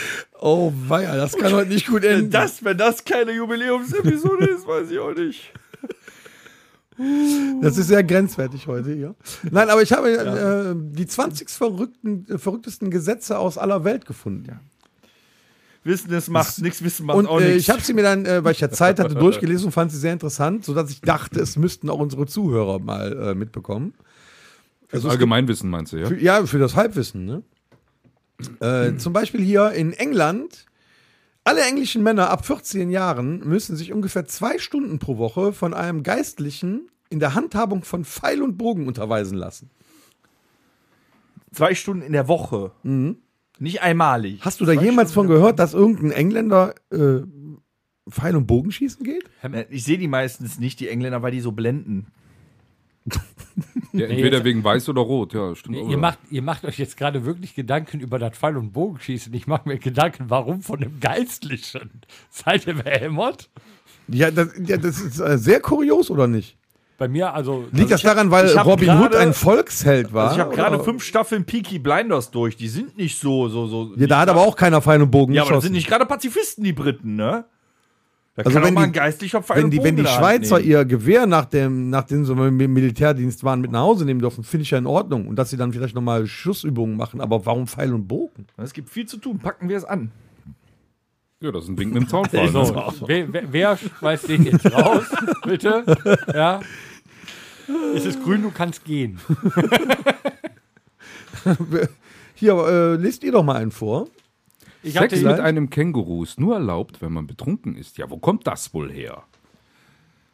Oh, 0.40 0.72
weia, 0.88 1.14
das 1.14 1.36
kann 1.36 1.52
heute 1.52 1.68
nicht 1.68 1.86
gut 1.86 2.02
enden. 2.04 2.30
Das, 2.30 2.64
wenn 2.64 2.76
das 2.76 3.04
keine 3.04 3.30
Jubiläumsepisode 3.30 4.46
ist, 4.46 4.66
weiß 4.66 4.90
ich 4.90 4.98
auch 4.98 5.14
nicht. 5.14 5.52
Das 7.60 7.78
ist 7.78 7.86
sehr 7.86 8.02
grenzwertig 8.02 8.66
heute 8.66 8.92
hier. 8.92 9.14
Nein, 9.50 9.70
aber 9.70 9.82
ich 9.82 9.92
habe 9.92 10.10
äh, 10.10 10.74
die 10.76 11.06
20 11.06 11.48
verrückten, 11.48 12.26
äh, 12.28 12.38
verrücktesten 12.38 12.90
Gesetze 12.90 13.38
aus 13.38 13.56
aller 13.56 13.84
Welt 13.84 14.04
gefunden. 14.04 14.60
Wissen 15.84 16.12
es 16.12 16.28
macht 16.28 16.60
nichts, 16.60 16.84
wissen 16.84 17.06
macht 17.06 17.18
Und 17.18 17.26
auch 17.26 17.40
äh, 17.40 17.46
nichts. 17.48 17.62
ich 17.62 17.70
habe 17.70 17.80
sie 17.80 17.92
mir 17.92 18.02
dann, 18.02 18.24
äh, 18.24 18.44
weil 18.44 18.52
ich 18.52 18.60
ja 18.60 18.70
Zeit 18.70 19.00
hatte, 19.00 19.14
durchgelesen 19.16 19.66
und 19.66 19.72
fand 19.72 19.90
sie 19.90 19.98
sehr 19.98 20.12
interessant, 20.12 20.64
sodass 20.64 20.90
ich 20.90 21.00
dachte, 21.00 21.40
es 21.40 21.56
müssten 21.56 21.90
auch 21.90 21.98
unsere 21.98 22.26
Zuhörer 22.26 22.78
mal 22.78 23.30
äh, 23.30 23.34
mitbekommen. 23.34 23.94
Also 24.92 25.08
es 25.08 25.12
Allgemeinwissen 25.12 25.70
meinst 25.70 25.92
du, 25.92 25.96
ja? 25.96 26.06
Für, 26.06 26.20
ja, 26.20 26.46
für 26.46 26.58
das 26.58 26.76
Halbwissen, 26.76 27.24
ne? 27.24 27.42
Äh, 28.60 28.96
Zum 28.96 29.12
Beispiel 29.12 29.40
hier 29.40 29.72
in 29.72 29.92
England, 29.92 30.66
alle 31.44 31.62
englischen 31.62 32.02
Männer 32.02 32.30
ab 32.30 32.46
14 32.46 32.90
Jahren 32.90 33.40
müssen 33.40 33.76
sich 33.76 33.92
ungefähr 33.92 34.26
zwei 34.26 34.58
Stunden 34.58 34.98
pro 34.98 35.18
Woche 35.18 35.52
von 35.52 35.74
einem 35.74 36.02
Geistlichen 36.02 36.88
in 37.08 37.18
der 37.18 37.34
Handhabung 37.34 37.82
von 37.82 38.04
Pfeil 38.04 38.42
und 38.42 38.56
Bogen 38.56 38.86
unterweisen 38.86 39.36
lassen. 39.36 39.70
Zwei 41.52 41.74
Stunden 41.74 42.02
in 42.02 42.12
der 42.12 42.28
Woche. 42.28 42.72
Nicht 43.62 43.80
einmalig. 43.80 44.40
Hast 44.40 44.60
du 44.60 44.64
da 44.64 44.72
jemals 44.72 45.12
von 45.12 45.28
gehört, 45.28 45.60
dass 45.60 45.72
irgendein 45.72 46.10
Engländer 46.10 46.74
äh, 46.90 47.20
Pfeil 48.10 48.34
und 48.34 48.48
Bogen 48.48 48.72
schießen 48.72 49.04
geht? 49.04 49.30
Ich 49.70 49.84
sehe 49.84 49.98
die 49.98 50.08
meistens 50.08 50.58
nicht, 50.58 50.80
die 50.80 50.88
Engländer, 50.88 51.22
weil 51.22 51.30
die 51.30 51.40
so 51.40 51.52
blenden. 51.52 52.08
ja 53.92 54.06
entweder 54.06 54.42
wegen 54.42 54.64
weiß 54.64 54.88
oder 54.88 55.02
rot, 55.02 55.32
ja, 55.34 55.54
stimmt. 55.54 55.76
Ihr 55.76 55.96
macht, 55.96 56.18
ihr 56.28 56.42
macht 56.42 56.64
euch 56.64 56.76
jetzt 56.76 56.96
gerade 56.96 57.24
wirklich 57.24 57.54
Gedanken 57.54 58.00
über 58.00 58.18
das 58.18 58.36
Pfeil- 58.36 58.56
und 58.56 58.72
Bogenschießen. 58.72 59.32
Ich 59.32 59.46
mache 59.46 59.68
mir 59.68 59.78
Gedanken, 59.78 60.24
warum 60.26 60.62
von 60.62 60.82
einem 60.82 60.98
Geistlichen? 60.98 62.02
Seid 62.30 62.66
ihr 62.66 62.74
behämmert? 62.74 63.48
Ja, 64.08 64.32
das, 64.32 64.54
ja, 64.66 64.76
das 64.76 65.00
ist 65.00 65.20
äh, 65.20 65.38
sehr 65.38 65.60
kurios, 65.60 66.10
oder 66.10 66.26
nicht? 66.26 66.58
Bei 66.98 67.08
mir, 67.08 67.34
also. 67.34 67.64
Liegt 67.72 67.90
das 67.90 68.02
daran, 68.02 68.30
weil 68.30 68.46
Robin 68.58 68.90
Hood 68.90 69.10
gerade- 69.12 69.18
ein 69.18 69.34
Volksheld 69.34 70.12
war? 70.12 70.24
Also 70.28 70.36
ich 70.36 70.40
habe 70.44 70.54
gerade 70.54 70.78
fünf 70.84 71.02
Staffeln 71.02 71.44
Peaky 71.44 71.78
Blinders 71.78 72.30
durch. 72.30 72.56
Die 72.56 72.68
sind 72.68 72.96
nicht 72.96 73.18
so, 73.18 73.48
so, 73.48 73.66
so. 73.66 73.92
Ja, 73.96 74.06
da 74.06 74.20
hat 74.20 74.28
aber 74.28 74.42
auch 74.42 74.54
keiner 74.54 74.80
Pfeil 74.80 75.02
und 75.02 75.10
Bogen 75.10 75.32
ja, 75.32 75.42
aber 75.42 75.48
das 75.48 75.56
geschossen. 75.56 75.64
sind 75.66 75.72
nicht 75.74 75.88
gerade 75.88 76.06
Pazifisten, 76.06 76.62
die 76.64 76.72
Briten, 76.72 77.16
ne? 77.16 77.44
Da 78.34 78.44
Also 78.44 78.54
kann 78.54 78.62
auch 78.62 78.66
wenn 78.68 78.74
mal 78.74 78.80
die- 78.82 78.86
ein 78.86 78.92
geistlicher 78.92 79.42
Pfeil 79.42 79.58
wenn 79.58 79.64
und 79.64 79.70
die, 79.72 79.82
wenn 79.84 79.96
die 79.96 80.06
Schweizer 80.06 80.56
nehmen. 80.58 80.70
ihr 80.70 80.84
Gewehr 80.86 81.26
nach 81.26 81.44
dem, 81.44 81.90
nachdem 81.90 82.24
sie 82.24 82.32
im 82.32 82.56
Militärdienst 82.56 83.44
waren, 83.44 83.60
mit 83.60 83.72
nach 83.72 83.80
Hause 83.82 84.04
nehmen 84.06 84.20
dürfen, 84.20 84.42
finde 84.42 84.62
ich 84.62 84.70
ja 84.70 84.78
in 84.78 84.86
Ordnung. 84.86 85.26
Und 85.28 85.36
dass 85.36 85.50
sie 85.50 85.58
dann 85.58 85.70
vielleicht 85.72 85.94
nochmal 85.94 86.26
Schussübungen 86.26 86.96
machen. 86.96 87.20
Aber 87.20 87.44
warum 87.44 87.66
Pfeil 87.66 87.92
und 87.92 88.08
Bogen? 88.08 88.46
Es 88.56 88.72
gibt 88.72 88.88
viel 88.88 89.04
zu 89.06 89.18
tun. 89.18 89.38
Packen 89.38 89.68
wir 89.68 89.76
es 89.76 89.84
an. 89.84 90.12
Ja, 91.42 91.50
das 91.52 91.64
ist 91.64 91.70
ein 91.70 91.78
Wink 91.78 91.92
mit 91.92 92.02
dem 92.04 92.08
Zaunfall. 92.08 92.48
So, 92.48 92.62
Ne? 92.62 92.92
wer, 93.06 93.32
wer, 93.32 93.52
wer 93.52 93.76
schmeißt 93.76 94.28
den 94.28 94.44
jetzt 94.44 94.72
raus? 94.72 95.04
Bitte? 95.44 95.84
Ja. 96.32 96.60
Es 97.94 98.04
ist 98.06 98.22
grün, 98.22 98.42
du 98.42 98.50
kannst 98.50 98.84
gehen. 98.84 99.18
Hier, 102.34 102.52
äh, 102.54 102.94
lest 102.96 103.24
ihr 103.24 103.32
doch 103.32 103.42
mal 103.42 103.56
einen 103.56 103.70
vor. 103.72 104.08
Ich 104.82 104.94
Sex 104.94 105.20
mit 105.22 105.38
einem 105.40 105.70
Känguru 105.70 106.22
ist 106.24 106.40
nur 106.40 106.54
erlaubt, 106.54 107.00
wenn 107.02 107.12
man 107.12 107.26
betrunken 107.26 107.76
ist. 107.76 107.98
Ja, 107.98 108.10
wo 108.10 108.18
kommt 108.18 108.46
das 108.46 108.72
wohl 108.74 108.90
her? 108.92 109.22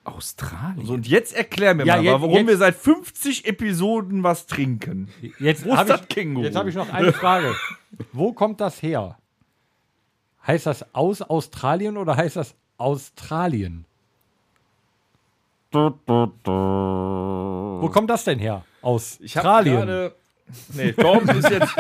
Australien. 0.04 0.86
So, 0.86 0.94
und 0.94 1.06
jetzt 1.06 1.34
erklär 1.36 1.74
mir 1.74 1.84
Ja, 1.84 1.96
mal, 1.96 2.04
jetzt- 2.04 2.12
warum 2.14 2.30
jetzt- 2.34 2.46
wir 2.46 2.56
seit 2.56 2.76
50 2.76 3.46
Episoden 3.46 4.22
was 4.22 4.46
trinken. 4.46 5.08
Jetzt 5.38 5.66
Wo 5.66 5.72
ist 5.72 5.76
habe 5.78 5.88
das 5.90 6.00
ich, 6.02 6.08
Känguru? 6.08 6.44
jetzt 6.46 6.56
hab 6.56 6.66
ich 6.66 6.74
noch 6.74 6.90
eine 6.90 7.12
Frage. 7.12 7.54
Wo 8.12 8.32
kommt 8.32 8.60
das 8.62 8.80
her? 8.82 9.18
Heißt 10.48 10.66
das 10.66 10.84
aus 10.94 11.20
Australien 11.22 11.96
oder 11.98 12.16
heißt 12.16 12.36
das 12.36 12.54
Australien? 12.78 13.84
Wo 15.70 15.90
kommt 17.92 18.08
das 18.08 18.24
denn 18.24 18.38
her? 18.38 18.64
Aus 18.80 19.18
Ich 19.20 19.36
Australien. 19.36 19.76
gerade. 19.76 20.14
Nee, 20.72 20.92
Torben 20.92 21.28
ist 21.28 21.50
jetzt. 21.50 21.68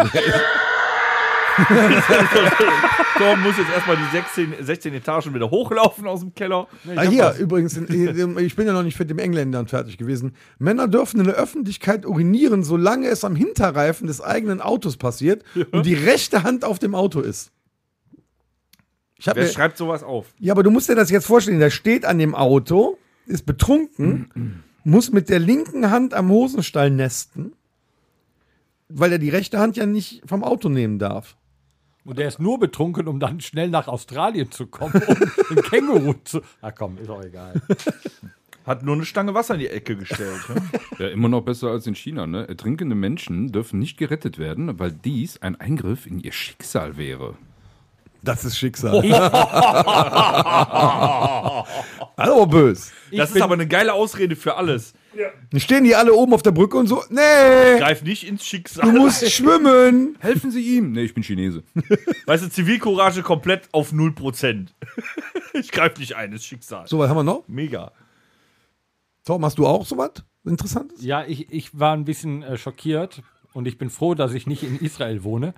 Torben 3.16 3.42
muss 3.42 3.56
jetzt 3.56 3.70
erstmal 3.70 3.96
die 3.96 4.04
16, 4.12 4.54
16 4.60 4.92
Etagen 4.94 5.34
wieder 5.34 5.50
hochlaufen 5.50 6.06
aus 6.06 6.20
dem 6.20 6.34
Keller. 6.34 6.68
Ah, 6.94 7.00
hier, 7.02 7.34
übrigens, 7.38 7.76
in, 7.78 7.86
in, 7.86 8.38
ich 8.38 8.54
bin 8.54 8.66
ja 8.66 8.74
noch 8.74 8.82
nicht 8.82 8.98
mit 8.98 9.08
dem 9.08 9.18
Engländern 9.18 9.66
fertig 9.66 9.96
gewesen. 9.96 10.36
Männer 10.58 10.86
dürfen 10.86 11.20
in 11.20 11.26
der 11.26 11.36
Öffentlichkeit 11.36 12.04
urinieren, 12.04 12.62
solange 12.62 13.08
es 13.08 13.24
am 13.24 13.34
Hinterreifen 13.34 14.06
des 14.06 14.20
eigenen 14.20 14.60
Autos 14.60 14.98
passiert 14.98 15.42
und 15.72 15.86
die 15.86 15.94
rechte 15.94 16.42
Hand 16.42 16.66
auf 16.66 16.78
dem 16.78 16.94
Auto 16.94 17.20
ist. 17.20 17.50
Ich 19.18 19.28
hab 19.28 19.36
Wer 19.36 19.44
mir, 19.44 19.50
schreibt 19.50 19.76
sowas 19.76 20.02
auf? 20.02 20.26
ja, 20.38 20.52
aber 20.52 20.62
du 20.62 20.70
musst 20.70 20.88
dir 20.88 20.94
das 20.94 21.10
jetzt 21.10 21.26
vorstellen, 21.26 21.58
der 21.58 21.70
steht 21.70 22.04
an 22.04 22.18
dem 22.18 22.34
Auto, 22.34 22.98
ist 23.26 23.46
betrunken, 23.46 24.62
muss 24.84 25.10
mit 25.12 25.28
der 25.28 25.40
linken 25.40 25.90
Hand 25.90 26.14
am 26.14 26.30
Hosenstall 26.30 26.90
nesten, 26.90 27.52
weil 28.88 29.12
er 29.12 29.18
die 29.18 29.28
rechte 29.30 29.58
Hand 29.58 29.76
ja 29.76 29.86
nicht 29.86 30.22
vom 30.24 30.44
Auto 30.44 30.68
nehmen 30.68 30.98
darf. 30.98 31.36
Und 32.04 32.18
der 32.18 32.28
ist 32.28 32.40
nur 32.40 32.58
betrunken, 32.58 33.06
um 33.06 33.20
dann 33.20 33.40
schnell 33.40 33.68
nach 33.68 33.86
Australien 33.88 34.50
zu 34.50 34.66
kommen, 34.66 35.02
um 35.06 35.16
ein 35.50 35.62
Känguru 35.62 36.14
zu. 36.24 36.40
Ah 36.62 36.70
komm, 36.70 36.96
ist 36.96 37.10
auch 37.10 37.22
egal. 37.22 37.60
Hat 38.64 38.82
nur 38.82 38.94
eine 38.94 39.04
Stange 39.04 39.34
Wasser 39.34 39.54
in 39.54 39.60
die 39.60 39.68
Ecke 39.68 39.96
gestellt. 39.96 40.40
Ne? 40.48 40.62
Ja, 40.98 41.08
immer 41.08 41.28
noch 41.28 41.42
besser 41.42 41.68
als 41.68 41.86
in 41.86 41.94
China. 41.94 42.26
Ne? 42.26 42.48
Ertrinkende 42.48 42.94
Menschen 42.94 43.50
dürfen 43.50 43.78
nicht 43.78 43.98
gerettet 43.98 44.38
werden, 44.38 44.78
weil 44.78 44.92
dies 44.92 45.42
ein 45.42 45.56
Eingriff 45.56 46.06
in 46.06 46.20
ihr 46.20 46.32
Schicksal 46.32 46.96
wäre. 46.96 47.36
Das 48.22 48.44
ist 48.44 48.58
Schicksal. 48.58 49.02
Hallo, 52.16 52.46
bös. 52.46 52.92
Das 53.12 53.30
ist 53.30 53.40
aber 53.40 53.54
eine 53.54 53.66
geile 53.66 53.92
Ausrede 53.92 54.36
für 54.36 54.56
alles. 54.56 54.92
Dann 55.50 55.60
stehen 55.60 55.84
die 55.84 55.94
alle 55.94 56.12
oben 56.12 56.34
auf 56.34 56.42
der 56.42 56.50
Brücke 56.52 56.76
und 56.76 56.86
so, 56.86 57.02
nee, 57.10 57.78
Greif 57.78 58.02
nicht 58.02 58.26
ins 58.26 58.40
du 58.42 58.46
Schicksal. 58.46 58.92
musst 58.92 59.28
schwimmen. 59.32 60.16
Helfen 60.20 60.50
Sie 60.50 60.76
ihm! 60.76 60.92
Ne, 60.92 61.02
ich 61.02 61.14
bin 61.14 61.22
Chinese. 61.22 61.62
Weißt 62.26 62.44
du, 62.44 62.50
Zivilcourage 62.50 63.22
komplett 63.22 63.68
auf 63.72 63.92
0%. 63.92 64.68
ich 65.54 65.70
greif 65.72 65.98
nicht 65.98 66.14
ein, 66.14 66.32
ist 66.32 66.44
Schicksal. 66.44 66.86
So, 66.86 66.98
was 66.98 67.08
haben 67.08 67.16
wir 67.16 67.24
noch? 67.24 67.44
Mega. 67.48 67.92
Tom, 69.24 69.44
hast 69.44 69.58
du 69.58 69.66
auch 69.66 69.84
sowas 69.86 70.10
Interessantes? 70.44 71.02
Ja, 71.02 71.24
ich, 71.24 71.52
ich 71.52 71.78
war 71.78 71.94
ein 71.94 72.04
bisschen 72.04 72.42
äh, 72.42 72.56
schockiert 72.56 73.22
und 73.52 73.66
ich 73.66 73.78
bin 73.78 73.90
froh, 73.90 74.14
dass 74.14 74.32
ich 74.34 74.46
nicht 74.46 74.62
in 74.62 74.78
Israel 74.78 75.24
wohne. 75.24 75.54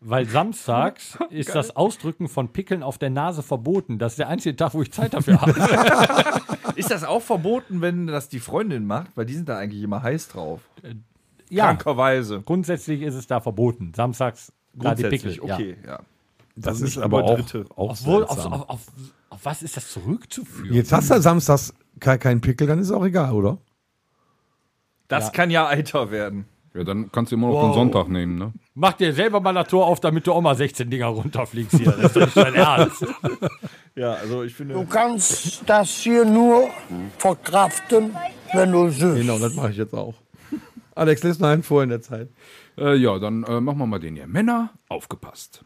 Weil 0.00 0.26
samstags 0.26 1.18
ist 1.30 1.54
das 1.54 1.74
Ausdrücken 1.74 2.28
von 2.28 2.52
Pickeln 2.52 2.82
auf 2.82 2.98
der 2.98 3.10
Nase 3.10 3.42
verboten. 3.42 3.98
Das 3.98 4.12
ist 4.12 4.18
der 4.18 4.28
einzige 4.28 4.54
Tag, 4.54 4.74
wo 4.74 4.82
ich 4.82 4.92
Zeit 4.92 5.14
dafür 5.14 5.40
habe. 5.40 5.54
Ist 6.76 6.92
das 6.92 7.02
auch 7.02 7.22
verboten, 7.22 7.80
wenn 7.80 8.06
das 8.06 8.28
die 8.28 8.38
Freundin 8.38 8.86
macht? 8.86 9.08
Weil 9.16 9.26
die 9.26 9.34
sind 9.34 9.48
da 9.48 9.58
eigentlich 9.58 9.82
immer 9.82 10.00
heiß 10.00 10.28
drauf. 10.28 10.60
ja, 11.50 11.64
Krankerweise. 11.66 12.40
grundsätzlich 12.42 13.02
ist 13.02 13.14
es 13.16 13.26
da 13.26 13.40
verboten. 13.40 13.92
Samstags 13.96 14.52
da 14.74 14.94
die 14.94 15.02
Pickel. 15.02 15.40
Okay, 15.40 15.76
ja. 15.84 15.98
Das 16.54 16.74
Also 16.74 16.84
ist 16.84 16.98
aber 16.98 17.24
auch, 17.24 17.34
Dritte. 17.34 17.64
auch 17.74 17.90
Obwohl, 17.90 18.22
auf, 18.24 18.46
auf, 18.46 18.68
auf, 18.68 18.80
auf 19.30 19.40
was 19.44 19.62
ist 19.64 19.76
das 19.76 19.90
zurückzuführen? 19.90 20.72
Jetzt 20.72 20.92
hast 20.92 21.10
du 21.10 21.20
samstags 21.20 21.74
ke- 21.98 22.18
keinen 22.18 22.40
Pickel, 22.40 22.68
dann 22.68 22.78
ist 22.78 22.92
auch 22.92 23.04
egal, 23.04 23.32
oder? 23.32 23.58
Das 25.08 25.24
Ja. 25.26 25.30
kann 25.30 25.50
ja 25.50 25.66
Eiter 25.66 26.12
werden. 26.12 26.44
Ja, 26.78 26.84
dann 26.84 27.10
kannst 27.10 27.32
du 27.32 27.36
immer 27.36 27.48
noch 27.48 27.60
den 27.64 27.74
Sonntag 27.74 28.08
nehmen, 28.08 28.38
ne? 28.38 28.52
Mach 28.74 28.92
dir 28.92 29.12
selber 29.12 29.40
mal 29.40 29.52
das 29.52 29.66
Tor 29.66 29.84
auf, 29.84 29.98
damit 29.98 30.28
du 30.28 30.32
auch 30.32 30.40
mal 30.40 30.54
16 30.54 30.88
Dinger 30.88 31.06
runterfliegst 31.08 31.76
hier. 31.76 31.90
Das 31.90 32.14
ist 32.14 32.16
nicht 32.16 32.36
dein 32.36 32.54
Ernst. 32.54 33.04
Ja, 33.96 34.12
also 34.12 34.44
ich 34.44 34.54
finde. 34.54 34.74
Du 34.74 34.84
kannst 34.84 35.64
das 35.66 35.90
hier 35.90 36.24
nur 36.24 36.68
verkraften, 37.18 38.14
wenn 38.52 38.70
du 38.70 38.90
süßt. 38.90 39.16
Genau, 39.16 39.40
das 39.40 39.56
mache 39.56 39.72
ich 39.72 39.76
jetzt 39.76 39.92
auch. 39.92 40.14
Alex, 40.94 41.24
lest 41.24 41.40
noch 41.40 41.48
einen 41.48 41.64
vor 41.64 41.82
in 41.82 41.88
der 41.88 42.00
Zeit. 42.00 42.28
Äh, 42.78 42.94
ja, 42.94 43.18
dann 43.18 43.42
äh, 43.42 43.60
machen 43.60 43.78
wir 43.78 43.86
mal 43.86 43.98
den 43.98 44.14
hier. 44.14 44.28
Männer, 44.28 44.70
aufgepasst. 44.88 45.64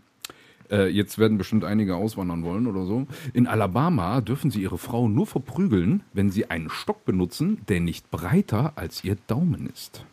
Äh, 0.71 0.89
jetzt 0.89 1.19
werden 1.19 1.37
bestimmt 1.37 1.65
einige 1.65 1.97
auswandern 1.97 2.43
wollen 2.43 2.67
oder 2.67 2.87
so. 2.87 3.07
In 3.35 3.47
Alabama 3.47 4.23
dürfen 4.23 4.51
sie 4.51 4.63
ihre 4.63 4.79
Frau 4.79 5.09
nur 5.09 5.27
verprügeln, 5.27 6.05
wenn 6.15 6.31
sie 6.31 6.49
einen 6.49 6.71
Stock 6.71 7.05
benutzen, 7.05 7.61
der 7.69 7.81
nicht 7.81 8.11
breiter 8.11 8.73
als 8.77 9.05
ihr 9.05 9.19
Daumen 9.27 9.69
ist. 9.71 10.07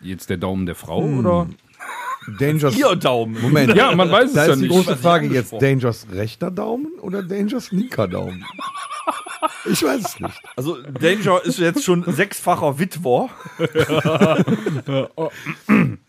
Jetzt 0.00 0.30
der 0.30 0.36
Daumen 0.36 0.66
der 0.66 0.74
Frau 0.74 1.02
oder? 1.02 1.48
Dangers. 2.38 2.76
Ihr 2.76 2.94
Daumen. 2.96 3.40
Moment. 3.40 3.74
Ja, 3.74 3.94
man 3.94 4.10
weiß 4.10 4.30
es 4.30 4.34
Da 4.34 4.46
ja 4.46 4.52
ist 4.52 4.58
die 4.58 4.68
nicht. 4.68 4.72
große 4.72 4.96
Frage 4.96 5.28
jetzt. 5.28 5.52
Dangers 5.60 6.06
rechter 6.12 6.50
Daumen 6.50 6.98
oder 7.00 7.22
Dangers 7.22 7.72
linker 7.72 8.06
Daumen? 8.06 8.44
Ich 9.70 9.82
weiß 9.82 10.04
es 10.04 10.20
nicht. 10.20 10.40
Also 10.56 10.76
Danger 10.82 11.42
ist 11.44 11.58
jetzt 11.58 11.84
schon 11.84 12.04
sechsfacher 12.12 12.78
Witwer. 12.78 13.30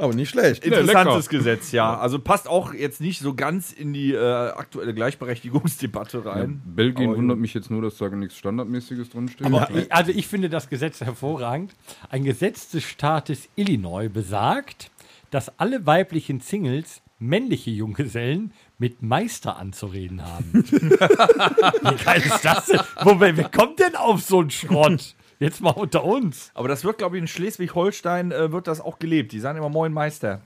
Aber 0.00 0.14
nicht 0.14 0.30
schlecht. 0.30 0.64
Interessantes 0.64 1.28
Gesetz, 1.28 1.72
ja. 1.72 1.98
Also 1.98 2.18
passt 2.18 2.48
auch 2.48 2.72
jetzt 2.72 3.00
nicht 3.00 3.20
so 3.20 3.34
ganz 3.34 3.70
in 3.72 3.92
die 3.92 4.12
äh, 4.12 4.18
aktuelle 4.18 4.94
Gleichberechtigungsdebatte 4.94 6.24
rein. 6.24 6.62
Belgien 6.64 7.10
Aber- 7.10 7.18
wundert 7.18 7.38
mich 7.38 7.52
jetzt 7.54 7.70
nur, 7.70 7.82
dass 7.82 7.98
da 7.98 8.08
nichts 8.08 8.36
Standardmäßiges 8.38 9.10
drinsteht. 9.10 9.46
Aber 9.46 9.70
ich, 9.74 9.92
also 9.92 10.10
ich 10.12 10.26
finde 10.26 10.48
das 10.48 10.68
Gesetz 10.70 11.00
hervorragend. 11.00 11.74
Ein 12.08 12.24
Gesetz 12.24 12.70
des 12.70 12.84
Staates 12.84 13.48
Illinois 13.56 14.08
besagt, 14.08 14.90
dass 15.30 15.58
alle 15.58 15.86
weiblichen 15.86 16.40
Singles 16.40 17.02
männliche 17.18 17.70
Junggesellen 17.70 18.52
mit 18.78 19.02
Meister 19.02 19.58
anzureden 19.58 20.22
haben. 20.24 20.52
Wie 20.64 22.04
geil 22.04 22.22
ist 22.24 22.42
das 22.44 22.66
denn? 22.66 22.80
Wo, 23.02 23.20
wer, 23.20 23.36
wer 23.36 23.48
kommt 23.50 23.78
denn 23.78 23.94
auf 23.94 24.22
so 24.22 24.40
einen 24.40 24.50
Schrott? 24.50 25.14
Jetzt 25.40 25.60
mal 25.62 25.70
unter 25.70 26.04
uns. 26.04 26.50
Aber 26.54 26.68
das 26.68 26.84
wird, 26.84 26.98
glaube 26.98 27.16
ich, 27.16 27.22
in 27.22 27.26
Schleswig-Holstein 27.26 28.30
äh, 28.30 28.52
wird 28.52 28.66
das 28.68 28.80
auch 28.80 28.98
gelebt. 28.98 29.32
Die 29.32 29.40
sagen 29.40 29.58
immer 29.58 29.70
Moin 29.70 29.92
Meister. 29.92 30.40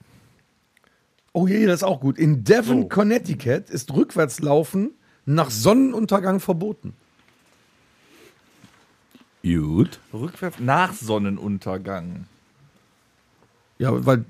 Oh 1.33 1.47
je, 1.49 1.67
das 1.67 1.77
ist 1.81 1.83
auch 1.83 2.01
gut. 2.01 2.17
In 2.17 2.45
Devon, 2.45 2.85
Oh. 2.85 2.89
Connecticut 2.89 3.69
ist 3.71 3.93
Rückwärtslaufen 3.93 4.93
nach 5.27 5.51
Sonnenuntergang 5.51 6.39
verboten. 6.39 6.95
Gut. 9.43 10.01
Rückwärts 10.13 10.59
nach 10.61 10.95
Sonnenuntergang. 10.95 12.27
Ja, 13.79 14.07
weil 14.07 14.25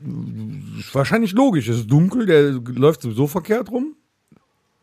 ist 0.78 0.94
wahrscheinlich 0.94 1.32
logisch. 1.32 1.68
Es 1.68 1.76
ist 1.80 1.90
dunkel, 1.90 2.26
der 2.26 2.52
läuft 2.52 3.02
sowieso 3.02 3.26
verkehrt 3.26 3.70
rum, 3.70 3.93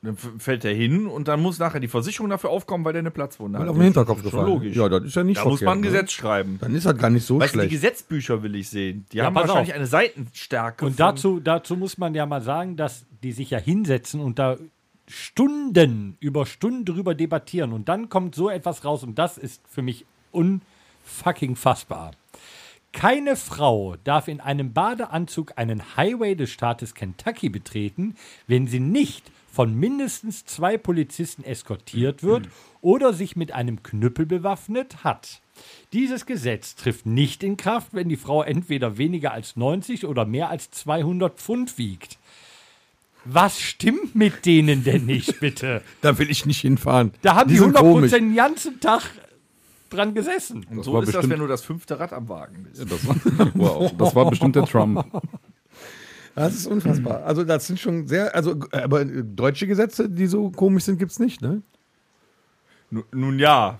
Dann 0.03 0.17
fällt 0.17 0.65
er 0.65 0.73
hin 0.73 1.05
und 1.05 1.27
dann 1.27 1.39
muss 1.41 1.59
nachher 1.59 1.79
die 1.79 1.87
Versicherung 1.87 2.29
dafür 2.31 2.49
aufkommen, 2.49 2.83
weil 2.83 2.93
der 2.93 3.01
eine 3.01 3.11
Platzwunde 3.11 3.59
weil 3.59 3.65
hat. 3.65 3.69
auf 3.71 3.77
den 3.77 3.83
Hinterkopf 3.83 4.23
gefallen. 4.23 4.47
logisch. 4.47 4.75
Ja, 4.75 4.89
das 4.89 5.03
ist 5.03 5.15
ja 5.15 5.23
nicht 5.23 5.37
da 5.37 5.41
verkehrt. 5.43 5.61
muss 5.61 5.61
man 5.61 5.77
ein 5.77 5.81
ne? 5.81 5.87
Gesetz 5.87 6.11
schreiben. 6.11 6.57
Dann 6.59 6.73
ist 6.73 6.87
das 6.87 6.97
gar 6.97 7.11
nicht 7.11 7.23
so 7.23 7.39
Weißt 7.39 7.53
du, 7.53 7.59
die 7.59 7.67
schlecht. 7.67 7.81
Gesetzbücher 7.83 8.41
will 8.41 8.55
ich 8.55 8.67
sehen. 8.69 9.05
Die 9.11 9.17
Ja, 9.17 9.25
haben 9.25 9.35
wahrscheinlich 9.35 9.69
auf. 9.73 9.75
eine 9.75 9.85
Seitenstärke. 9.85 10.85
Und 10.85 10.99
dazu, 10.99 11.39
dazu 11.39 11.75
muss 11.77 11.99
man 11.99 12.15
ja 12.15 12.25
mal 12.25 12.41
sagen, 12.41 12.77
dass 12.77 13.05
die 13.21 13.31
sich 13.31 13.51
ja 13.51 13.59
hinsetzen 13.59 14.21
und 14.21 14.39
da 14.39 14.57
Stunden 15.07 16.17
über 16.19 16.47
Stunden 16.47 16.83
drüber 16.85 17.13
debattieren. 17.13 17.71
Und 17.71 17.87
dann 17.87 18.09
kommt 18.09 18.33
so 18.33 18.49
etwas 18.49 18.83
raus 18.83 19.03
und 19.03 19.19
das 19.19 19.37
ist 19.37 19.61
für 19.69 19.83
mich 19.83 20.05
unfucking 20.31 21.55
fassbar. 21.55 22.11
Keine 22.93 23.35
Frau 23.35 23.95
darf 24.03 24.27
in 24.27 24.39
einem 24.41 24.73
Badeanzug 24.73 25.53
einen 25.57 25.95
Highway 25.95 26.35
des 26.35 26.49
Staates 26.49 26.93
Kentucky 26.95 27.49
betreten, 27.49 28.15
wenn 28.47 28.67
sie 28.67 28.79
nicht 28.79 29.31
von 29.51 29.75
mindestens 29.75 30.45
zwei 30.45 30.77
Polizisten 30.77 31.43
eskortiert 31.43 32.23
wird 32.23 32.47
oder 32.81 33.13
sich 33.13 33.35
mit 33.35 33.51
einem 33.51 33.83
Knüppel 33.83 34.25
bewaffnet 34.25 35.03
hat. 35.03 35.41
Dieses 35.93 36.25
Gesetz 36.25 36.75
trifft 36.75 37.05
nicht 37.05 37.43
in 37.43 37.57
Kraft, 37.57 37.89
wenn 37.93 38.09
die 38.09 38.15
Frau 38.17 38.41
entweder 38.41 38.97
weniger 38.97 39.33
als 39.33 39.55
90 39.57 40.05
oder 40.05 40.25
mehr 40.25 40.49
als 40.49 40.71
200 40.71 41.37
Pfund 41.37 41.77
wiegt. 41.77 42.17
Was 43.25 43.59
stimmt 43.59 44.15
mit 44.15 44.45
denen 44.45 44.83
denn 44.83 45.05
nicht, 45.05 45.39
bitte? 45.39 45.83
Da 46.01 46.17
will 46.17 46.31
ich 46.31 46.45
nicht 46.45 46.61
hinfahren. 46.61 47.11
Da 47.21 47.35
haben 47.35 47.49
die, 47.49 47.57
sind 47.57 47.77
100% 47.77 47.79
komisch. 47.79 48.11
den 48.11 48.33
ganzen 48.35 48.79
Tag 48.79 49.03
dran 49.91 50.15
gesessen. 50.15 50.65
Und 50.69 50.77
Das 50.77 50.85
so 50.85 50.93
war 50.93 51.03
ist 51.03 51.13
das, 51.13 51.29
wenn 51.29 51.39
du 51.39 51.47
das 51.47 51.63
fünfte 51.63 51.99
Rad 51.99 52.13
am 52.13 52.29
Wagen 52.29 52.63
bist. 52.63 52.89
Das 52.91 53.07
war, 53.07 53.15
wow, 53.53 53.93
das 53.95 54.15
war 54.15 54.29
bestimmt 54.29 54.55
der 54.55 54.65
Trump. 54.65 55.05
Das 56.35 56.55
ist 56.55 56.65
unfassbar. 56.67 57.23
Also 57.23 57.43
das 57.43 57.67
sind 57.67 57.79
schon 57.79 58.07
sehr, 58.07 58.33
also 58.33 58.55
aber 58.71 59.03
deutsche 59.05 59.67
Gesetze, 59.67 60.09
die 60.09 60.27
so 60.27 60.49
komisch 60.49 60.85
sind, 60.85 60.97
gibt's 60.97 61.19
nicht, 61.19 61.41
ne? 61.41 61.61
Nu- 62.89 63.03
Nun 63.11 63.37
ja. 63.39 63.79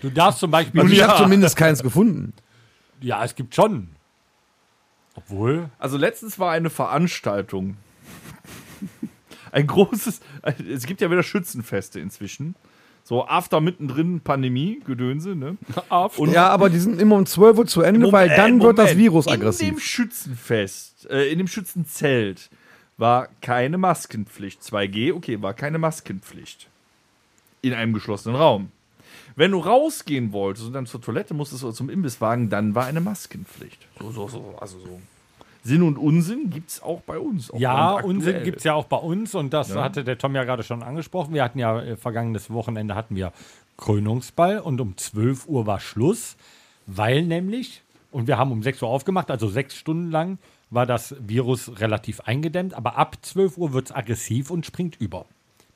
Du 0.00 0.10
darfst 0.10 0.40
zum 0.40 0.50
Beispiel. 0.50 0.80
Also 0.80 0.92
ich 0.92 0.98
ja. 0.98 1.08
habe 1.08 1.22
zumindest 1.22 1.56
keins 1.56 1.82
gefunden. 1.82 2.32
ja, 3.00 3.24
es 3.24 3.34
gibt 3.34 3.54
schon. 3.54 3.88
Obwohl. 5.14 5.70
Also 5.78 5.96
letztens 5.96 6.38
war 6.38 6.52
eine 6.52 6.68
Veranstaltung. 6.68 7.76
Ein 9.52 9.66
großes, 9.66 10.20
es 10.70 10.84
gibt 10.84 11.00
ja 11.00 11.10
wieder 11.10 11.22
Schützenfeste 11.22 11.98
inzwischen. 11.98 12.54
So 13.08 13.24
after 13.24 13.60
mittendrin 13.60 14.20
Pandemie, 14.20 14.80
Gedönse, 14.84 15.36
ne? 15.36 15.56
Und 16.16 16.32
Ja, 16.32 16.48
aber 16.48 16.68
die 16.70 16.80
sind 16.80 17.00
immer 17.00 17.14
um 17.14 17.24
12 17.24 17.58
Uhr 17.58 17.66
zu 17.66 17.82
Ende, 17.82 18.10
weil 18.10 18.28
dann 18.30 18.60
wird 18.60 18.78
das 18.78 18.90
Moment. 18.90 18.98
Virus 19.00 19.26
In 19.26 19.32
dem 19.32 19.40
aggressiv. 19.42 19.80
Schützenfest, 19.80 21.08
äh, 21.08 21.30
in 21.30 21.38
dem 21.38 21.46
Schützenzelt 21.46 22.50
war 22.96 23.28
keine 23.40 23.78
Maskenpflicht. 23.78 24.60
2G, 24.60 25.12
okay, 25.14 25.40
war 25.40 25.54
keine 25.54 25.78
Maskenpflicht. 25.78 26.66
In 27.62 27.74
einem 27.74 27.92
geschlossenen 27.92 28.36
Raum. 28.36 28.72
Wenn 29.36 29.52
du 29.52 29.60
rausgehen 29.60 30.32
wolltest 30.32 30.66
und 30.66 30.72
dann 30.72 30.86
zur 30.86 31.00
Toilette 31.00 31.32
musstest 31.32 31.62
oder 31.62 31.74
zum 31.74 31.88
Imbisswagen, 31.88 32.50
dann 32.50 32.74
war 32.74 32.86
eine 32.86 33.00
Maskenpflicht. 33.00 33.86
So, 34.00 34.10
so, 34.10 34.26
so, 34.26 34.54
also 34.60 34.80
so. 34.80 35.00
Sinn 35.66 35.82
und 35.82 35.98
Unsinn 35.98 36.50
gibt 36.50 36.70
es 36.70 36.82
auch 36.82 37.00
bei 37.00 37.18
uns. 37.18 37.50
auch 37.50 37.58
Ja. 37.58 37.94
Unsinn 38.00 38.42
gibt 38.44 38.58
es 38.58 38.64
ja 38.64 38.74
auch 38.74 38.84
bei 38.86 38.96
uns 38.98 39.34
und 39.34 39.52
das 39.52 39.74
hatte 39.74 40.04
der 40.04 40.16
Tom 40.16 40.34
ja 40.34 40.44
gerade 40.44 40.62
schon 40.62 40.82
angesprochen. 40.82 41.34
Wir 41.34 41.42
hatten 41.42 41.58
ja 41.58 41.80
äh, 41.80 41.96
vergangenes 41.96 42.50
Wochenende 42.50 42.94
hatten 42.94 43.16
wir 43.16 43.32
Krönungsball 43.76 44.58
und 44.60 44.80
um 44.80 44.96
12 44.96 45.46
Uhr 45.48 45.66
war 45.66 45.80
Schluss, 45.80 46.36
weil 46.86 47.22
nämlich, 47.22 47.82
und 48.10 48.26
wir 48.26 48.38
haben 48.38 48.52
um 48.52 48.62
6 48.62 48.82
Uhr 48.82 48.88
aufgemacht, 48.88 49.30
also 49.30 49.48
sechs 49.48 49.74
Stunden 49.76 50.10
lang 50.10 50.38
war 50.70 50.86
das 50.86 51.14
Virus 51.20 51.80
relativ 51.80 52.20
eingedämmt, 52.20 52.74
aber 52.74 52.96
ab 52.96 53.16
12 53.22 53.58
Uhr 53.58 53.72
wird 53.72 53.86
es 53.90 53.94
aggressiv 53.94 54.50
und 54.50 54.64
springt 54.66 54.96
über. 55.00 55.26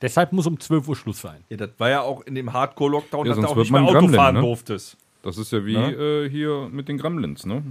Deshalb 0.02 0.32
muss 0.32 0.46
um 0.46 0.58
12 0.58 0.88
Uhr 0.88 0.96
Schluss 0.96 1.20
sein. 1.20 1.44
Ja, 1.50 1.58
das 1.58 1.70
war 1.78 1.90
ja 1.90 2.00
auch 2.02 2.22
in 2.22 2.34
dem 2.34 2.52
Hardcore-Lockdown, 2.52 3.26
Ja, 3.26 3.34
dass 3.34 3.44
du 3.44 3.50
auch 3.50 3.56
nicht 3.56 3.70
mehr 3.70 3.82
Auto 3.82 3.92
Gremlin, 3.92 4.14
fahren 4.14 4.34
ne? 4.36 4.40
durftest. 4.40 4.96
Das 5.22 5.36
ist 5.36 5.52
ja 5.52 5.64
wie 5.66 5.76
Ne? 5.76 5.92
äh, 5.92 6.30
hier 6.30 6.68
mit 6.72 6.88
den 6.88 6.96
Gremlins, 6.96 7.44
ne? 7.44 7.62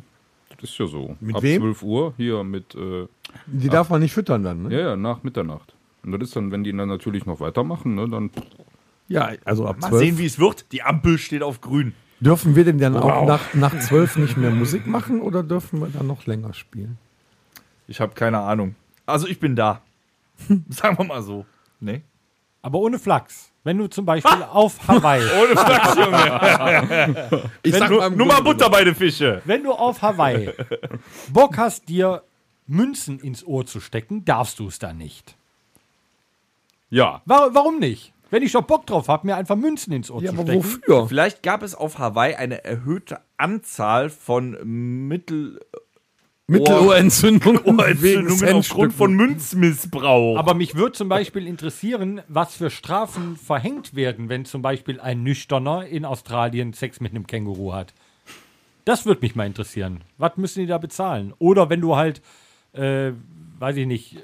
Das 0.62 0.70
ist 0.72 0.78
ja 0.78 0.88
so. 0.88 1.16
Mit 1.20 1.36
Ab 1.36 1.42
wem? 1.44 1.62
12 1.62 1.84
Uhr 1.84 2.14
hier 2.18 2.44
mit, 2.44 2.76
äh, 2.76 3.08
Die 3.48 3.70
darf 3.70 3.90
man 3.90 4.02
nicht 4.02 4.14
füttern 4.14 4.44
dann, 4.44 4.64
ne? 4.64 4.74
ja, 4.74 4.80
ja, 4.90 4.96
nach 4.96 5.24
Mitternacht. 5.24 5.74
Und 6.04 6.12
das 6.14 6.22
ist 6.22 6.36
dann, 6.36 6.52
wenn 6.52 6.64
die 6.64 6.76
dann 6.76 6.90
natürlich 6.90 7.26
noch 7.26 7.40
weitermachen, 7.40 7.96
ne, 7.96 8.08
dann 8.10 8.30
Ja, 9.08 9.32
also 9.46 9.66
ab 9.66 9.80
Mal 9.82 9.90
12. 9.90 10.00
sehen, 10.04 10.18
wie 10.18 10.26
es 10.26 10.40
wird. 10.40 10.72
Die 10.72 10.82
Ampel 10.84 11.18
steht 11.18 11.44
auf 11.44 11.62
grün. 11.62 11.94
Dürfen 12.20 12.56
wir 12.56 12.66
denn 12.66 12.78
dann 12.78 12.98
auch 12.98 13.26
nach, 13.26 13.54
nach 13.54 13.80
12 13.80 14.18
nicht 14.18 14.38
mehr 14.38 14.52
Musik 14.52 14.86
machen 14.86 15.22
oder 15.22 15.42
dürfen 15.42 15.80
wir 15.80 15.88
dann 15.88 16.08
noch 16.08 16.26
länger 16.26 16.54
spielen? 16.54 16.98
Ich 17.88 18.02
habe 18.02 18.14
keine 18.14 18.40
Ahnung. 18.40 18.76
Also 19.06 19.28
ich 19.28 19.40
bin 19.40 19.56
da. 19.56 19.82
Sagen 20.70 20.98
wir 20.98 21.06
mal 21.06 21.22
so. 21.22 21.46
Nee. 21.80 22.02
Aber 22.62 22.80
ohne 22.80 23.00
Flachs. 23.00 23.49
Wenn 23.64 23.78
du 23.78 23.88
zum 23.88 24.06
Beispiel 24.06 24.44
auf 24.52 24.88
Hawaii, 24.88 25.22
Ohne 25.42 25.52
Flachs, 25.58 25.96
Junge. 25.98 27.30
Ich 27.64 27.76
sag 27.76 27.90
nur, 27.90 28.10
nur 28.10 28.26
mal 28.28 28.42
Butter 28.42 28.70
bei 28.70 28.84
den 28.84 28.96
Fische. 28.96 29.42
wenn 29.46 29.64
du 29.64 29.72
auf 29.74 30.02
Hawaii 30.02 30.50
Bock 31.32 31.58
hast, 31.58 31.90
dir 31.90 32.24
Münzen 32.68 33.20
ins 33.20 33.46
Ohr 33.46 33.66
zu 33.66 33.80
stecken, 33.82 34.24
darfst 34.26 34.60
du 34.60 34.68
es 34.68 34.80
dann 34.80 34.98
nicht. 34.98 35.36
ja. 36.90 37.22
Wa- 37.26 37.50
Warum 37.52 37.80
nicht? 37.80 38.14
Wenn 38.32 38.44
ich 38.44 38.52
doch 38.52 38.62
Bock 38.62 38.86
drauf 38.86 39.08
habe, 39.08 39.26
mir 39.26 39.36
einfach 39.38 39.56
Münzen 39.56 39.92
ins 39.92 40.12
Ohr 40.12 40.22
Ja, 40.22 40.30
zu 40.32 40.36
aber 40.38 40.44
stecken. 40.44 40.64
wofür? 40.64 41.08
Vielleicht 41.08 41.42
gab 41.42 41.64
es 41.64 41.74
auf 41.74 41.98
Hawaii 41.98 42.36
eine 42.36 42.64
erhöhte 42.64 43.20
Anzahl 43.38 44.10
von 44.12 44.56
Mittel 45.08 45.60
Mittelohrentzündung 46.50 47.58
Ohrentzündungen 47.66 48.54
aufgrund 48.56 48.94
von 48.94 49.14
Münzmissbrauch. 49.14 50.38
Aber 50.38 50.54
mich 50.54 50.76
würde 50.76 50.94
zum 50.94 51.10
Beispiel 51.10 51.48
interessieren, 51.48 52.22
was 52.28 52.54
für 52.56 52.70
Strafen 52.70 53.36
verhängt 53.38 53.96
werden, 53.96 54.30
wenn 54.30 54.46
zum 54.46 54.62
Beispiel 54.62 55.00
ein 55.00 55.24
Nüchterner 55.24 55.86
in 55.86 56.06
Australien 56.06 56.74
Sex 56.74 57.00
mit 57.00 57.12
einem 57.12 57.28
Känguru 57.28 57.74
hat. 57.74 57.94
Das 58.86 59.06
würde 59.06 59.22
mich 59.22 59.36
mal 59.36 59.46
interessieren. 59.46 60.02
Was 60.18 60.38
müssen 60.38 60.60
die 60.62 60.66
da 60.68 60.78
bezahlen? 60.78 61.34
Oder 61.40 61.70
wenn 61.70 61.82
du 61.82 61.96
halt, 61.96 62.22
äh, 62.74 63.12
weiß 63.60 63.78
ich 63.78 63.86
nicht, 63.88 64.18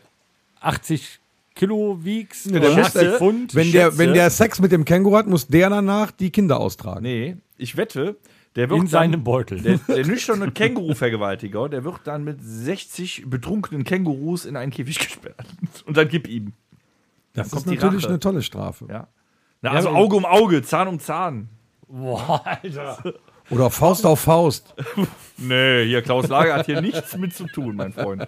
80 0.62 1.20
Kilo 1.54 2.00
wiegst 2.04 2.48
Ja, 2.48 2.60
der 2.60 2.72
oder 2.72 2.78
muss- 2.80 2.96
80 2.96 3.10
Pfund. 3.18 3.56
Wenn 3.56 3.72
der, 3.72 3.98
wenn 3.98 4.14
der 4.14 4.30
Sex 4.30 4.60
mit 4.60 4.72
dem 4.72 4.84
Känguru 4.84 5.16
hat, 5.18 5.28
muss 5.28 5.48
der 5.48 5.70
danach 5.70 6.12
die 6.12 6.30
Kinder 6.32 6.60
austragen. 6.60 7.04
nee, 7.04 7.38
ich 7.58 7.78
wette, 7.78 8.18
Der 8.56 8.70
wird 8.70 8.80
In 8.80 8.88
seinem 8.88 9.24
Beutel. 9.24 9.62
Der, 9.62 9.78
der 9.80 10.06
nüchterne 10.06 10.49
Känguru-Vergewaltiger, 10.51 11.68
der 11.68 11.84
wird 11.84 11.99
dann 12.06 12.24
mit 12.24 12.38
60 12.41 13.24
betrunkenen 13.28 13.84
Kängurus 13.84 14.45
in 14.45 14.56
einen 14.56 14.72
Käfig 14.72 14.97
gesperrt. 14.99 15.45
Und 15.86 15.97
dann 15.97 16.08
gib 16.08 16.28
ihm. 16.28 16.53
Das 17.34 17.49
kommt 17.49 17.66
ist 17.66 17.66
natürlich 17.68 18.03
Rache. 18.03 18.10
eine 18.14 18.20
tolle 18.20 18.41
Strafe. 18.41 18.86
Ja. 18.89 19.08
Na, 19.62 19.72
also 19.72 19.89
Auge 19.89 20.16
um 20.16 20.26
Auge, 20.26 20.62
Zahn 20.62 20.88
um 20.88 20.99
Zahn. 20.99 21.49
Boah, 21.88 22.41
Alter. 22.45 23.14
Oder 23.49 23.70
Faust 23.70 24.06
auf 24.06 24.22
Faust. 24.22 24.74
Nee, 25.38 25.84
hier 25.84 26.01
Klaus 26.01 26.30
Lager 26.30 26.53
hat 26.53 26.66
hier 26.66 26.80
nichts 26.80 27.18
mit 27.18 27.36
zu 27.36 27.45
tun, 27.47 27.76
mein 27.76 27.91
Freund. 27.91 28.26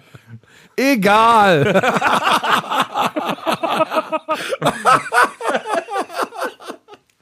Egal. 0.75 1.82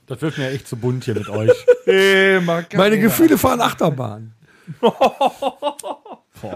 Das 0.07 0.21
wird 0.21 0.37
mir 0.37 0.49
echt 0.49 0.67
zu 0.67 0.77
bunt 0.77 1.05
hier 1.05 1.15
mit 1.15 1.29
euch. 1.29 1.51
Meine 2.75 2.99
Gefühle 2.99 3.37
fahren 3.37 3.61
Achterbahn. 3.61 4.33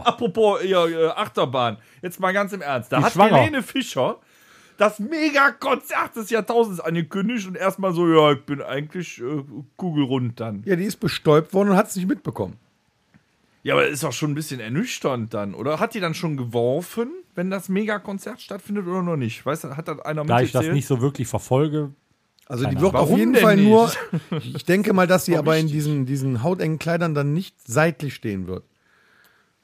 Apropos 0.03 0.63
ja, 0.63 0.85
äh, 0.85 1.07
Achterbahn, 1.07 1.77
jetzt 2.01 2.19
mal 2.19 2.31
ganz 2.33 2.53
im 2.53 2.61
Ernst. 2.61 2.91
Da 2.91 2.99
Die 2.99 3.03
hat 3.05 3.13
schwanger. 3.13 3.37
Helene 3.37 3.63
Fischer 3.63 4.19
das 4.79 4.97
Megakonzert 4.99 6.15
des 6.15 6.29
Jahrtausends 6.29 6.79
angekündigt 6.79 7.47
und 7.47 7.55
erstmal 7.55 7.93
so, 7.93 8.07
ja, 8.07 8.31
ich 8.31 8.41
bin 8.45 8.61
eigentlich 8.61 9.19
äh, 9.19 9.43
kugelrund 9.75 10.39
dann. 10.39 10.63
Ja, 10.65 10.75
die 10.75 10.85
ist 10.85 10.97
bestäubt 10.97 11.53
worden 11.53 11.71
und 11.71 11.75
hat 11.75 11.89
es 11.89 11.95
nicht 11.95 12.07
mitbekommen. 12.07 12.55
Ja, 13.61 13.73
aber 13.73 13.87
ist 13.87 14.03
doch 14.03 14.13
schon 14.13 14.31
ein 14.31 14.35
bisschen 14.35 14.61
ernüchternd 14.61 15.33
dann, 15.33 15.53
oder? 15.53 15.79
Hat 15.81 15.93
die 15.93 15.99
dann 15.99 16.13
schon 16.13 16.37
geworfen, 16.37 17.09
wenn 17.35 17.49
das 17.49 17.67
Megakonzert 17.67 18.41
stattfindet 18.41 18.87
oder 18.87 19.03
noch 19.03 19.17
nicht? 19.17 19.45
Weißt 19.45 19.65
du, 19.65 19.75
hat 19.75 19.89
das 19.89 19.99
einer 19.99 20.23
Da 20.23 20.39
ich 20.39 20.53
das 20.53 20.67
nicht 20.67 20.87
so 20.87 21.01
wirklich 21.01 21.27
verfolge, 21.27 21.91
Also 22.49 22.63
die 22.65 22.71
Keine 22.71 22.81
wird 22.81 22.95
Ahnung. 22.95 23.11
auf 23.11 23.17
jeden 23.17 23.35
Fall 23.35 23.55
denn 23.55 23.69
nur. 23.69 23.85
nicht? 24.31 24.55
Ich 24.55 24.65
denke 24.65 24.91
mal, 24.91 25.05
dass 25.07 25.25
sie 25.25 25.37
aber 25.37 25.57
in 25.57 25.67
diesen, 25.67 26.05
diesen 26.07 26.43
hautengen 26.43 26.79
Kleidern 26.79 27.13
dann 27.13 27.31
nicht 27.33 27.55
seitlich 27.65 28.15
stehen 28.15 28.47
wird. 28.47 28.63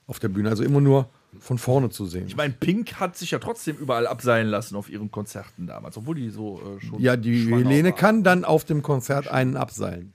Auf 0.08 0.20
der 0.20 0.30
Bühne. 0.30 0.50
Also 0.50 0.64
immer 0.64 0.82
nur 0.82 1.10
von 1.40 1.58
vorne 1.58 1.90
zu 1.90 2.06
sehen. 2.06 2.28
Ich 2.28 2.38
meine, 2.38 2.54
Pink 2.54 3.00
hat 3.00 3.18
sich 3.18 3.32
ja 3.32 3.40
trotzdem 3.40 3.76
überall 3.76 4.06
abseilen 4.06 4.48
lassen 4.48 4.76
auf 4.76 4.88
ihren 4.90 5.10
Konzerten 5.10 5.66
damals, 5.66 5.98
obwohl 5.98 6.16
die 6.16 6.30
so 6.30 6.62
äh, 6.62 6.86
schon. 6.86 7.02
ja, 7.02 7.18
die 7.18 7.52
Helene 7.52 7.90
war. 7.90 7.96
kann 7.96 8.24
dann 8.24 8.46
auf 8.46 8.64
dem 8.66 8.84
Konzert 8.84 9.28
einen 9.28 9.58
abseilen. 9.58 10.14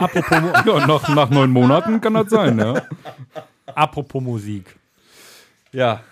Ja, 0.00 0.86
nach, 0.86 1.08
nach 1.14 1.30
neun 1.30 1.50
Monaten 1.50 2.00
kann 2.00 2.14
das 2.14 2.30
sein, 2.30 2.58
ja. 2.58 2.82
apropos 3.66 4.22
Musik. 4.22 4.74
Ja. 5.72 6.02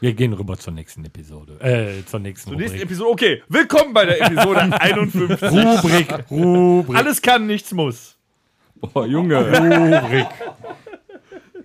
Wir 0.00 0.14
gehen 0.14 0.32
rüber 0.32 0.56
zur 0.56 0.72
nächsten 0.72 1.04
Episode. 1.04 1.60
Äh, 1.60 2.04
zur 2.06 2.20
nächsten 2.20 2.50
Zur 2.50 2.58
nächsten 2.58 2.76
Rubrik. 2.78 2.82
Episode. 2.90 3.10
Okay, 3.10 3.42
willkommen 3.48 3.92
bei 3.92 4.06
der 4.06 4.20
Episode 4.22 4.60
51. 4.80 5.42
Rubrik, 5.42 6.30
Rubrik, 6.30 6.96
Alles 6.98 7.20
kann, 7.20 7.46
nichts 7.46 7.72
muss. 7.72 8.16
Boah, 8.76 9.06
Junge. 9.06 9.36
Rubrik. 10.02 10.26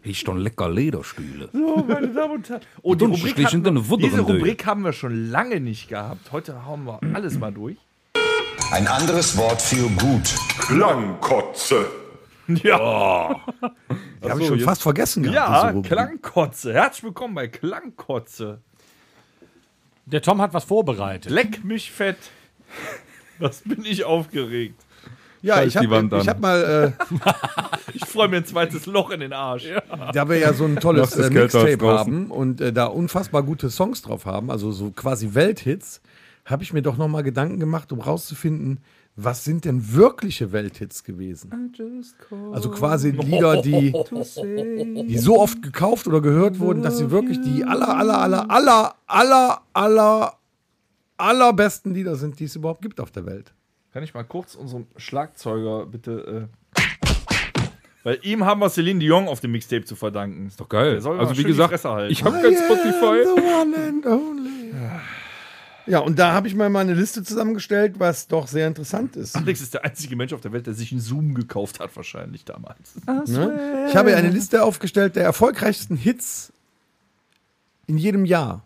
Ich 0.04 0.24
doch 0.26 0.36
lecker 0.36 0.70
Lederstühle. 0.70 1.50
So, 1.54 1.86
meine 1.88 2.10
Damen 2.10 2.34
und 2.36 2.50
Herren. 2.50 2.62
Oh, 2.82 2.94
die 2.94 3.06
Rubrik 3.06 3.38
hatten 3.46 3.64
wir, 3.64 3.98
diese 3.98 4.18
durch. 4.18 4.30
Rubrik 4.30 4.66
haben 4.66 4.82
wir 4.84 4.94
schon 4.94 5.32
lange 5.32 5.62
nicht 5.62 5.88
gehabt. 5.88 6.32
Heute 6.34 6.66
hauen 6.66 6.84
wir 6.86 7.00
alles 7.14 7.40
mal 7.40 7.52
durch. 7.54 7.78
Ein 8.72 8.88
anderes 8.88 9.38
Wort 9.38 9.62
für 9.62 9.88
gut. 9.92 10.36
Klangkotze. 10.60 11.86
Ja, 12.64 13.42
Die 14.24 14.30
habe 14.30 14.42
ich 14.42 14.48
schon 14.48 14.60
fast 14.60 14.82
vergessen 14.84 15.24
gehabt. 15.24 15.76
ja. 15.76 15.82
Klangkotze. 15.82 16.74
Herzlich 16.74 17.04
willkommen 17.04 17.34
bei 17.34 17.48
Klangkotze. 17.48 18.62
Der 20.06 20.22
Tom 20.22 20.42
hat 20.42 20.54
was 20.54 20.64
vorbereitet. 20.66 21.32
Leck 21.32 21.64
mich 21.64 21.92
fett. 21.92 22.18
Was 23.40 23.62
bin 23.62 23.84
ich 23.84 24.04
aufgeregt. 24.04 24.80
Ja, 25.42 25.56
Scheiß 25.56 25.68
ich 25.68 25.78
habe 25.78 26.10
hab 26.26 26.40
mal, 26.40 26.94
Ich 27.94 28.06
freue 28.06 28.28
mir 28.28 28.38
ein 28.38 28.46
zweites 28.46 28.86
Loch 28.86 29.12
in 29.12 29.20
den 29.20 29.34
Arsch. 29.34 29.66
äh, 29.66 29.82
da 30.14 30.28
wir 30.28 30.38
ja 30.38 30.54
so 30.54 30.66
ein 30.66 30.78
tolles 30.78 31.12
Das 31.12 31.30
äh, 31.30 31.32
Mixtape 31.32 31.86
haben 31.88 32.32
und 32.32 32.62
äh, 32.62 32.74
da 32.74 32.86
unfassbar 32.86 33.44
gute 33.44 33.70
Songs 33.70 34.02
drauf 34.02 34.26
haben, 34.26 34.50
also 34.50 34.72
so 34.72 34.92
quasi 34.92 35.34
Welthits, 35.34 36.02
habe 36.46 36.64
ich 36.64 36.74
mir 36.74 36.82
doch 36.82 36.98
noch 36.98 37.08
mal 37.08 37.22
Gedanken 37.24 37.60
gemacht, 37.60 37.92
um 37.92 38.02
rauszufinden, 38.02 38.80
was 39.18 39.46
sind 39.46 39.64
denn 39.64 39.94
wirkliche 39.94 40.52
Welthits 40.52 41.04
gewesen? 41.04 41.72
Also 42.52 42.70
quasi 42.70 43.12
Lieder, 43.12 43.62
die, 43.62 43.94
die 45.08 45.18
so 45.18 45.40
oft 45.40 45.62
gekauft 45.62 46.08
oder 46.08 46.20
gehört 46.20 46.60
wurden, 46.60 46.82
dass 46.82 46.98
sie 46.98 47.12
wirklich 47.12 47.40
die 47.42 47.64
aller, 47.64 47.96
aller, 47.96 48.20
aller, 48.20 48.52
aller, 48.52 48.96
aller, 49.08 49.62
aller, 49.74 50.34
allerbesten 51.18 51.94
Lieder 51.94 52.18
sind, 52.18 52.40
die 52.40 52.46
es 52.46 52.58
überhaupt 52.58 52.82
gibt 52.82 53.00
auf 53.00 53.12
der 53.12 53.26
Welt. 53.26 53.54
Kann 53.94 54.04
ich 54.04 54.14
mal 54.14 54.24
kurz 54.24 54.56
unserem 54.56 54.88
Schlagzeuger 54.98 55.86
bitte. 55.86 56.50
Äh, 56.76 56.82
weil 58.04 58.20
ihm 58.24 58.46
haben 58.46 58.60
wir 58.60 58.70
Celine 58.70 59.00
Dion 59.00 59.30
auf 59.30 59.40
dem 59.40 59.54
Mixtape 59.54 59.86
zu 59.86 59.96
verdanken. 59.96 60.48
Ist 60.48 60.60
Doch 60.60 60.68
geil. 60.68 60.96
Also 60.96 61.38
wie 61.38 61.44
gesagt, 61.44 61.70
Fresse 61.70 61.90
halten. 61.90 62.12
ich 62.12 62.22
habe 62.24 62.42
kein 62.42 62.54
Spotify. 62.54 63.24
the 63.24 63.42
one 63.42 63.76
and 63.78 64.06
only. 64.06 64.74
Ja, 65.88 66.00
und 66.00 66.18
da 66.18 66.34
habe 66.34 66.48
ich 66.48 66.56
mal 66.56 66.70
meine 66.70 66.94
Liste 66.94 67.24
zusammengestellt, 67.24 68.00
was 68.00 68.28
doch 68.28 68.48
sehr 68.48 68.68
interessant 68.68 69.16
ist. 69.16 69.36
Alex 69.36 69.62
ist 69.62 69.74
der 69.74 69.86
einzige 69.86 70.16
Mensch 70.16 70.34
auf 70.34 70.42
der 70.42 70.52
Welt, 70.52 70.68
der 70.68 70.74
sich 70.74 70.92
einen 70.92 71.02
Zoom 71.02 71.36
gekauft 71.36 71.80
hat, 71.80 71.96
wahrscheinlich 71.96 72.46
damals. 72.46 72.96
Ne? 73.28 73.88
Ich 73.90 73.96
habe 73.96 74.16
eine 74.16 74.30
Liste 74.30 74.64
aufgestellt 74.64 75.16
der 75.16 75.24
erfolgreichsten 75.24 75.96
Hits 75.96 76.52
in 77.88 77.98
jedem 77.98 78.26
Jahr. 78.26 78.66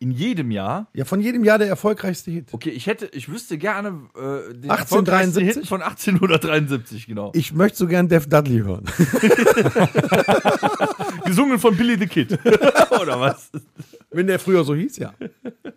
In 0.00 0.12
jedem 0.12 0.52
Jahr. 0.52 0.86
Ja, 0.94 1.04
von 1.04 1.20
jedem 1.20 1.42
Jahr 1.42 1.58
der 1.58 1.66
erfolgreichste 1.66 2.30
Hit. 2.30 2.46
Okay, 2.52 2.70
ich 2.70 2.86
hätte, 2.86 3.06
ich 3.06 3.28
wüsste 3.28 3.58
gerne 3.58 3.88
äh, 4.14 4.54
den 4.54 4.70
1873? 4.70 4.70
erfolgreichsten 4.70 5.44
Hit 5.44 5.66
von 5.66 5.82
1873, 5.82 7.06
genau. 7.08 7.32
Ich 7.34 7.52
möchte 7.52 7.78
so 7.78 7.88
gern 7.88 8.08
Def 8.08 8.28
Dudley 8.28 8.58
hören. 8.58 8.84
Gesungen 11.24 11.58
von 11.58 11.76
Billy 11.76 11.98
the 11.98 12.06
Kid. 12.06 12.32
Oder 13.00 13.20
was? 13.20 13.50
Wenn 14.10 14.26
der 14.26 14.38
früher 14.38 14.64
so 14.64 14.74
hieß, 14.74 14.98
ja. 14.98 15.14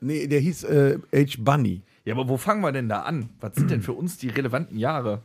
Nee, 0.03 0.25
der 0.25 0.39
hieß 0.39 0.63
äh, 0.63 0.97
H. 1.13 1.35
Bunny. 1.39 1.81
Ja, 2.05 2.15
aber 2.15 2.27
wo 2.27 2.37
fangen 2.37 2.61
wir 2.61 2.71
denn 2.71 2.89
da 2.89 3.01
an? 3.01 3.29
Was 3.39 3.53
sind 3.55 3.69
denn 3.69 3.81
für 3.83 3.93
uns 3.93 4.17
die 4.17 4.29
relevanten 4.29 4.77
Jahre? 4.79 5.21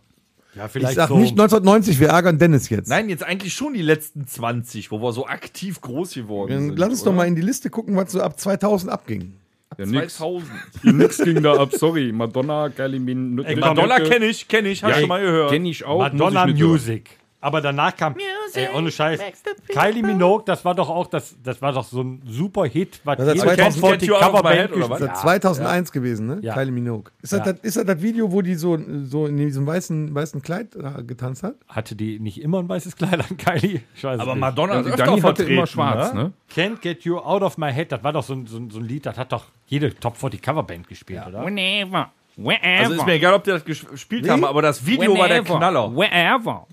Ja, 0.55 0.67
Ich 0.67 0.73
vielleicht 0.73 0.95
sag 0.97 1.09
so. 1.09 1.17
nicht 1.17 1.33
1990, 1.33 1.99
wir 2.01 2.09
ärgern 2.09 2.39
Dennis 2.39 2.69
jetzt. 2.69 2.89
Nein, 2.89 3.09
jetzt 3.09 3.23
eigentlich 3.23 3.55
schon 3.55 3.73
die 3.75 3.81
letzten 3.83 4.27
20, 4.27 4.91
wo 4.91 5.01
wir 5.01 5.13
so 5.13 5.27
aktiv 5.27 5.81
groß 5.81 6.13
geworden 6.15 6.51
Dann 6.53 6.67
sind. 6.69 6.79
lass 6.79 6.89
uns 6.91 7.03
oder? 7.03 7.11
doch 7.13 7.17
mal 7.17 7.27
in 7.27 7.37
die 7.37 7.43
Liste 7.43 7.71
gucken, 7.71 7.97
was 7.97 8.13
so 8.13 8.21
ab 8.21 8.39
2000 8.39 8.93
abging. 8.93 9.35
Ja, 9.79 9.87
nix. 9.87 10.17
2000. 10.17 10.51
nix 10.85 11.19
ging 11.19 11.43
da 11.43 11.55
ab, 11.55 11.73
sorry. 11.75 12.13
Madonna, 12.13 12.69
Kylie 12.69 12.99
Minogue. 13.01 13.47
Ey, 13.49 13.57
Madonna 13.57 13.99
kenne 14.01 14.27
ich, 14.27 14.47
kenne 14.49 14.69
ich, 14.69 14.83
hast 14.85 14.95
du 14.97 15.01
schon 15.01 15.09
mal 15.09 15.23
gehört. 15.23 15.51
Kenn 15.51 15.65
ich 15.67 15.85
auch. 15.85 15.99
Madonna 15.99 16.47
ich 16.49 16.55
Music. 16.61 17.11
Aber 17.41 17.61
danach 17.61 17.95
kam, 17.97 18.17
ey, 18.55 18.69
ohne 18.75 18.91
Scheiß, 18.91 19.21
Kylie 19.69 20.03
Minogue, 20.03 20.43
das 20.47 20.65
war 20.65 20.75
doch 20.75 20.89
auch, 20.89 21.07
das, 21.07 21.37
das 21.43 21.61
war 21.63 21.73
doch 21.73 21.85
so 21.85 22.01
ein 22.03 22.23
super 22.27 22.65
Hit, 22.65 23.01
was 23.05 23.19
Das 23.19 23.29
jede 23.29 23.41
2000 23.43 23.81
Top 23.83 23.91
40 23.91 24.01
Get 24.01 24.09
You 24.09 24.15
Out 24.17 24.23
of 24.23 24.27
My 24.33 24.39
Coverband 24.41 24.71
Das 24.83 24.91
was? 24.91 25.01
ist 25.01 25.07
gespielt 25.07 25.07
ja, 25.07 25.13
hat. 25.13 25.21
2001 25.21 25.93
gewesen, 25.93 26.27
ne? 26.27 26.39
Ja. 26.41 26.55
Kylie 26.55 26.73
Minogue. 26.73 27.13
Ist 27.23 27.33
das, 27.35 27.39
Ja. 27.47 27.53
das, 27.53 27.61
ist 27.63 27.77
das 27.77 27.85
das 27.85 28.03
Video, 28.03 28.33
wo 28.33 28.43
die 28.43 28.55
so, 28.55 28.79
so 29.05 29.27
in 29.27 29.37
diesem 29.37 29.67
weißen, 29.67 30.15
weißen 30.15 30.43
Kleid 30.43 30.75
äh, 30.77 31.03
getanzt 31.05 31.43
hat? 31.43 31.55
Hatte 31.69 31.95
die 31.95 32.19
nicht 32.19 32.41
immer 32.41 32.59
ein 32.59 32.69
weißes 32.69 32.97
Kleid 32.97 33.21
an, 33.21 33.37
Kylie? 33.37 33.83
Es 33.95 34.05
Aber. 34.05 34.35
Madonna 34.35 34.81
ist 34.81 34.87
öfter 34.89 35.23
hatte 35.23 35.45
immer 35.45 35.67
schwarz, 35.67 36.15
ne? 36.15 36.33
Can't 36.53 36.81
Get 36.81 37.05
You 37.05 37.19
Out 37.19 37.43
of 37.43 37.59
My 37.59 37.71
Head, 37.73 37.93
das 37.93 38.03
war 38.03 38.13
doch 38.15 38.25
so 38.25 38.33
ein, 38.33 38.47
so 38.47 38.57
ein, 38.57 38.71
so 38.71 38.79
ein 38.81 38.85
Lied, 38.87 39.05
das 39.07 39.19
hat 39.19 39.31
doch 39.33 39.45
jede 39.67 39.95
Top 39.95 40.17
40 40.17 40.41
Coverband 40.43 40.89
gespielt, 40.89 41.23
oder? 41.29 41.45
Whenever. 41.45 42.11
Wherever. 42.39 42.81
Also 42.81 42.95
ist 42.95 43.07
mir 43.07 43.15
egal, 43.15 43.33
ob 43.35 43.45
die 43.45 43.51
das 43.51 43.65
ges- 43.65 43.89
gespielt 43.89 44.29
haben, 44.29 44.45
aber 44.45 44.61
das 44.63 44.85
Video 44.85 45.17
war 45.17 45.29
der 45.29 45.43
Knaller. 45.43 45.95
Wherever. 45.95 46.67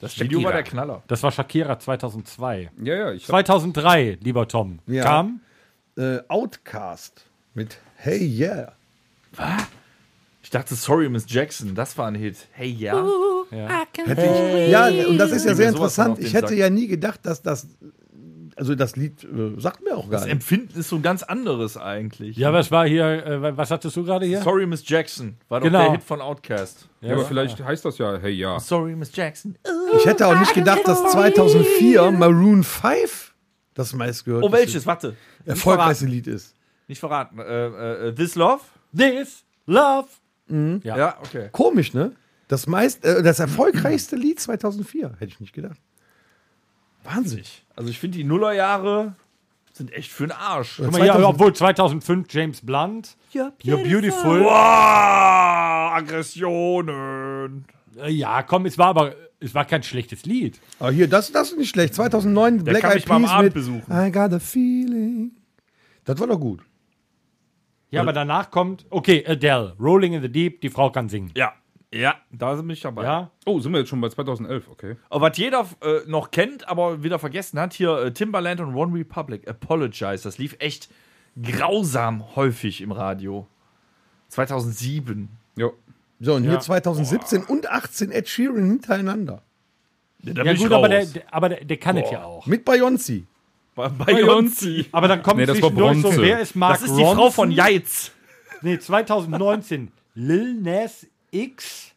Das 0.00 0.18
Video 0.18 0.42
war 0.42 0.52
der 0.52 0.62
Knaller. 0.62 1.02
Das 1.08 1.22
war 1.22 1.30
Shakira 1.30 1.78
2002. 1.78 2.70
Ja, 2.82 2.94
ja, 2.94 3.12
ich 3.12 3.22
hab, 3.24 3.30
2003, 3.30 4.18
lieber 4.22 4.48
Tom, 4.48 4.80
Ja. 4.86 5.04
kam 5.04 5.40
Äh, 5.96 6.18
Outcast 6.28 7.26
mit 7.54 7.78
Hey 7.96 8.18
Yeah. 8.26 8.72
Ich 10.42 10.50
dachte, 10.50 10.74
sorry, 10.74 11.08
Miss 11.08 11.26
Jackson, 11.28 11.74
das 11.74 11.96
war 11.98 12.08
ein 12.08 12.14
Hit. 12.14 12.48
Hey, 12.52 12.70
ja. 12.70 13.04
Hätte 13.50 14.22
ich, 14.22 14.70
ja, 14.70 14.86
und 15.08 15.18
das 15.18 15.30
ist 15.32 15.44
ja 15.44 15.54
sehr 15.54 15.68
interessant. 15.68 16.18
Ich 16.18 16.32
hätte 16.34 16.48
Sack. 16.48 16.56
ja 16.56 16.70
nie 16.70 16.86
gedacht, 16.86 17.20
dass 17.24 17.42
das, 17.42 17.66
also 18.60 18.74
das 18.74 18.94
Lied 18.94 19.24
äh, 19.24 19.58
sagt 19.58 19.82
mir 19.82 19.96
auch 19.96 20.04
gar 20.04 20.12
Das 20.12 20.24
nicht. 20.24 20.32
Empfinden 20.32 20.78
ist 20.78 20.90
so 20.90 20.96
ein 20.96 21.02
ganz 21.02 21.22
anderes 21.22 21.76
eigentlich. 21.78 22.36
Ja, 22.36 22.52
was 22.52 22.70
war 22.70 22.86
hier, 22.86 23.04
äh, 23.26 23.56
was 23.56 23.70
hattest 23.70 23.96
du 23.96 24.04
gerade 24.04 24.26
hier? 24.26 24.42
Sorry, 24.42 24.66
Miss 24.66 24.86
Jackson 24.86 25.36
war 25.48 25.60
doch 25.60 25.66
Genau. 25.66 25.82
der 25.84 25.92
Hit 25.92 26.02
von 26.02 26.20
Outcast. 26.20 26.86
ja, 27.00 27.14
aber 27.14 27.24
vielleicht 27.24 27.58
heißt 27.64 27.84
das 27.84 27.96
ja, 27.98 28.18
hey, 28.18 28.32
ja. 28.32 28.60
Sorry, 28.60 28.94
Miss 28.94 29.10
Jackson. 29.14 29.56
Ich 29.96 30.04
hätte 30.06 30.26
auch 30.26 30.38
nicht 30.38 30.52
gedacht, 30.54 30.82
dass 30.84 31.02
2004 31.12 32.10
Maroon 32.12 32.62
5 32.62 33.34
das 33.74 33.94
meistgehörte 33.94 34.46
Oh, 34.46 34.52
welches? 34.52 34.84
Warte. 34.86 35.16
erfolgreichste 35.46 36.04
Lied 36.06 36.26
ist. 36.26 36.54
Nicht 36.86 36.98
verraten. 37.00 37.38
Äh, 37.38 38.08
äh, 38.08 38.14
This 38.14 38.34
Love? 38.34 38.60
This 38.96 39.44
Love. 39.66 40.08
Ja, 40.48 40.96
Ja. 40.96 41.18
okay. 41.20 41.48
Komisch, 41.52 41.94
ne? 41.94 42.12
Das, 42.48 42.66
meist, 42.66 43.04
äh, 43.04 43.22
das 43.22 43.38
erfolgreichste 43.38 44.16
Lied 44.16 44.40
2004. 44.40 45.12
Hätte 45.18 45.26
ich 45.32 45.40
nicht 45.40 45.52
gedacht. 45.52 45.78
Wahnsinn. 47.04 47.42
Also 47.76 47.90
ich 47.90 47.98
finde 47.98 48.18
die 48.18 48.24
Nullerjahre 48.24 49.14
Sind 49.72 49.92
echt 49.92 50.10
für 50.10 50.26
den 50.26 50.32
Arsch. 50.32 50.76
Guck 50.76 50.92
mal 50.92 51.02
hier, 51.02 51.26
obwohl 51.26 51.52
2005 51.54 52.26
James 52.32 52.60
Blunt. 52.60 53.16
Ja, 53.32 53.52
You're 53.62 53.82
beautiful. 53.88 54.40
Wow, 54.42 54.50
Aggressionen. 55.94 57.64
Äh, 57.96 58.10
Ja, 58.10 58.42
komm, 58.42 58.66
es 58.66 58.76
war 58.78 58.88
aber, 58.88 59.14
es 59.40 59.54
war 59.54 59.64
kein 59.64 59.82
schlechtes 59.82 60.24
Lied. 60.26 60.60
Ah, 60.78 60.90
hier, 60.90 61.08
das, 61.08 61.32
das 61.32 61.52
ist 61.52 61.58
nicht 61.58 61.70
schlecht. 61.70 61.94
2009 61.94 62.64
Black 62.64 62.82
kann 62.82 62.92
Eyed 62.92 63.08
mal 63.08 63.20
Peas 63.20 63.30
Abend 63.30 63.44
mit 63.44 63.54
besuchen. 63.54 63.90
I 63.90 64.10
got 64.10 64.32
a 64.32 64.38
feeling. 64.38 65.32
Das 66.04 66.18
war 66.18 66.26
doch 66.26 66.38
gut. 66.40 66.60
Ja, 67.90 68.02
aber 68.02 68.12
danach 68.12 68.50
kommt, 68.50 68.86
okay, 68.90 69.24
Adele, 69.26 69.74
Rolling 69.80 70.12
in 70.12 70.22
the 70.22 70.28
Deep, 70.28 70.60
die 70.60 70.68
Frau 70.70 70.90
kann 70.90 71.08
singen. 71.08 71.32
Ja, 71.36 71.54
ja, 71.92 72.14
da 72.30 72.56
sind 72.56 72.68
wir 72.68 72.76
dabei. 72.76 73.02
Ja, 73.04 73.30
Oh, 73.46 73.58
sind 73.60 73.72
wir 73.72 73.80
jetzt 73.80 73.88
schon 73.88 74.00
bei 74.00 74.08
2011, 74.08 74.68
okay. 74.70 74.96
Aber 75.08 75.30
was 75.30 75.36
jeder 75.38 75.66
äh, 75.82 76.00
noch 76.06 76.30
kennt, 76.30 76.68
aber 76.68 77.02
wieder 77.02 77.18
vergessen 77.18 77.58
hat, 77.58 77.72
hier 77.74 77.96
äh, 77.98 78.12
Timbaland 78.12 78.60
und 78.60 78.74
One 78.74 78.98
Republic, 78.98 79.48
Apologize, 79.48 80.22
das 80.22 80.38
lief 80.38 80.56
echt 80.60 80.88
grausam 81.40 82.36
häufig 82.36 82.80
im 82.80 82.92
Radio. 82.92 83.46
2007. 84.28 85.28
Ja. 85.56 85.70
So, 86.20 86.34
und 86.34 86.44
hier 86.44 86.60
2017 86.60 87.44
und 87.44 87.68
18 87.70 88.10
Ed 88.12 88.28
Sheeran 88.28 88.66
hintereinander. 88.66 89.42
Ja, 90.22 90.34
da 90.34 90.42
ja 90.44 90.52
gut, 90.54 90.70
aber, 90.70 90.88
der, 90.88 91.06
der, 91.06 91.34
aber 91.34 91.48
der, 91.48 91.64
der 91.64 91.76
kann 91.78 91.96
es 91.96 92.10
ja 92.10 92.24
auch. 92.24 92.46
Mit 92.46 92.66
Beyoncé. 92.68 93.24
Beyoncé. 93.76 94.86
Aber 94.92 95.08
dann 95.08 95.22
kommt 95.22 95.38
Nee, 95.38 95.46
das 95.46 95.62
war 95.62 95.70
zwischendurch 95.70 95.96
so, 96.02 96.08
Bronze. 96.08 96.22
wer 96.22 96.40
ist 96.40 96.54
Mark 96.56 96.74
Das 96.74 96.82
ist 96.82 96.96
die 96.96 97.02
Frau 97.02 97.30
von 97.30 97.48
Ronson? 97.48 97.50
Jeiz. 97.52 98.12
Nee, 98.60 98.78
2019. 98.78 99.90
Lil 100.14 100.54
Nas 100.60 101.06
X 101.30 101.92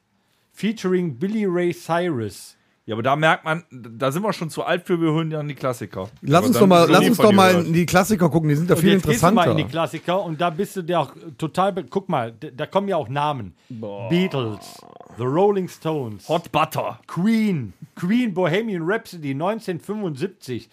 featuring 0.52 1.18
Billy 1.18 1.46
Ray 1.46 1.74
Cyrus. 1.74 2.56
Ja, 2.86 2.96
aber 2.96 3.04
da 3.04 3.16
merkt 3.16 3.46
man, 3.46 3.64
da 3.72 4.12
sind 4.12 4.24
wir 4.24 4.34
schon 4.34 4.50
zu 4.50 4.64
alt 4.64 4.86
für, 4.86 5.00
wir 5.00 5.14
hören 5.14 5.32
ja 5.32 5.42
die 5.42 5.56
Klassiker. 5.56 6.10
Lass 6.22 6.40
Aber 6.40 6.48
uns 6.48 6.60
doch 6.60 6.68
mal, 6.68 6.90
lass 6.90 7.08
uns 7.08 7.18
doch 7.18 7.32
mal 7.32 7.66
in 7.66 7.72
die 7.72 7.86
Klassiker 7.86 8.30
gucken, 8.30 8.50
die 8.50 8.56
sind 8.56 8.70
ja 8.70 8.76
Und 8.76 8.82
viel 8.82 8.92
jetzt 8.94 9.06
gehst 9.06 9.24
du 9.24 9.32
mal 9.32 9.52
in 9.52 9.56
die 9.56 9.64
interessanter. 9.64 9.72
Klassiker 9.72 10.24
und 10.24 10.42
da 10.42 10.50
bist 10.50 10.76
du 10.76 10.82
dir 10.82 11.00
auch 11.00 11.14
total. 11.38 11.74
Guck 11.90 12.10
mal, 12.10 12.34
da 12.34 12.66
kommen 12.66 12.90
ja 12.90 12.98
auch 12.98 13.08
Namen: 13.08 13.56
Beatles, 13.70 14.82
The 15.18 15.24
Rolling 15.24 15.70
Stones, 15.70 16.28
Hot 16.28 16.52
Butter. 16.52 17.00
Queen, 17.08 17.72
Queen 17.96 18.34
Bohemian 18.34 18.84
Rhapsody 18.86 19.32
1975. 19.32 20.70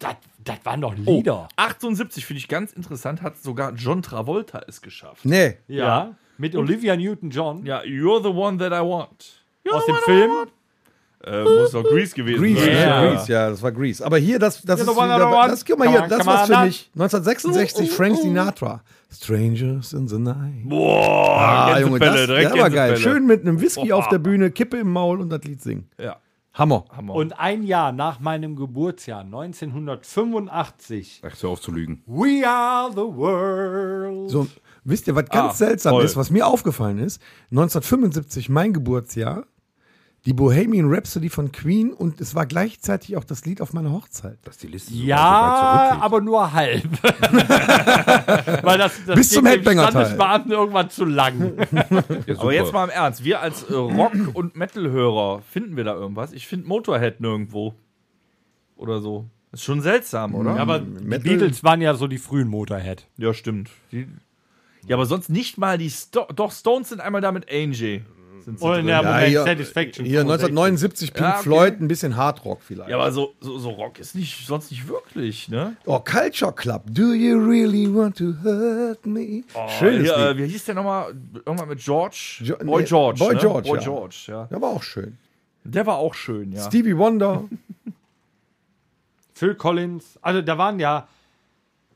Das, 0.00 0.16
das 0.42 0.56
waren 0.64 0.80
doch 0.80 0.96
Lieder. 0.96 1.46
78 1.54 2.26
finde 2.26 2.38
ich 2.38 2.48
ganz 2.48 2.72
interessant, 2.72 3.22
hat 3.22 3.40
sogar 3.40 3.72
John 3.74 4.02
Travolta 4.02 4.60
es 4.66 4.82
geschafft. 4.82 5.24
Nee. 5.24 5.58
ja. 5.68 6.16
Mit 6.42 6.56
Olivia 6.56 6.96
Newton-John 6.96 7.64
Ja, 7.64 7.82
You're 7.82 8.20
the 8.20 8.28
one 8.28 8.58
that 8.58 8.72
I 8.72 8.80
want. 8.84 9.44
aus 9.70 9.86
dem 9.86 9.94
Film. 10.04 10.30
Äh, 11.24 11.44
muss 11.44 11.70
doch 11.70 11.84
Grease 11.84 12.16
gewesen 12.16 12.42
Grease, 12.42 12.64
sein. 12.64 12.72
Ja. 12.74 12.80
ja. 13.04 13.10
Grease, 13.12 13.32
ja, 13.32 13.50
das 13.50 13.62
war 13.62 13.70
Grease. 13.70 14.04
Aber 14.04 14.18
hier, 14.18 14.40
das, 14.40 14.60
das 14.62 14.80
You're 14.80 14.90
ist 14.90 14.96
wieder, 14.96 15.46
das, 15.48 15.64
guck 15.64 15.78
mal 15.78 15.84
Come 15.84 15.96
hier, 15.98 16.02
on, 16.02 16.10
das 16.10 16.26
war's 16.26 16.50
on, 16.50 16.56
für 16.56 16.64
mich. 16.64 16.90
1966, 16.94 17.90
Frank 17.92 18.16
Sinatra. 18.16 18.82
Strangers 19.08 19.92
in 19.92 20.08
the 20.08 20.18
Night. 20.18 20.64
Boah, 20.64 21.38
Ah, 21.38 21.78
Junge, 21.78 22.00
das, 22.00 22.26
der 22.26 22.58
war 22.58 22.70
geil. 22.70 22.96
Schön 22.96 23.24
mit 23.26 23.42
einem 23.42 23.60
Whisky 23.60 23.90
Boah. 23.90 23.98
auf 23.98 24.08
der 24.08 24.18
Bühne, 24.18 24.50
Kippe 24.50 24.78
im 24.78 24.90
Maul 24.90 25.20
und 25.20 25.30
das 25.30 25.44
Lied 25.44 25.62
singen. 25.62 25.88
Ja, 25.96 26.16
Hammer. 26.54 26.86
Hammer. 26.90 27.14
Und 27.14 27.38
ein 27.38 27.62
Jahr 27.62 27.92
nach 27.92 28.18
meinem 28.18 28.56
Geburtsjahr, 28.56 29.20
1985, 29.20 31.22
Ach, 31.24 31.30
hör 31.40 31.50
auf 31.50 31.60
zu 31.60 31.70
lügen. 31.70 32.02
We 32.06 32.44
are 32.44 32.90
the 32.90 32.96
world. 32.96 34.28
So, 34.28 34.48
wisst 34.84 35.06
ihr, 35.08 35.14
was 35.14 35.26
ganz 35.28 35.54
Ah, 35.54 35.56
seltsam 35.56 35.92
toll. 35.94 36.04
ist, 36.04 36.16
was 36.16 36.30
mir 36.30 36.46
aufgefallen 36.46 36.98
ist? 36.98 37.20
1975, 37.50 38.48
mein 38.48 38.72
Geburtsjahr, 38.72 39.44
die 40.24 40.32
Bohemian 40.34 40.86
Rhapsody 40.92 41.28
von 41.28 41.50
Queen 41.50 41.92
und 41.92 42.20
es 42.20 42.36
war 42.36 42.46
gleichzeitig 42.46 43.16
auch 43.16 43.24
das 43.24 43.44
Lied 43.44 43.60
auf 43.60 43.72
meiner 43.72 43.90
Hochzeit. 43.90 44.38
Dass 44.44 44.56
die 44.56 44.68
Liste 44.68 44.94
Ja, 44.94 45.98
aber 46.00 46.20
nur 46.20 46.52
halb. 46.52 46.84
Weil 48.62 48.78
das, 48.78 49.04
das 49.06 49.16
Bis 49.16 49.30
zum 49.30 49.44
dem 49.44 49.50
Headbanger-Teil. 49.52 49.90
Standesbeamten 49.90 50.52
irgendwann 50.52 50.90
zu 50.90 51.04
lang. 51.04 51.52
Ja. 52.26 52.38
Aber 52.38 52.52
jetzt 52.52 52.72
mal 52.72 52.84
im 52.84 52.90
Ernst, 52.90 53.24
wir 53.24 53.40
als 53.40 53.64
äh, 53.64 53.74
Rock- 53.74 54.12
und 54.34 54.54
Metal-Hörer, 54.56 55.42
finden 55.42 55.76
wir 55.76 55.84
da 55.84 55.94
irgendwas? 55.94 56.32
Ich 56.32 56.46
finde 56.46 56.68
Motorhead 56.68 57.20
nirgendwo. 57.20 57.74
Oder 58.76 59.00
so. 59.00 59.26
Ist 59.50 59.64
schon 59.64 59.80
seltsam, 59.80 60.34
oder? 60.34 60.58
aber 60.58 60.78
die 60.78 61.04
Metal- 61.04 61.18
Beatles 61.20 61.64
waren 61.64 61.80
ja 61.80 61.94
so 61.94 62.06
die 62.06 62.18
frühen 62.18 62.48
Motorhead. 62.48 63.08
Ja, 63.16 63.34
stimmt. 63.34 63.70
Die, 63.90 64.06
ja, 64.86 64.96
aber 64.96 65.06
sonst 65.06 65.28
nicht 65.30 65.58
mal 65.58 65.78
die 65.78 65.90
Sto 65.90 66.26
Doch, 66.34 66.52
Stones 66.52 66.88
sind 66.90 67.00
einmal 67.00 67.20
da 67.20 67.32
mit 67.32 67.50
Angie. 67.52 68.02
Sind 68.44 68.58
sie 68.58 68.64
Und 68.64 68.72
drin. 68.74 68.88
ja, 68.88 69.02
Ja, 69.02 69.08
Moment, 69.08 69.28
hier- 69.28 69.44
Satisfaction. 69.44 70.04
Hier 70.04 70.20
65. 70.22 70.48
1979 70.50 71.12
Pink 71.14 71.24
Ja, 71.24 71.34
okay. 71.34 71.42
Floyd, 71.44 71.80
ein 71.80 71.86
bisschen 71.86 72.16
Hardrock 72.16 72.60
vielleicht. 72.60 72.90
ja, 72.90 72.96
aber 72.96 73.12
so, 73.12 73.34
so, 73.40 73.56
so 73.58 73.70
Rock 73.70 74.00
ist 74.00 74.16
nicht, 74.16 74.44
sonst 74.48 74.72
nicht 74.72 74.88
wirklich, 74.88 75.48
ne? 75.48 75.76
oh, 75.86 76.00
Culture 76.00 76.52
Club. 76.52 76.82
Do 76.90 77.12
you 77.14 77.38
really 77.38 77.86
want 77.94 78.16
to 78.18 78.34
hurt 78.42 79.06
me? 79.06 79.44
Schönes 79.78 80.02
Hier, 80.12 80.16
äh, 80.16 80.36
wie 80.36 80.46
hieß 80.48 80.64
der 80.64 80.74
nochmal? 80.74 81.14
Irgendwann 81.46 81.68
mit 81.68 81.78
George? 81.78 82.38
Jo- 82.40 82.56
Boy 82.58 82.82
nee, 82.82 82.88
George. 82.88 83.18
Boy 83.20 83.34
ne? 83.34 83.40
George, 83.40 83.68
Boy 83.68 83.78
ja. 83.78 83.84
George, 83.84 84.16
ja. 84.26 84.44
Der 84.46 84.60
war 84.60 84.70
auch 84.70 84.82
schön. 84.82 85.18
Der 85.62 85.86
war 85.86 85.98
auch 85.98 86.14
schön, 86.14 86.50
ja. 86.50 86.66
Stevie 86.66 86.96
Wonder. 86.98 87.44
Phil 89.34 89.54
Collins. 89.54 90.18
Also 90.20 90.42
da 90.42 90.58
waren 90.58 90.78
ja. 90.80 91.06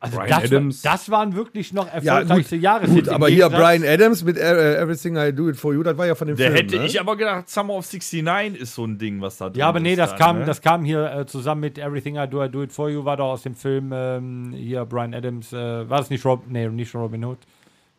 Also 0.07 0.17
Bryan 0.19 0.29
das, 0.31 0.45
Adams. 0.45 0.83
das 0.83 1.11
waren 1.11 1.35
wirklich 1.37 1.73
noch 1.73 1.87
Ja, 2.03 2.19
erfolgreichste 2.21 2.57
gut, 2.57 2.63
Jahreshits. 2.63 2.95
gut 2.95 3.07
im 3.09 3.15
aber 3.15 3.29
hier 3.29 3.49
Brian 3.51 3.85
Adams 3.85 4.25
mit 4.25 4.37
Everything 4.39 5.17
I 5.17 5.33
Do 5.33 5.49
It 5.49 5.57
For 5.57 5.73
You, 5.75 5.83
das 5.83 5.97
war 5.99 6.07
ja 6.07 6.15
von 6.15 6.29
dem 6.29 6.37
Der 6.37 6.53
Film. 6.53 6.57
hätte 6.67 6.77
ne? 6.79 6.87
ich 6.87 7.01
aber 7.01 7.17
gedacht, 7.17 7.49
Summer 7.49 7.75
of 7.75 7.87
69 7.93 8.61
ist 8.61 8.75
so 8.75 8.85
ein 8.85 8.99
Ding, 8.99 9.21
was 9.21 9.37
da 9.39 9.49
drin 9.51 9.59
Ja, 9.61 9.69
aber 9.69 9.81
nee, 9.81 9.93
ist 9.93 9.99
das 9.99 10.11
dann, 10.11 10.19
kam, 10.19 10.39
ne? 10.41 10.45
das 10.45 10.61
kam 10.61 10.85
hier 10.85 11.11
äh, 11.13 11.27
zusammen 11.27 11.61
mit 11.61 11.79
Everything 11.79 12.17
I 12.17 12.27
Do, 12.29 12.43
I 12.45 12.49
Do 12.49 12.63
It 12.63 12.73
For 12.73 12.89
You, 12.91 13.05
war 13.05 13.17
doch 13.17 13.33
aus 13.33 13.43
dem 13.43 13.55
Film 13.55 13.91
ähm, 13.93 14.53
hier 14.57 14.85
Brian 14.85 15.15
Adams. 15.15 15.53
Äh, 15.53 15.89
war 15.89 15.99
das 15.99 16.11
nicht 16.11 16.25
Rob? 16.25 16.45
Nee, 16.49 16.69
nicht 16.69 16.95
Robin 16.95 17.25
Hood. 17.25 17.39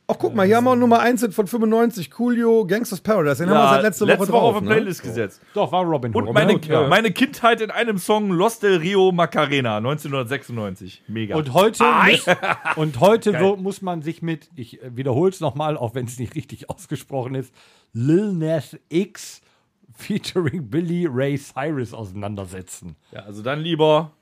Ach, 0.09 0.15
guck 0.17 0.33
mal, 0.33 0.45
hier 0.45 0.55
haben 0.55 0.63
wir 0.63 0.73
Nummer 0.77 1.01
1 1.01 1.35
von 1.35 1.47
95, 1.47 2.11
Coolio, 2.11 2.65
Gangsters 2.65 3.01
Paradise. 3.01 3.43
Den 3.43 3.49
haben 3.49 3.57
wir 3.57 3.63
ja, 3.63 3.73
seit 3.73 3.81
letzter 3.83 4.07
Woche 4.07 4.31
drauf. 4.31 4.55
auf 4.55 4.59
die 4.59 4.65
ne? 4.65 4.75
Playlist 4.75 5.03
gesetzt. 5.03 5.41
Doch, 5.53 5.69
war 5.73 5.83
Robin 5.83 6.15
Hood. 6.15 6.27
Und 6.27 6.33
meine, 6.33 6.53
Hood, 6.53 6.65
ja. 6.65 6.87
meine 6.87 7.11
Kindheit 7.11 7.59
in 7.59 7.71
einem 7.71 7.97
Song 7.97 8.31
Los 8.31 8.59
del 8.59 8.77
Rio 8.77 9.11
Macarena 9.11 9.75
1996. 9.77 11.03
Mega. 11.09 11.35
Und 11.35 11.51
heute, 11.53 11.83
muss, 11.83 12.25
und 12.77 12.99
heute 13.01 13.37
wo, 13.41 13.57
muss 13.57 13.81
man 13.81 14.01
sich 14.01 14.21
mit, 14.21 14.49
ich 14.55 14.79
wiederhole 14.81 15.29
es 15.29 15.41
nochmal, 15.41 15.75
auch 15.75 15.93
wenn 15.93 16.05
es 16.05 16.17
nicht 16.17 16.35
richtig 16.35 16.69
ausgesprochen 16.69 17.35
ist, 17.35 17.53
Lil 17.91 18.31
Nas 18.31 18.77
X 18.87 19.41
featuring 19.93 20.69
Billy 20.69 21.05
Ray 21.05 21.37
Cyrus 21.37 21.93
auseinandersetzen. 21.93 22.95
ja, 23.11 23.23
also 23.23 23.41
dann 23.43 23.59
lieber. 23.59 24.13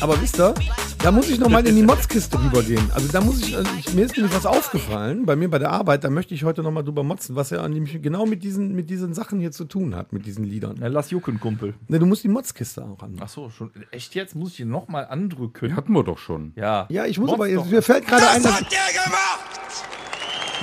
Aber 0.00 0.18
wisst 0.22 0.40
ihr, 0.40 0.54
da 1.02 1.10
muss 1.10 1.30
ich 1.30 1.38
noch 1.40 1.48
mal 1.48 1.66
in 1.66 1.76
die 1.76 1.82
Motzkiste 1.82 2.38
rübergehen. 2.42 2.90
Also 2.94 3.08
da 3.08 3.20
muss 3.20 3.40
ich, 3.40 3.56
also 3.56 3.70
ich, 3.78 3.94
mir 3.94 4.04
ist 4.04 4.16
nämlich 4.16 4.34
was 4.34 4.44
aufgefallen, 4.44 5.24
bei 5.24 5.34
mir 5.34 5.48
bei 5.48 5.58
der 5.58 5.70
Arbeit, 5.70 6.04
da 6.04 6.10
möchte 6.10 6.34
ich 6.34 6.44
heute 6.44 6.62
noch 6.62 6.70
mal 6.70 6.82
drüber 6.82 7.02
motzen, 7.02 7.36
was 7.36 7.50
ja 7.50 7.66
nämlich 7.66 8.02
genau 8.02 8.26
mit 8.26 8.42
diesen, 8.42 8.74
mit 8.74 8.90
diesen 8.90 9.14
Sachen 9.14 9.40
hier 9.40 9.50
zu 9.50 9.64
tun 9.64 9.94
hat, 9.96 10.12
mit 10.12 10.26
diesen 10.26 10.44
Liedern. 10.44 10.76
Na, 10.78 10.88
lass 10.88 11.10
jucken, 11.10 11.40
Kumpel. 11.40 11.74
Ne, 11.88 11.98
du 11.98 12.06
musst 12.06 12.24
die 12.24 12.28
Motzkiste 12.28 12.84
auch 12.84 13.02
an. 13.02 13.16
Ach 13.20 13.28
so, 13.28 13.48
schon. 13.50 13.70
Echt 13.90 14.14
jetzt? 14.14 14.34
Muss 14.34 14.52
ich 14.54 14.60
ihn 14.60 14.68
nochmal 14.68 15.06
andrücken? 15.08 15.74
Hatten 15.74 15.92
wir 15.92 16.04
doch 16.04 16.18
schon. 16.18 16.52
Ja. 16.56 16.86
Ja, 16.90 17.06
ich 17.06 17.18
muss 17.18 17.28
Motz 17.28 17.34
aber, 17.34 17.48
jetzt, 17.48 17.70
mir 17.70 17.82
fällt 17.82 18.06
gerade 18.06 18.28
ein, 18.28 18.44
Was 18.44 18.50
dass 18.50 18.60
hat 18.60 18.72
der 18.72 19.02
gemacht? 19.04 19.40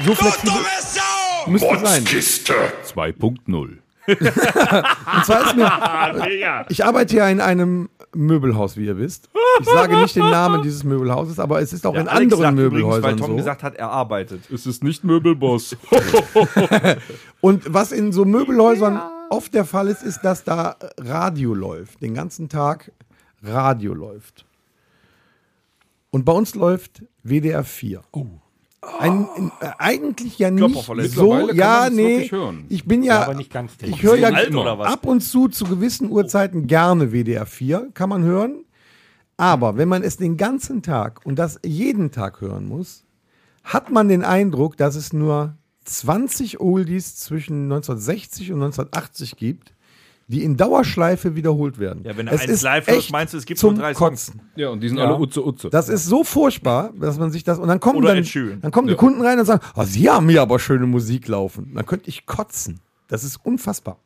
so 0.03 0.09
Du 0.11 0.15
flexibel 0.15 0.53
dumme 0.53 0.65
Sau! 0.81 1.49
müsste 1.51 1.79
sein. 1.85 2.03
Kiste 2.05 2.53
2.0. 2.85 3.77
Und 4.07 5.25
zwar 5.25 5.47
ist 5.47 5.55
mir, 5.55 6.65
ich 6.69 6.85
arbeite 6.85 7.15
ja 7.17 7.27
in 7.27 7.41
einem 7.41 7.89
Möbelhaus, 8.13 8.77
wie 8.77 8.85
ihr 8.85 8.97
wisst. 8.97 9.29
Ich 9.60 9.66
sage 9.66 9.97
nicht 9.97 10.16
den 10.16 10.30
Namen 10.30 10.62
dieses 10.62 10.84
Möbelhauses, 10.84 11.39
aber 11.39 11.62
es 11.62 11.74
ist 11.74 11.86
auch 11.86 11.93
Ja, 11.93 12.01
in 12.01 12.08
Alex 12.08 12.34
anderen 12.34 12.41
sagt 12.41 12.53
übrigens, 12.53 12.74
Möbelhäusern 12.74 13.03
weil 13.03 13.16
Tom 13.16 13.32
so. 13.32 13.36
gesagt 13.36 13.64
hat, 13.64 13.76
er 13.76 13.89
arbeitet. 13.89 14.49
Es 14.51 14.66
ist 14.66 14.84
nicht 14.84 15.03
Möbelboss. 15.03 15.76
Und 17.41 17.74
was 17.74 17.91
in 17.91 18.12
so 18.12 18.26
Möbelhäusern 18.26 19.01
oft 19.30 19.53
der 19.53 19.66
Fall 19.66 19.88
ist, 19.88 20.03
ist, 20.03 20.22
dass 20.22 20.43
da 20.43 20.76
Radio 20.97 21.53
läuft. 21.53 22.01
Den 22.01 22.14
ganzen 22.14 22.49
Tag 22.49 22.91
Radio 23.43 23.93
läuft. 23.93 24.45
Und 26.10 26.26
bei 26.26 26.32
uns 26.32 26.55
läuft 26.55 27.03
WDR 27.24 27.64
4. 27.64 28.01
Ein, 28.99 29.28
ein, 29.36 29.51
äh, 29.60 29.72
eigentlich 29.80 30.39
ja 30.39 30.49
nicht 30.49 30.86
so, 31.10 31.51
ja, 31.51 31.89
nee. 31.89 32.30
Ich 32.70 32.86
bin 32.86 33.03
ja, 33.03 33.24
aber 33.24 33.34
nicht 33.34 33.51
ganz 33.51 33.74
ich 33.82 34.01
höre 34.01 34.16
ja 34.16 34.30
alt 34.30 34.55
ab 34.55 35.05
und 35.05 35.22
zu 35.22 35.47
zu 35.47 35.66
gewissen 35.66 36.10
Uhrzeiten 36.10 36.68
gerne 36.68 37.12
WDR 37.12 37.45
4, 37.45 37.89
kann 37.93 38.10
man 38.10 38.24
hören. 38.24 38.64
Aber 39.38 39.77
wenn 39.77 39.88
man 39.88 40.03
es 40.03 40.17
den 40.17 40.35
ganzen 40.35 40.81
Tag 40.81 41.21
und 41.23 41.38
das 41.38 41.59
jeden 41.63 42.11
Tag 42.11 42.41
hören 42.41 42.67
muss, 42.67 43.05
hat 43.63 43.91
man 43.91 44.07
den 44.07 44.23
Eindruck, 44.23 44.77
dass 44.77 44.95
es 44.95 45.13
nur 45.13 45.55
20 45.85 46.59
Oldies 46.59 47.15
zwischen 47.15 47.63
1960 47.63 48.51
und 48.51 48.63
1980 48.63 49.38
gibt, 49.38 49.73
die 50.27 50.43
in 50.43 50.57
Dauerschleife 50.57 51.35
wiederholt 51.35 51.79
werden. 51.79 52.03
Ja, 52.03 52.17
wenn 52.17 52.25
du 52.25 52.33
Es 52.33 52.41
eins 52.41 52.51
ist 52.51 52.61
live 52.63 52.88
hörst, 52.88 53.11
meinst 53.11 53.33
du, 53.33 53.38
es 53.38 53.45
gibt 53.45 53.59
zum 53.59 53.75
nur 53.75 53.83
drei 53.83 53.93
Kotzen. 53.93 54.41
Ja, 54.55 54.69
und 54.69 54.81
die 54.81 54.89
sind 54.89 54.99
alle 54.99 55.17
Utze 55.17 55.45
Utze. 55.45 55.69
Das 55.69 55.88
ist 55.88 56.05
so 56.05 56.23
furchtbar, 56.23 56.91
dass 56.99 57.17
man 57.17 57.31
sich 57.31 57.43
das 57.43 57.59
und 57.59 57.67
dann 57.69 57.79
kommen 57.79 57.99
Oder 57.99 58.15
dann, 58.15 58.59
dann 58.61 58.71
kommen 58.71 58.88
die 58.88 58.95
Kunden 58.95 59.21
rein 59.21 59.39
und 59.39 59.45
sagen, 59.45 59.63
oh, 59.75 59.83
sie 59.83 60.09
haben 60.09 60.27
hier 60.27 60.41
aber 60.41 60.59
schöne 60.59 60.85
Musik 60.85 61.27
laufen. 61.27 61.71
Dann 61.75 61.85
könnte 61.85 62.09
ich 62.09 62.25
kotzen. 62.25 62.81
Das 63.07 63.23
ist 63.23 63.38
unfassbar. 63.45 63.99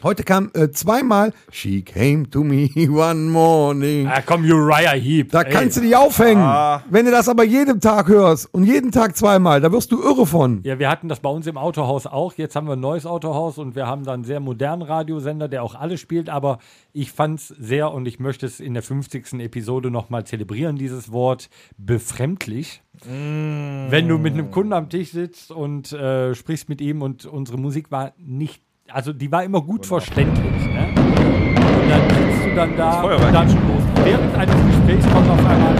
Heute 0.00 0.22
kam 0.22 0.52
äh, 0.54 0.70
zweimal 0.70 1.32
She 1.50 1.82
came 1.82 2.30
to 2.30 2.44
me 2.44 2.70
one 2.88 3.30
morning. 3.30 4.06
Ah, 4.06 4.22
komm, 4.24 4.44
Uriah 4.44 4.92
Heep. 4.92 5.32
Da 5.32 5.42
kannst 5.42 5.76
du 5.76 5.80
dich 5.80 5.96
aufhängen. 5.96 6.44
Wenn 6.88 7.04
du 7.04 7.10
das 7.10 7.28
aber 7.28 7.42
jeden 7.42 7.80
Tag 7.80 8.06
hörst 8.06 8.54
und 8.54 8.62
jeden 8.62 8.92
Tag 8.92 9.16
zweimal, 9.16 9.60
da 9.60 9.72
wirst 9.72 9.90
du 9.90 10.00
irre 10.00 10.24
von. 10.24 10.60
Ja, 10.62 10.78
wir 10.78 10.88
hatten 10.88 11.08
das 11.08 11.18
bei 11.18 11.28
uns 11.28 11.48
im 11.48 11.56
Autohaus 11.56 12.06
auch. 12.06 12.34
Jetzt 12.34 12.54
haben 12.54 12.68
wir 12.68 12.74
ein 12.74 12.80
neues 12.80 13.06
Autohaus 13.06 13.58
und 13.58 13.74
wir 13.74 13.88
haben 13.88 14.04
dann 14.04 14.14
einen 14.14 14.24
sehr 14.24 14.38
modernen 14.38 14.82
Radiosender, 14.82 15.48
der 15.48 15.64
auch 15.64 15.74
alles 15.74 15.98
spielt. 15.98 16.28
Aber 16.28 16.58
ich 16.92 17.10
fand 17.10 17.40
es 17.40 17.48
sehr 17.48 17.90
und 17.92 18.06
ich 18.06 18.20
möchte 18.20 18.46
es 18.46 18.60
in 18.60 18.74
der 18.74 18.84
50. 18.84 19.40
Episode 19.40 19.90
nochmal 19.90 20.22
zelebrieren, 20.24 20.76
dieses 20.76 21.10
Wort 21.10 21.50
befremdlich. 21.76 22.82
Wenn 23.04 24.08
du 24.08 24.18
mit 24.18 24.34
einem 24.34 24.50
Kunden 24.52 24.72
am 24.72 24.88
Tisch 24.88 25.10
sitzt 25.10 25.50
und 25.50 25.92
äh, 25.92 26.34
sprichst 26.34 26.68
mit 26.68 26.80
ihm 26.80 27.02
und 27.02 27.26
unsere 27.26 27.58
Musik 27.58 27.90
war 27.90 28.12
nicht, 28.16 28.62
also 28.92 29.12
die 29.12 29.30
war 29.30 29.44
immer 29.44 29.60
gut 29.60 29.86
verständlich. 29.86 30.44
Ne? 30.66 30.86
Und 30.96 31.90
dann 31.90 32.10
sitzt 32.10 32.46
du 32.46 32.54
dann 32.54 32.76
da 32.76 33.02
und 33.02 33.32
dann 33.34 33.48
schon 33.48 33.68
los. 33.68 33.82
während 34.04 34.34
eines 34.36 34.54
Gesprächs 34.66 35.06
kommt 35.12 35.30
auf 35.30 35.38
einmal 35.46 35.76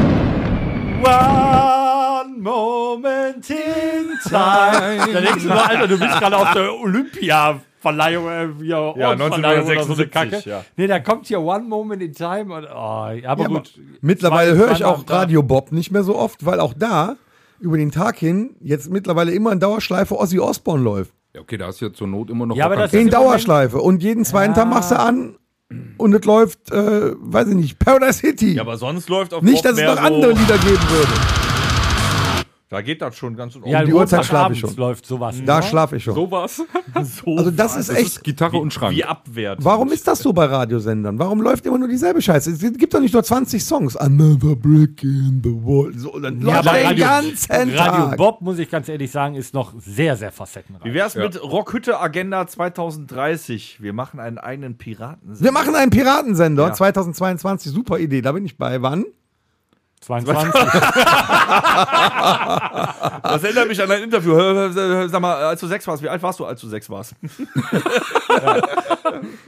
One 1.00 2.38
moment 2.40 3.50
in 3.50 4.18
time. 4.24 5.12
Da 5.12 5.20
denkst 5.20 5.42
du 5.42 5.48
nur, 5.48 5.68
Alter, 5.68 5.86
du 5.86 5.98
bist 5.98 6.18
gerade 6.18 6.36
auf 6.36 6.52
der 6.52 6.74
Olympia-Verleihung, 6.74 8.28
äh, 8.28 8.48
ja, 8.64 8.94
Ja, 8.96 9.08
Ordensverleihung 9.10 9.66
oder 9.66 9.82
so 9.84 9.92
eine 9.92 10.02
1976, 10.02 10.10
Kacke. 10.44 10.50
ja. 10.50 10.64
Nee, 10.76 10.86
da 10.88 10.98
kommt 10.98 11.26
hier 11.26 11.40
One 11.40 11.64
moment 11.64 12.02
in 12.02 12.12
time 12.12 12.52
und, 12.54 12.64
oh, 12.64 12.68
aber 12.74 13.14
Ja, 13.14 13.28
aber 13.30 13.44
gut. 13.44 13.78
mittlerweile 14.00 14.52
Zwei- 14.52 14.58
höre 14.58 14.72
ich 14.72 14.84
auch. 14.84 15.04
Radio 15.08 15.42
Bob 15.42 15.72
nicht 15.72 15.90
mehr 15.92 16.02
so 16.02 16.16
oft, 16.16 16.44
weil 16.44 16.58
auch 16.60 16.74
da 16.76 17.16
über 17.60 17.76
den 17.76 17.90
Tag 17.90 18.16
hin 18.18 18.56
jetzt 18.60 18.90
mittlerweile 18.90 19.30
immer 19.32 19.52
in 19.52 19.60
Dauerschleife 19.60 20.16
Ozzy 20.18 20.38
Osbourne 20.40 20.82
läuft. 20.82 21.12
Ja, 21.38 21.42
okay, 21.42 21.56
da 21.56 21.66
hast 21.68 21.80
du 21.80 21.86
ja 21.86 21.92
zur 21.92 22.08
Not 22.08 22.30
immer 22.30 22.46
noch 22.46 22.56
Ja, 22.56 22.64
aber 22.64 22.74
das 22.74 22.92
In 22.92 23.10
Dauerschleife. 23.10 23.78
Und 23.78 24.02
jeden 24.02 24.24
zweiten 24.24 24.54
Tag 24.54 24.68
machst 24.68 24.90
du 24.90 24.98
an 24.98 25.36
und 25.96 26.12
es 26.12 26.24
läuft, 26.24 26.72
äh, 26.72 27.12
weiß 27.16 27.46
ich 27.48 27.54
nicht, 27.54 27.78
Paradise 27.78 28.14
City. 28.14 28.54
Ja, 28.54 28.62
aber 28.62 28.76
sonst 28.76 29.08
läuft 29.08 29.32
auf 29.32 29.42
nicht, 29.42 29.64
dass 29.64 29.78
es 29.78 29.84
noch 29.84 30.02
andere 30.02 30.34
so, 30.34 30.40
Lieder 30.40 30.58
geben 30.58 30.82
würde. 30.90 31.47
Da 32.70 32.82
geht 32.82 33.00
das 33.00 33.16
schon 33.16 33.34
ganz 33.34 33.56
in 33.56 33.64
Ja, 33.64 33.82
die 33.82 33.90
nur 33.92 34.00
Uhrzeit 34.00 34.26
schlafe 34.26 34.52
ich 34.52 34.60
schon. 34.60 34.76
läuft 34.76 35.06
sowas. 35.06 35.36
Da 35.46 35.56
ne? 35.56 35.62
schlafe 35.62 35.96
ich 35.96 36.04
schon. 36.04 36.14
Sowas. 36.14 36.56
so 36.56 36.64
also 37.38 37.50
das 37.50 37.76
ist 37.76 37.88
Das 37.88 37.96
echt. 37.96 38.06
ist 38.08 38.24
Gitarre 38.24 38.58
und 38.58 38.74
Schrank. 38.74 38.94
wie 38.94 39.04
abwehrt. 39.04 39.64
Warum 39.64 39.90
ist 39.90 40.06
das 40.06 40.18
so 40.18 40.34
bei 40.34 40.44
Radiosendern? 40.44 41.18
Warum 41.18 41.40
läuft 41.40 41.64
immer 41.64 41.78
nur 41.78 41.88
dieselbe 41.88 42.20
Scheiße? 42.20 42.50
Es 42.50 42.60
gibt 42.76 42.92
doch 42.92 43.00
nicht 43.00 43.14
nur 43.14 43.24
20 43.24 43.64
Songs. 43.64 43.96
Another 43.96 44.54
brick 44.54 45.02
in 45.02 45.40
the 45.42 45.50
wall. 45.50 45.92
So, 45.96 46.18
dann 46.18 46.42
Ja, 46.42 46.56
läuft 46.60 46.66
den 46.66 46.86
Radio, 46.86 47.04
ganzen 47.06 47.52
Radio 47.74 47.74
Tag. 48.08 48.16
Bob, 48.18 48.42
muss 48.42 48.58
ich 48.58 48.68
ganz 48.70 48.86
ehrlich 48.90 49.10
sagen, 49.10 49.34
ist 49.34 49.54
noch 49.54 49.72
sehr, 49.78 50.18
sehr 50.18 50.30
facettenreich. 50.30 50.84
Wie 50.84 50.92
wär's 50.92 51.14
mit 51.14 51.42
Rockhütte 51.42 51.98
Agenda 51.98 52.46
2030? 52.46 53.78
Wir 53.80 53.94
machen 53.94 54.20
einen 54.20 54.36
eigenen 54.36 54.76
Piraten. 54.76 55.40
Wir 55.40 55.52
machen 55.52 55.74
einen 55.74 55.90
Piratensender 55.90 56.66
Ja. 56.68 56.72
2022. 56.74 57.72
Super 57.72 57.98
Idee. 57.98 58.20
Da 58.20 58.32
bin 58.32 58.44
ich 58.44 58.58
bei. 58.58 58.82
Wann? 58.82 59.06
22. 60.00 60.52
Das 63.22 63.42
erinnert 63.44 63.68
mich 63.68 63.82
an 63.82 63.90
ein 63.90 64.02
Interview. 64.04 64.34
Sag 65.08 65.20
mal, 65.20 65.34
als 65.34 65.60
du 65.60 65.66
sechs 65.66 65.86
warst, 65.86 66.02
wie 66.02 66.08
alt 66.08 66.22
warst 66.22 66.40
du, 66.40 66.46
als 66.46 66.60
du 66.60 66.68
sechs 66.68 66.88
warst? 66.88 67.14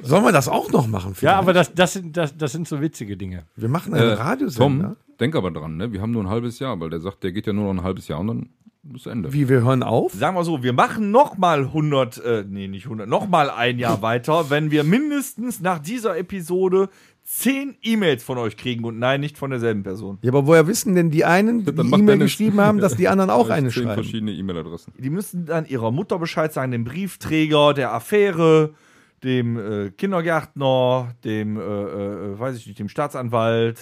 Sollen 0.03 0.25
wir 0.25 0.33
das 0.33 0.49
auch 0.49 0.71
noch 0.71 0.87
machen? 0.87 1.11
ja, 1.13 1.15
vielleicht? 1.19 1.39
aber 1.39 1.53
das, 1.53 1.75
das, 1.75 1.93
sind, 1.95 2.17
das, 2.17 2.37
das 2.37 2.53
sind 2.53 2.69
so 2.69 2.81
witzige 2.81 3.17
Dinge. 3.17 3.45
wir 3.57 3.69
machen 3.69 3.95
einen 3.95 4.11
Äh, 4.11 4.13
Radiosender. 4.15 4.89
Tom, 4.89 4.97
denk 5.19 5.35
aber 5.37 5.51
dran, 5.51 5.77
ne? 5.77 5.93
Wir 5.93 6.01
haben 6.03 6.11
nur 6.13 6.23
ein 6.25 6.29
halbes 6.29 6.59
Jahr, 6.59 6.79
weil 6.81 6.91
der 6.91 7.01
sagt, 7.01 7.23
der 7.23 7.33
geht 7.33 7.47
ja 7.47 7.53
nur 7.53 7.73
noch 7.73 7.83
ein 7.83 7.85
halbes 7.85 8.09
Jahr 8.09 8.21
und 8.21 8.27
dann 8.29 8.49
ist 8.95 9.07
Ende. 9.07 9.33
Wie 9.33 9.49
wir 9.49 9.61
hören 9.63 9.83
auf? 9.83 10.13
Sagen 10.15 10.37
wir 10.37 10.45
so, 10.45 10.63
wir 10.63 10.73
machen 10.73 11.11
noch 11.11 11.37
mal 11.37 11.61
100, 11.65 12.19
äh, 12.25 12.45
nee, 12.49 12.67
nicht 12.67 12.85
100, 12.87 13.07
noch 13.09 13.29
mal 13.29 13.51
ein 13.51 13.79
Jahr 13.79 14.01
weiter, 14.03 14.49
wenn 14.51 14.71
wir 14.71 14.85
mindestens 14.85 15.61
nach 15.61 15.79
dieser 15.79 16.17
Episode 16.17 16.89
10 17.33 17.77
E-Mails 17.83 18.25
von 18.25 18.39
euch 18.39 18.57
kriegen 18.57 18.85
und 18.85 18.99
nein, 18.99 19.21
nicht 19.21 19.39
von 19.39 19.51
derselben 19.51 19.85
Person. 19.85 20.19
Ja, 20.23 20.31
aber 20.33 20.47
woher 20.49 20.67
wissen 20.67 20.97
denn 20.97 21.11
die 21.13 21.25
einen, 21.25 21.65
die 21.65 21.71
E-Mail 21.71 22.07
Dennis- 22.07 22.25
geschrieben 22.33 22.61
haben, 22.61 22.79
dass 22.81 22.97
die 22.97 23.07
anderen 23.09 23.31
auch 23.31 23.49
eine 23.51 23.69
zehn 23.71 23.85
schreiben? 23.85 23.95
verschiedene 24.03 24.33
E-Mail-Adressen. 24.33 24.93
Die 24.99 25.11
müssen 25.11 25.47
dann 25.47 25.65
ihrer 25.67 25.93
Mutter 25.93 26.19
Bescheid 26.19 26.53
sagen, 26.53 26.73
dem 26.73 26.83
Briefträger, 26.85 27.73
der 27.73 27.93
Affäre, 27.95 28.75
dem 29.23 29.57
äh, 29.57 29.91
Kindergärtner, 29.91 31.15
dem, 31.25 31.57
äh, 31.57 31.61
äh, 31.61 32.39
weiß 32.39 32.57
ich 32.57 32.67
nicht, 32.67 32.79
dem 32.81 32.89
Staatsanwalt, 32.89 33.79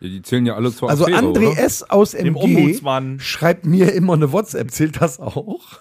Ja, 0.00 0.08
die 0.10 0.20
zählen 0.20 0.44
ja 0.44 0.54
alle 0.54 0.70
zur 0.70 0.90
Also 0.90 1.04
Affäre, 1.06 1.18
André 1.20 1.52
oder? 1.52 1.58
S. 1.58 1.82
aus 1.82 2.10
dem 2.10 2.26
MG 2.36 2.40
Ombudsmann. 2.42 3.18
schreibt 3.20 3.64
mir 3.64 3.92
immer 3.94 4.12
eine 4.12 4.32
WhatsApp. 4.32 4.70
Zählt 4.70 5.00
das 5.00 5.18
auch? 5.18 5.80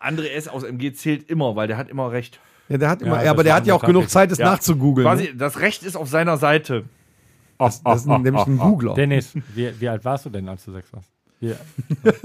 André 0.00 0.28
S. 0.28 0.46
aus 0.46 0.62
MG 0.62 0.92
zählt 0.92 1.28
immer, 1.28 1.56
weil 1.56 1.66
der 1.66 1.76
hat 1.78 1.88
immer 1.90 2.12
recht. 2.12 2.38
Ja, 2.68 2.78
der 2.78 2.88
hat 2.88 3.02
immer, 3.02 3.16
Ja, 3.18 3.24
ja, 3.24 3.30
aber 3.30 3.44
der 3.44 3.54
hat 3.54 3.66
ja 3.66 3.74
auch 3.74 3.84
genug. 3.84 4.08
Zeit, 4.10 4.32
es 4.32 4.38
Ja. 4.38 4.46
nachzugoogeln. 4.46 5.06
Quasi, 5.06 5.24
ne? 5.24 5.34
das 5.36 5.60
Recht 5.60 5.82
ist 5.84 5.96
auf 5.96 6.08
seiner 6.08 6.36
Seite. 6.36 6.84
Das, 7.58 7.82
das 7.82 8.00
ist 8.00 8.06
nämlich 8.06 8.46
ein 8.46 8.58
Googler. 8.58 8.94
Dennis, 8.94 9.32
wie, 9.54 9.72
wie 9.80 9.88
alt 9.88 10.04
warst 10.04 10.26
du 10.26 10.30
denn, 10.30 10.48
als 10.48 10.64
du 10.64 10.72
sechs 10.72 10.92
warst? 10.92 11.08
Ja. 11.40 11.54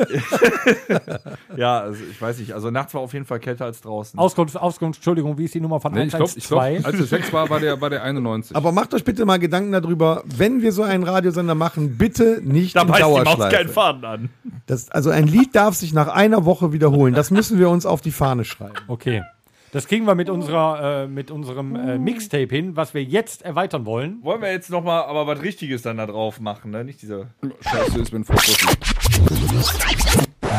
Ja, 1.58 1.80
also 1.82 2.02
ich 2.10 2.22
weiß 2.22 2.40
nicht. 2.40 2.54
Also 2.54 2.72
nachts 2.72 2.94
war 2.94 3.02
auf 3.02 3.14
jeden 3.14 3.26
Fall 3.26 3.40
kälter 3.40 3.66
als 3.66 3.82
draußen. 3.82 4.18
Auskunft, 4.18 4.56
Auskunft, 4.58 5.00
Entschuldigung, 5.00 5.38
wie 5.38 5.46
ist 5.46 5.54
die 5.54 5.60
Nummer 5.62 5.80
von 5.82 5.92
Nee, 5.94 6.04
ich 6.04 6.10
glaube, 6.10 6.26
112? 6.32 6.38
ich 6.38 6.48
glaub, 6.84 6.86
als 6.94 7.00
er 7.02 7.06
sechs 7.18 7.34
war, 7.34 7.50
war 7.50 7.60
der, 7.60 7.80
war 7.82 7.90
der 7.90 8.04
91. 8.04 8.56
Aber 8.56 8.72
macht 8.72 8.94
euch 8.94 9.04
bitte 9.04 9.26
mal 9.26 9.38
Gedanken 9.40 9.72
darüber, 9.74 10.24
wenn 10.26 10.62
wir 10.62 10.72
so 10.72 10.84
einen 10.84 11.04
Radiosender 11.04 11.56
machen, 11.56 11.98
bitte 11.98 12.40
nicht 12.44 12.76
da 12.76 12.82
in 12.82 12.88
die 12.88 12.92
Maus 12.94 13.00
keinen 13.00 13.26
Dauerschleife. 13.26 13.70
Faden 13.70 14.06
an. 14.06 14.30
Das, 14.68 14.90
also 14.90 15.10
ein 15.10 15.28
Lied 15.28 15.56
darf 15.56 15.76
sich 15.76 15.94
nach 15.94 16.08
einer 16.08 16.46
Woche 16.46 16.72
wiederholen. 16.72 17.14
Das 17.14 17.32
müssen 17.32 17.60
wir 17.60 17.70
uns 17.70 17.86
auf 17.86 18.02
die 18.02 18.12
Fahne 18.12 18.46
schreiben. 18.46 18.76
Okay. 18.88 19.24
Das 19.72 19.88
kriegen 19.88 20.06
wir 20.06 20.16
mit, 20.16 20.30
unserer, 20.30 21.04
äh, 21.04 21.08
mit 21.08 21.32
unserem 21.32 21.76
äh, 21.78 21.98
Mixtape 21.98 22.54
hin, 22.54 22.76
was 22.76 22.94
wir 22.94 23.02
jetzt 23.04 23.42
erweitern 23.42 23.86
wollen. 23.86 24.22
Wollen 24.22 24.42
wir 24.42 24.52
jetzt 24.52 24.70
noch 24.70 24.84
mal 24.84 25.04
aber 25.04 25.28
was 25.28 25.42
Richtiges 25.42 25.82
dann 25.82 25.96
da 25.96 26.08
drauf 26.08 26.42
machen, 26.42 26.72
ne? 26.72 26.84
Nicht 26.84 27.02
diese... 27.02 27.30
Scheiße 27.62 28.00
ist, 28.00 28.12
wenn 28.12 28.26
Frau 28.26 28.36
Fossi. 28.36 28.68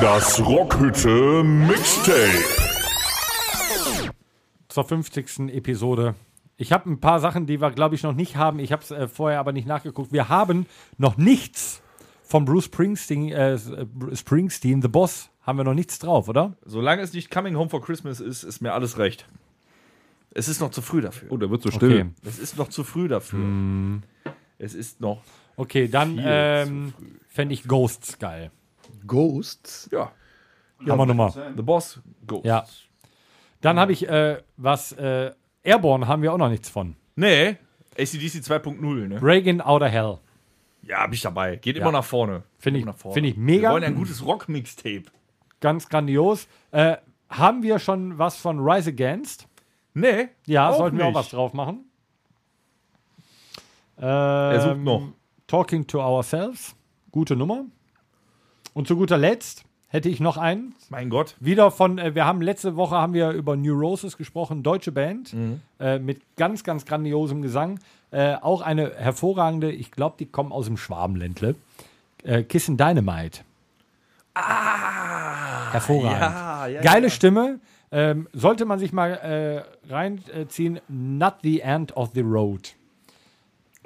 Das 0.01 0.41
Rockhütte 0.43 1.45
Mixtape. 1.45 2.43
zur 4.69 4.85
50. 4.85 5.55
Episode. 5.55 6.15
Ich 6.57 6.73
habe 6.73 6.91
ein 6.91 6.99
paar 6.99 7.21
Sachen, 7.21 7.45
die 7.45 7.61
wir, 7.61 7.71
glaube 7.71 7.95
ich, 7.95 8.03
noch 8.03 8.15
nicht 8.15 8.37
haben. 8.37 8.59
Ich 8.61 8.73
habe 8.73 8.83
es 8.83 8.91
äh, 8.93 9.09
vorher 9.09 9.41
aber 9.41 9.53
nicht 9.53 9.69
nachgeguckt. 9.69 10.13
Wir 10.13 10.31
haben 10.31 10.65
noch 10.97 11.19
nichts 11.19 11.83
von 12.33 12.47
Bruce 12.47 12.65
Springsteen, 12.65 13.31
äh, 13.31 13.59
Springsteen, 14.17 14.81
The 14.81 14.89
Boss, 14.89 15.29
haben 15.43 15.59
wir 15.59 15.65
noch 15.65 15.75
nichts 15.75 15.99
drauf, 15.99 16.29
oder? 16.29 16.57
Solange 16.65 17.03
es 17.03 17.13
nicht 17.13 17.31
Coming 17.31 17.57
Home 17.57 17.69
for 17.69 17.83
Christmas 17.83 18.21
ist, 18.21 18.43
ist 18.43 18.63
mir 18.63 18.73
alles 18.73 18.97
recht. 18.97 19.29
Es 20.31 20.49
ist 20.49 20.59
noch 20.59 20.71
zu 20.71 20.81
früh 20.81 21.03
dafür. 21.03 21.31
Oh, 21.31 21.37
der 21.37 21.51
wird 21.51 21.61
so 21.61 21.71
still. 21.71 21.93
Okay, 21.93 22.11
Es 22.27 22.39
ist 22.39 22.57
noch 22.57 22.69
zu 22.69 22.85
früh 22.85 23.07
dafür. 23.07 24.01
Es 24.59 24.73
ist 24.73 24.99
noch... 25.03 25.21
okay 25.57 25.89
dann 25.89 26.19
ähm, 26.23 26.95
fände 27.29 27.53
ich 27.53 27.69
Ghosts 27.69 28.19
geil. 28.19 28.51
Ghosts. 29.07 29.91
Ja. 29.93 30.11
Haben 30.89 30.99
wir 30.99 31.05
nochmal. 31.05 31.53
The 31.55 31.63
Boss, 31.63 32.01
go. 32.27 32.41
Ja. 32.47 32.65
Dann 33.61 33.79
habe 33.79 33.93
ich 33.93 34.09
äh, 34.09 34.41
was, 34.57 34.93
äh, 34.93 35.33
Airborne 35.65 36.09
haben 36.09 36.23
wir 36.23 36.33
auch 36.33 36.39
noch 36.39 36.49
nichts 36.49 36.71
von. 36.71 36.97
Nee, 37.15 37.59
ACDC 37.99 38.41
2.0, 38.41 39.09
ne? 39.09 39.23
Reagan 39.23 39.61
Outer 39.61 39.91
Hell. 39.91 40.19
Ja, 40.83 41.05
bin 41.05 41.15
ich 41.15 41.21
dabei. 41.23 41.57
Geht 41.57 41.77
Ja. 41.77 41.83
immer 41.83 41.93
nach 41.93 42.05
vorne. 42.05 42.43
Finde 42.59 42.81
ich- 42.81 42.87
finde 43.13 43.29
ich 43.29 43.37
mega. 43.37 43.69
Wir 43.69 43.73
wollen 43.75 43.85
ein 43.85 43.95
gutes 43.95 44.25
Rock-Mixtape. 44.25 45.05
Ganz 45.61 45.89
grandios. 45.89 46.49
Äh, 46.73 46.97
haben 47.31 47.63
wir 47.63 47.79
schon 47.79 48.19
was 48.19 48.37
von 48.37 48.59
Rise 48.61 48.91
Against? 48.91 49.47
Nee. 49.95 50.29
Ja, 50.47 50.73
sollten 50.73 50.97
wir 50.99 51.05
auch 51.05 51.09
nicht. 51.11 51.17
was 51.17 51.31
drauf 51.31 51.53
machen. 51.55 51.85
Ähm, 53.99 54.05
Er 54.05 54.61
sucht 54.61 54.79
noch. 54.79 55.09
Talking 55.47 55.87
to 55.87 56.01
Ourselves. 56.01 56.75
Gute 57.11 57.37
Nummer. 57.37 57.65
Und 58.75 58.89
zu 58.89 58.97
guter 58.97 59.19
Letzt 59.19 59.65
hätte 59.89 60.09
ich 60.09 60.19
noch 60.19 60.39
einen. 60.39 60.75
Mein 60.89 61.11
Gott. 61.11 61.37
Wieder 61.41 61.71
von, 61.71 61.99
äh, 61.99 62.15
wir 62.15 62.25
haben 62.25 62.41
letzte 62.41 62.77
Woche 62.77 62.97
haben 62.97 63.13
wir 63.13 63.31
über 63.31 63.55
Neurosis 63.57 64.17
gesprochen, 64.17 64.63
deutsche 64.63 64.93
Band, 64.93 65.35
Mhm. 65.35 65.61
äh, 65.79 65.99
mit 65.99 66.23
ganz, 66.37 66.65
ganz 66.65 66.87
grandiosem 66.87 67.43
Gesang. 67.43 67.79
Äh, 68.13 68.35
auch 68.43 68.61
eine 68.61 68.95
hervorragende, 68.95 69.73
ich 69.73 69.91
glaube, 69.91 70.17
die 70.19 70.27
kommen 70.27 70.53
aus 70.53 70.67
dem 70.67 70.77
Schwabenländle. 70.77 71.55
Äh, 72.23 72.43
Kissen 72.43 72.77
Dynamite. 72.77 73.41
Ah! 74.35 75.73
Hervorragend. 75.73 76.21
ja, 76.21 76.67
ja, 76.67 76.81
Geile 76.83 77.07
ja. 77.07 77.11
Stimme. 77.11 77.59
Ähm, 77.91 78.29
sollte 78.35 78.67
man 78.67 78.79
sich 78.79 78.93
mal 78.93 79.13
äh, 79.89 79.93
reinziehen. 79.93 80.81
Not 80.89 81.37
the 81.43 81.61
End 81.61 81.97
of 81.97 82.11
the 82.15 82.21
Road. 82.21 82.75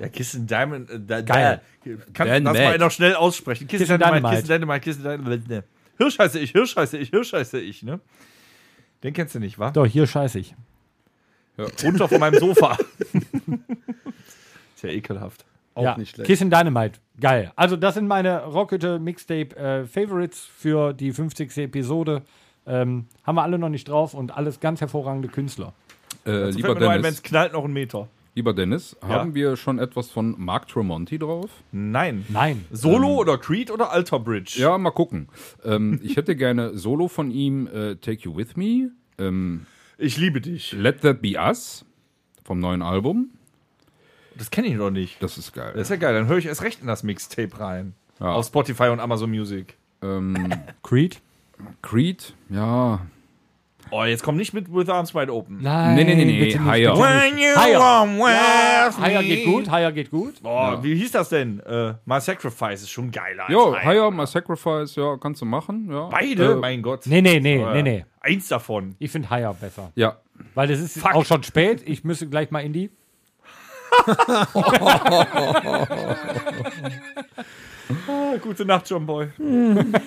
Ja, 0.01 0.09
Kissen 0.09 0.47
Diamond. 0.47 0.91
Äh, 0.91 1.01
da, 1.01 1.20
Geil. 1.20 1.61
Da, 1.85 1.91
kann 2.12 2.27
Dan 2.27 2.45
das 2.45 2.55
Mac. 2.55 2.64
mal 2.64 2.79
noch 2.79 2.91
schnell 2.91 3.14
aussprechen. 3.14 3.68
Kissen, 3.68 3.87
Kissen 3.87 3.99
Dynamite, 3.99 4.20
Dynamite. 4.20 4.43
Kissen 4.43 4.49
Dynamite, 4.49 4.81
Kissen 4.81 5.03
Dynamite. 5.03 5.49
Ne. 5.49 5.64
Hirsch 5.99 6.18
heiße 6.18 6.39
ich, 6.41 6.51
Hirsch 6.51 6.77
heiße 6.77 6.99
ich, 6.99 7.11
Hirsch 7.11 7.33
heiße 7.33 7.61
ich, 7.61 7.85
ne? 7.85 8.01
Den 9.05 9.14
kennst 9.14 9.37
du 9.37 9.39
nicht, 9.39 9.59
wa? 9.59 9.70
Doch, 9.70 9.87
hier 9.87 10.07
scheiße 10.07 10.41
ich. 10.41 10.55
Runter 11.83 12.09
von 12.09 12.20
meinem 12.20 12.39
Sofa. 12.39 12.77
Ist 14.77 14.83
ja 14.85 14.91
ekelhaft. 14.91 15.45
Auch 15.74 15.83
ja, 15.83 15.99
nicht 15.99 16.14
schlecht. 16.14 16.27
Kissen 16.27 16.51
Dynamite. 16.51 17.01
Geil. 17.20 17.51
Also, 17.57 17.77
das 17.77 17.95
sind 17.95 18.07
meine 18.07 18.45
Rockhütte 18.45 18.99
Mixtape 18.99 19.57
äh, 19.57 19.87
Favorites 19.87 20.49
für 20.57 20.93
die 20.93 21.12
50. 21.12 21.57
Episode. 21.59 22.22
Ähm, 22.66 23.07
haben 23.24 23.37
wir 23.37 23.43
alle 23.43 23.59
noch 23.59 23.68
nicht 23.68 23.89
drauf 23.89 24.12
und 24.14 24.37
alles 24.37 24.61
ganz 24.61 24.81
hervorragende 24.81 25.29
Künstler. 25.29 25.72
Äh, 26.27 26.51
lieber, 26.51 26.70
ein, 26.70 26.81
wenn 26.81 26.91
Dennis, 27.03 27.14
es 27.16 27.22
knallt, 27.22 27.53
noch 27.53 27.64
einen 27.64 27.72
Meter. 27.72 28.09
lieber 28.35 28.53
Dennis, 28.55 28.97
haben 29.01 29.35
wir 29.35 29.57
schon 29.57 29.79
etwas 29.79 30.11
von 30.11 30.35
Mark 30.39 30.66
Tremonti 30.68 31.18
drauf? 31.18 31.51
Nein. 31.72 32.27
Nein. 32.29 32.64
Solo 32.72 33.09
oder 33.16 33.39
Creed 33.39 33.70
oder 33.70 33.93
Alter 33.93 34.18
Bridge? 34.18 34.57
Ja, 34.59 34.77
mal 34.79 34.91
gucken. 34.91 35.29
ähm, 35.64 36.01
ich 36.03 36.16
hätte 36.16 36.37
gerne 36.37 36.77
Solo 36.77 37.09
von 37.09 37.31
ihm, 37.31 37.66
äh, 37.68 37.95
Take 37.97 38.22
You 38.22 38.37
With 38.37 38.57
Me, 38.57 38.91
ähm, 39.18 39.66
Ich 39.97 40.16
liebe 40.16 40.41
dich. 40.41 40.72
Let 40.72 41.03
That 41.03 41.22
Be 41.22 41.35
Us 41.39 41.85
vom 42.45 42.59
neuen 42.59 42.83
Album. 42.83 43.31
Das 44.39 44.51
kenne 44.51 44.66
ich 44.68 44.74
noch 44.74 44.91
nicht. 44.91 45.22
Das 45.22 45.39
ist 45.39 45.53
geil. 45.53 45.72
Das 45.74 45.82
ist 45.84 45.91
ja 45.91 45.97
geil. 45.97 46.14
Dann 46.14 46.26
höre 46.28 46.39
ich 46.39 46.47
erst 46.47 46.62
recht 46.62 46.80
in 46.80 46.87
das 46.87 47.03
Mixtape 47.03 47.59
rein. 47.59 47.95
Ja. 48.20 48.32
Auf 48.32 48.47
Spotify 48.47 48.89
und 48.89 49.01
Amazon 49.01 49.30
Music. 49.30 49.76
ähm, 50.03 50.53
Creed? 50.82 51.20
Creed, 51.82 52.34
ja. 52.51 53.01
Oh, 53.93 54.03
jetzt 54.03 54.24
komm 54.24 54.37
nicht 54.37 54.53
mit 54.53 54.72
With 54.74 54.89
Arms 54.89 55.14
Wide 55.14 55.32
Open. 55.32 55.59
Nein. 55.62 55.95
Nee, 55.95 56.03
nee, 56.05 56.14
nee, 56.16 56.24
nee, 56.24 56.41
bitte 56.45 56.59
nicht, 56.59 56.68
Higher. 56.68 56.95
bitte 56.95 57.34
nicht. 57.37 57.45
you 57.47 57.55
Higher. 57.61 57.78
come 57.78 58.18
with 58.18 58.99
Higher 58.99 59.22
geht 59.22 59.45
gut, 59.47 59.70
Higher 59.70 59.93
geht 59.93 60.11
gut. 60.11 60.34
Oh, 60.43 60.78
wie 60.82 60.97
hieß 60.97 61.12
das 61.12 61.28
denn? 61.28 61.61
Äh, 61.61 61.95
My 62.05 62.20
Sacrifice 62.20 62.82
ist 62.82 62.91
schon 62.91 63.12
geiler. 63.12 63.49
Jo, 63.49 63.74
Higher. 63.76 63.84
Higher, 63.84 64.11
My 64.11 64.26
Sacrifice, 64.26 64.97
ja, 64.97 65.16
kannst 65.18 65.41
du 65.41 65.45
machen. 65.47 65.89
Ja. 65.91 66.09
Beide? 66.09 66.53
Äh, 66.53 66.57
mein 66.57 66.82
Gott. 66.82 67.07
Nee, 67.07 67.22
nee, 67.22 67.39
nee, 67.39 67.62
Äh, 67.62 67.74
nee, 67.74 67.82
nee. 67.82 68.05
Eins 68.20 68.49
davon. 68.49 68.97
Ich 68.99 69.12
finde 69.12 69.30
Higher 69.30 69.55
besser. 69.55 69.93
ja, 69.95 70.16
Weil 70.57 70.68
es 70.72 70.80
ist 70.80 70.99
Fakt. 70.99 71.14
auch 71.14 71.24
schon 71.24 71.45
spät. 71.45 71.82
Ich 71.87 72.03
müsste 72.03 72.28
gleich 72.28 72.51
mal 72.51 72.61
in 72.64 72.72
die. 72.72 72.91
Ah, 78.09 78.36
gute 78.40 78.64
Nacht, 78.64 78.88
John 78.90 79.07
Boy. 79.07 79.28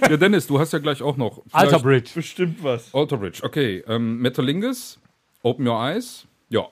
ja, 0.09 0.17
Dennis, 0.17 0.47
du 0.47 0.59
hast 0.59 0.73
ja 0.73 0.79
gleich 0.79 1.01
auch 1.01 1.15
noch. 1.17 1.41
Alter 1.51 1.79
Bridge. 1.79 2.11
Bestimmt 2.13 2.63
was. 2.63 2.93
Alter 2.93 3.17
Bridge, 3.17 3.41
okay. 3.43 3.83
Ähm, 3.87 4.19
Metalingus, 4.19 4.99
Open 5.43 5.67
Your 5.67 5.81
Eyes. 5.81 6.27
Ja, 6.49 6.67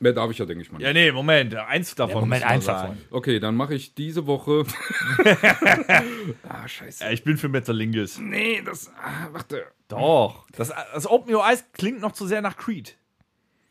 mehr 0.00 0.12
darf 0.12 0.30
ich 0.30 0.38
ja, 0.38 0.44
denke 0.44 0.62
ich 0.62 0.70
mal. 0.70 0.78
nicht. 0.78 0.86
Ja, 0.86 0.92
nee, 0.92 1.12
Moment. 1.12 1.54
Eins 1.54 1.94
davon. 1.94 2.20
Moment, 2.20 2.42
muss 2.42 2.48
man 2.48 2.52
eins 2.52 2.64
davon. 2.66 2.98
Okay, 3.10 3.40
dann 3.40 3.54
mache 3.54 3.74
ich 3.74 3.94
diese 3.94 4.26
Woche. 4.26 4.64
ah, 6.48 6.68
scheiße. 6.68 7.04
Ja, 7.04 7.10
ich 7.10 7.24
bin 7.24 7.36
für 7.38 7.48
Metalingus. 7.48 8.18
Nee, 8.18 8.62
das. 8.64 8.90
Ah, 9.02 9.28
warte. 9.32 9.66
Doch. 9.88 10.46
Das, 10.56 10.72
das 10.94 11.06
Open 11.08 11.34
Your 11.34 11.44
Eyes 11.44 11.64
klingt 11.72 12.00
noch 12.00 12.12
zu 12.12 12.26
sehr 12.26 12.42
nach 12.42 12.56
Creed. 12.56 12.96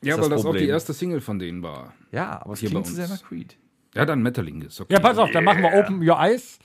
Ja, 0.02 0.16
das 0.16 0.24
weil 0.24 0.30
das 0.30 0.40
auch 0.40 0.44
Problem. 0.46 0.64
die 0.64 0.70
erste 0.70 0.94
Single 0.94 1.22
von 1.22 1.40
denen 1.40 1.62
war. 1.62 1.94
Ja, 2.12 2.42
aber 2.42 2.54
es 2.54 2.60
klingt 2.60 2.86
zu 2.88 2.94
sehr 2.94 3.08
nach 3.08 3.22
Creed. 3.24 3.58
Ja, 3.96 4.06
dann 4.06 4.22
Metalingus. 4.22 4.80
Okay. 4.82 4.94
Ja, 4.94 5.00
pass 5.00 5.18
auf, 5.18 5.32
dann 5.32 5.44
machen 5.44 5.62
wir 5.62 5.74
Open 5.74 6.08
Your 6.08 6.20
Eyes 6.20 6.60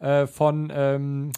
äh, 0.00 0.26
von. 0.26 0.72
Ähm, 0.74 1.32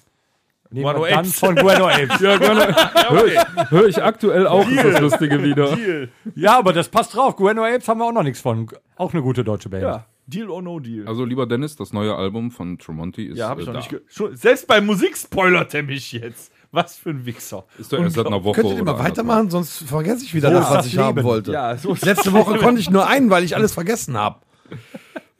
Guano 0.72 1.04
dann 1.04 1.18
Apes. 1.20 1.38
von 1.38 1.54
Guano 1.54 1.88
Apes. 1.88 2.20
Ja, 2.20 2.36
gerne. 2.36 2.74
Hör 3.08 3.26
ich, 3.26 3.70
hör 3.70 3.86
ich 3.86 4.02
aktuell 4.02 4.46
auch 4.46 4.68
ist 4.68 4.82
das 4.82 5.00
Lustige 5.00 5.42
wieder. 5.42 5.76
Deal. 5.76 6.08
ja, 6.34 6.58
aber 6.58 6.72
das 6.72 6.88
passt 6.88 7.14
drauf. 7.14 7.36
Guano 7.36 7.64
Apes 7.64 7.86
haben 7.86 7.98
wir 7.98 8.06
auch 8.06 8.12
noch 8.12 8.22
nichts 8.24 8.40
von. 8.40 8.68
Auch 8.96 9.12
eine 9.12 9.22
gute 9.22 9.44
deutsche 9.44 9.68
Band. 9.68 9.82
Ja. 9.82 10.06
Deal 10.26 10.48
or 10.48 10.62
no 10.62 10.80
deal. 10.80 11.06
Also, 11.06 11.24
lieber 11.24 11.46
Dennis, 11.46 11.76
das 11.76 11.92
neue 11.92 12.14
Album 12.16 12.50
von 12.50 12.78
Tremonti 12.78 13.26
ist. 13.26 13.38
ja, 13.38 13.50
hab 13.50 13.58
ich 13.58 13.64
äh, 13.64 13.66
noch 13.66 13.74
da. 13.74 13.78
nicht 13.80 13.90
ge 13.90 14.00
schon, 14.08 14.34
Selbst 14.34 14.66
beim 14.66 14.86
Musik 14.86 15.16
spoilert 15.16 15.74
er 15.74 15.82
mich 15.82 16.12
jetzt. 16.12 16.50
Was 16.74 16.96
für 16.96 17.10
ein 17.10 17.24
Wichser. 17.24 17.64
Ist 17.78 17.92
doch 17.92 17.98
erst 18.00 18.16
seit 18.16 18.26
einer 18.26 18.42
Woche. 18.42 18.60
Könntet 18.60 18.78
ihr 18.78 18.84
mal 18.84 18.98
weitermachen, 18.98 19.48
sonst 19.50 19.78
vergesse 19.84 20.24
ich 20.24 20.34
wieder 20.34 20.50
das, 20.50 20.64
was 20.68 20.76
das 20.78 20.86
ich 20.86 20.98
haben 20.98 21.22
wollte. 21.22 21.52
Ja, 21.52 21.76
so 21.76 21.96
Letzte 22.02 22.32
Woche 22.32 22.58
konnte 22.58 22.80
ich 22.80 22.90
nur 22.90 23.06
einen, 23.06 23.30
weil 23.30 23.44
ich 23.44 23.54
alles 23.54 23.72
vergessen 23.72 24.16
habe. 24.16 24.40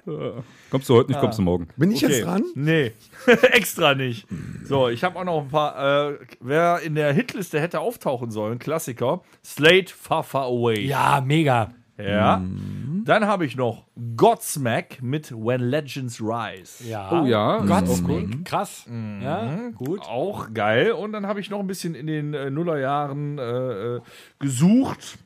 Kommst 0.71 0.89
du 0.89 0.97
heute 0.97 1.11
nicht, 1.13 1.21
kommst 1.21 1.39
du 1.39 1.43
morgen. 1.43 1.69
Bin 1.77 1.91
ich 1.93 2.05
Okay. 2.05 2.15
jetzt 2.17 2.27
dran? 2.27 2.45
Nee, 2.55 2.93
extra 3.53 3.95
nicht. 3.95 4.27
So, 4.65 4.89
ich 4.89 5.03
habe 5.03 5.19
auch 5.19 5.25
noch 5.25 5.41
ein 5.43 5.49
paar. 5.49 6.11
Äh, 6.11 6.19
wer 6.41 6.81
in 6.81 6.95
der 6.95 7.13
Hitliste 7.15 7.59
hätte 7.61 7.81
auftauchen 7.81 8.31
sollen, 8.31 8.59
Klassiker. 8.59 9.23
Slate 9.43 9.93
Far 9.99 10.23
Far 10.23 10.45
Away. 10.45 10.81
Ja, 10.85 11.23
mega. 11.25 11.71
Ja. 11.99 12.39
Mhm. 12.39 13.03
Dann 13.05 13.27
habe 13.27 13.45
ich 13.45 13.57
noch 13.57 13.87
Godsmack 14.17 15.03
mit 15.03 15.31
When 15.31 15.61
Legends 15.61 16.21
Rise. 16.21 16.89
Ja. 16.89 17.23
Oh 17.23 17.27
ja, 17.27 17.59
Godsmack. 17.59 18.45
Krass. 18.45 18.87
Mhm. 18.89 19.21
Ja, 19.23 19.71
gut. 19.75 20.01
Auch 20.01 20.53
geil. 20.53 20.93
Und 20.93 21.13
dann 21.13 21.27
habe 21.27 21.41
ich 21.41 21.51
noch 21.51 21.61
ein 21.61 21.67
bisschen 21.67 21.95
in 21.95 22.07
den 22.07 22.35
äh, 22.35 22.51
Nullerjahren 22.51 23.39
äh, 23.39 23.97
äh, 23.97 24.01
gesucht 24.39 25.19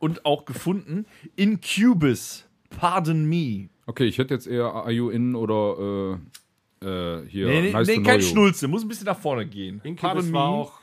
und 0.00 0.24
auch 0.24 0.46
gefunden. 0.46 1.06
Incubus, 1.36 2.46
Pardon 2.70 3.26
Me. 3.28 3.68
Okay, 3.86 4.04
ich 4.04 4.18
hätte 4.18 4.34
jetzt 4.34 4.46
eher 4.46 4.66
Are 4.66 4.90
You 4.90 5.10
In 5.10 5.34
oder 5.34 6.18
äh, 6.82 6.86
äh, 6.86 7.26
hier 7.28 7.46
Nee, 7.48 7.62
nee, 7.62 7.72
Nice 7.72 7.86
nee 7.88 7.96
to 7.96 8.02
kein 8.02 8.18
Know 8.18 8.26
You. 8.26 8.30
Schnulze, 8.32 8.68
muss 8.68 8.82
ein 8.82 8.88
bisschen 8.88 9.06
nach 9.06 9.18
vorne 9.18 9.46
gehen. 9.46 9.80
Incubus 9.84 10.32
war 10.32 10.48
auch. 10.48 10.80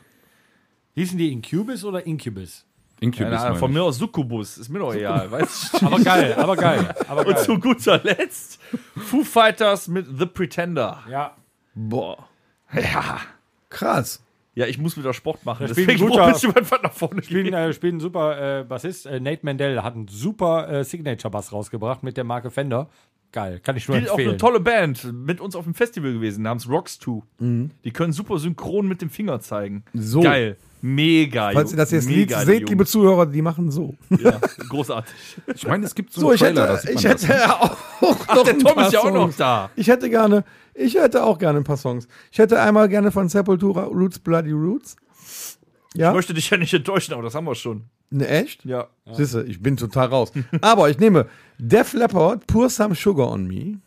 Hießen 0.93 1.17
die 1.17 1.31
Incubus 1.31 1.83
oder 1.83 2.05
Incubus? 2.05 2.66
Incubus. 2.99 3.27
Ahnung, 3.33 3.43
meine 3.43 3.55
von 3.57 3.73
mir 3.73 3.83
aus 3.83 3.97
Succubus, 3.97 4.57
ist 4.57 4.69
mir 4.69 4.79
doch 4.79 4.93
egal. 4.93 5.29
Weiß 5.31 5.71
ich 5.75 5.83
Aber 5.83 5.99
geil, 5.99 6.33
aber 6.35 6.55
geil. 6.55 6.95
Aber 7.07 7.25
Und 7.27 7.33
geil. 7.35 7.43
zu 7.43 7.59
guter 7.59 7.99
Letzt 8.03 8.59
Foo 8.95 9.23
Fighters 9.23 9.87
mit 9.87 10.07
The 10.17 10.25
Pretender. 10.25 11.03
ja. 11.09 11.35
Boah, 11.75 12.27
Ja. 12.73 13.19
krass. 13.69 14.23
Ja, 14.55 14.65
ich 14.65 14.79
muss 14.79 14.97
wieder 14.97 15.13
Sport 15.13 15.45
machen. 15.45 15.67
Das 15.67 15.71
spielt 15.73 15.89
Deswegen 15.89 16.05
ein 16.05 16.09
guter- 16.09 16.35
ich 16.49 16.57
einfach 16.57 16.81
nach 16.81 16.91
vorne 16.93 17.21
Spielen, 17.21 17.43
gehen. 17.43 17.53
äh, 17.53 17.71
spielen 17.73 17.97
ein 17.97 17.99
super 17.99 18.61
äh, 18.61 18.63
Bassist. 18.63 19.05
Äh, 19.05 19.19
Nate 19.19 19.45
Mandel 19.45 19.83
hat 19.83 19.93
einen 19.93 20.07
super 20.07 20.67
äh, 20.67 20.83
Signature-Bass 20.83 21.51
rausgebracht 21.53 22.01
mit 22.01 22.17
der 22.17 22.23
Marke 22.23 22.49
Fender. 22.49 22.89
Geil, 23.31 23.59
kann 23.59 23.77
ich 23.77 23.87
nur 23.87 23.97
Spielt 23.97 24.09
auch 24.09 24.13
empfehlen. 24.13 24.29
eine 24.29 24.37
tolle 24.39 24.59
Band. 24.59 25.13
Mit 25.13 25.39
uns 25.41 25.55
auf 25.55 25.65
dem 25.65 25.75
Festival 25.75 26.11
gewesen, 26.13 26.41
namens 26.41 26.67
Rocks 26.67 26.97
2. 26.97 27.21
Die 27.83 27.91
können 27.91 28.13
super 28.13 28.39
synchron 28.39 28.87
mit 28.87 29.03
dem 29.03 29.11
Finger 29.11 29.39
zeigen. 29.41 29.83
So. 29.93 30.21
Geil. 30.21 30.57
Mega. 30.81 31.51
Falls 31.53 31.71
ihr 31.71 31.77
das 31.77 31.91
jetzt 31.91 32.07
Lied 32.07 32.29
Mega, 32.29 32.45
seht, 32.45 32.61
die 32.61 32.65
liebe 32.65 32.85
Zuhörer, 32.85 33.25
die 33.25 33.41
machen 33.41 33.71
so. 33.71 33.95
Jungs. 34.09 34.23
Ja, 34.23 34.39
großartig. 34.69 35.13
Ich 35.55 35.67
meine, 35.67 35.85
es 35.85 35.95
gibt 35.95 36.13
so, 36.13 36.21
So, 36.21 36.27
einen 36.27 36.35
ich 36.35 36.41
Trailer, 36.41 36.77
hätte, 36.77 36.91
ich 36.91 37.03
hätte 37.03 37.55
auch 37.61 37.77
Ach, 38.27 38.35
noch 38.35 38.43
der 38.43 38.53
ein 38.53 38.59
Tom 38.59 38.75
paar 38.75 38.87
ist 38.87 38.93
ja 38.93 38.99
auch 38.99 39.05
noch 39.05 39.21
Songs. 39.23 39.37
da. 39.37 39.69
Ich 39.75 39.87
hätte 39.87 40.09
gerne, 40.09 40.43
ich 40.73 40.95
hätte 40.95 41.23
auch 41.23 41.37
gerne 41.39 41.59
ein 41.59 41.63
paar 41.63 41.77
Songs. 41.77 42.07
Ich 42.31 42.37
hätte 42.39 42.59
einmal 42.61 42.87
gerne 42.89 43.11
von 43.11 43.27
Sepultura 43.29 43.83
Roots 43.85 44.19
Bloody 44.19 44.51
Roots. 44.51 44.95
Ja, 45.95 46.09
Ich 46.09 46.15
möchte 46.15 46.33
dich 46.33 46.49
ja 46.49 46.57
nicht 46.57 46.73
enttäuschen, 46.73 47.13
aber 47.13 47.23
das 47.23 47.33
haben 47.33 47.45
wir 47.45 47.55
schon. 47.55 47.85
ne, 48.11 48.27
echt? 48.27 48.63
Ja. 48.65 48.87
Siehste, 49.13 49.43
ich 49.43 49.61
bin 49.61 49.77
total 49.77 50.07
raus. 50.07 50.31
Aber 50.61 50.89
ich 50.89 50.99
nehme 50.99 51.27
Def 51.57 51.93
Leppard, 51.93 52.45
Pour 52.45 52.69
Some 52.69 52.93
Sugar 52.93 53.31
on 53.31 53.47
Me. 53.47 53.79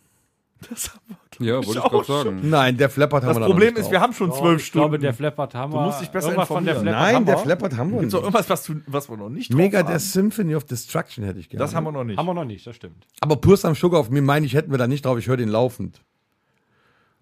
Das, 0.69 0.89
haben 0.89 0.99
wir, 1.07 1.15
Ja, 1.39 1.55
wollte 1.55 1.71
ich 1.71 1.79
auch 1.79 1.89
gerade 1.91 2.05
schon. 2.05 2.23
sagen. 2.25 2.49
Nein, 2.49 2.77
Def 2.77 2.97
Leppard 2.97 3.23
haben 3.23 3.29
das 3.29 3.37
wir 3.37 3.39
da 3.41 3.45
Problem 3.47 3.67
noch 3.69 3.77
nicht 3.77 3.85
ist, 3.85 3.91
wir 3.91 4.01
haben 4.01 4.13
schon 4.13 4.31
Oh, 4.31 4.37
zwölf 4.39 4.61
ich 4.61 4.71
glaube, 4.71 4.87
Stunden. 4.89 5.01
der 5.03 5.13
Flappert 5.13 5.55
haben 5.55 5.73
wir. 5.73 5.81
musst 5.81 6.01
dich 6.01 6.09
besser 6.09 6.27
irgendwas 6.27 6.47
von 6.49 6.65
der 6.65 6.73
informieren. 6.75 6.95
Flappert 6.95 7.07
Nein, 7.07 7.15
haben 7.15 7.27
wir. 7.27 7.35
Def 7.35 7.45
Leppard 7.45 7.77
haben 7.77 7.91
wir 7.93 7.99
Gibt's 7.99 8.13
auch 8.15 8.19
nicht. 8.19 8.25
irgendwas, 8.25 8.49
was, 8.49 8.63
du, 8.65 8.73
was 8.87 9.09
wir 9.09 9.17
noch 9.17 9.29
nicht 9.29 9.53
Mega 9.53 9.83
der? 9.83 9.99
Symphony 9.99 10.55
of 10.55 10.65
Destruction 10.65 11.23
hätte 11.23 11.39
ich 11.39 11.49
gerne. 11.49 11.63
Das 11.63 11.73
haben 11.73 11.85
wir 11.85 11.91
noch 11.91 12.03
nicht. 12.03 12.17
Haben 12.17 12.25
wir 12.27 12.33
noch 12.33 12.43
nicht, 12.45 12.67
das 12.67 12.75
stimmt. 12.75 13.07
Aber 13.21 13.37
Pour 13.37 13.55
Some 13.57 13.75
Sugar 13.75 13.99
auf 14.01 14.09
mir 14.09 14.21
meine 14.21 14.45
ich, 14.45 14.53
hätten 14.53 14.71
wir 14.71 14.77
da 14.77 14.87
nicht 14.87 15.05
drauf. 15.05 15.17
Ich 15.17 15.27
höre 15.27 15.37
den 15.37 15.49
laufend. 15.49 16.01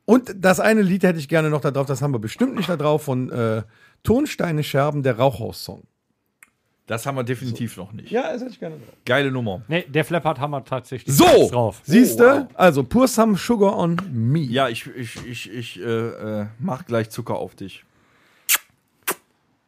Und 0.06 0.34
das 0.36 0.60
eine 0.60 0.82
Lied 0.82 1.04
hätte 1.04 1.20
ich 1.20 1.30
gerne 1.30 1.52
noch 1.52 1.62
da 1.62 1.70
drauf, 1.70 1.86
das 1.86 2.02
haben 2.02 2.14
wir 2.14 2.20
bestimmt 2.20 2.56
nicht 2.56 2.68
da 2.68 2.78
drauf, 2.78 3.04
von 3.04 3.30
äh, 3.30 3.62
Tonsteine 4.02 4.64
Scherben, 4.64 5.04
der 5.04 5.18
Rauchhaus-Song. 5.20 5.84
Das 6.90 7.06
haben 7.06 7.16
wir 7.18 7.24
definitiv 7.24 7.78
noch 7.78 7.92
nicht. 7.92 8.10
Ja, 8.10 8.34
das 8.34 8.42
hätte 8.42 8.50
ich 8.52 8.60
gerne 8.60 8.78
drauf. 8.78 8.96
Geile 9.06 9.30
Nummer. 9.32 9.62
Nee, 9.68 9.86
der 9.88 10.04
Flappert 10.04 10.40
haben 10.40 10.50
wir 10.50 10.66
tatsächlich 10.66 11.16
So, 11.16 11.48
drauf. 11.52 11.82
siehst 11.84 12.20
du? 12.20 12.50
Also 12.56 12.84
Pour 12.84 13.08
Some 13.08 13.38
Sugar 13.38 13.78
on 13.78 13.98
Me. 14.12 14.40
Ja, 14.40 14.70
ich, 14.70 14.88
ich, 14.96 15.24
ich, 15.24 15.52
ich 15.54 15.80
äh, 15.80 15.84
äh, 15.84 16.48
mach 16.58 16.88
gleich 16.88 17.12
Zucker 17.12 17.36
auf 17.36 17.54
dich. 17.54 17.86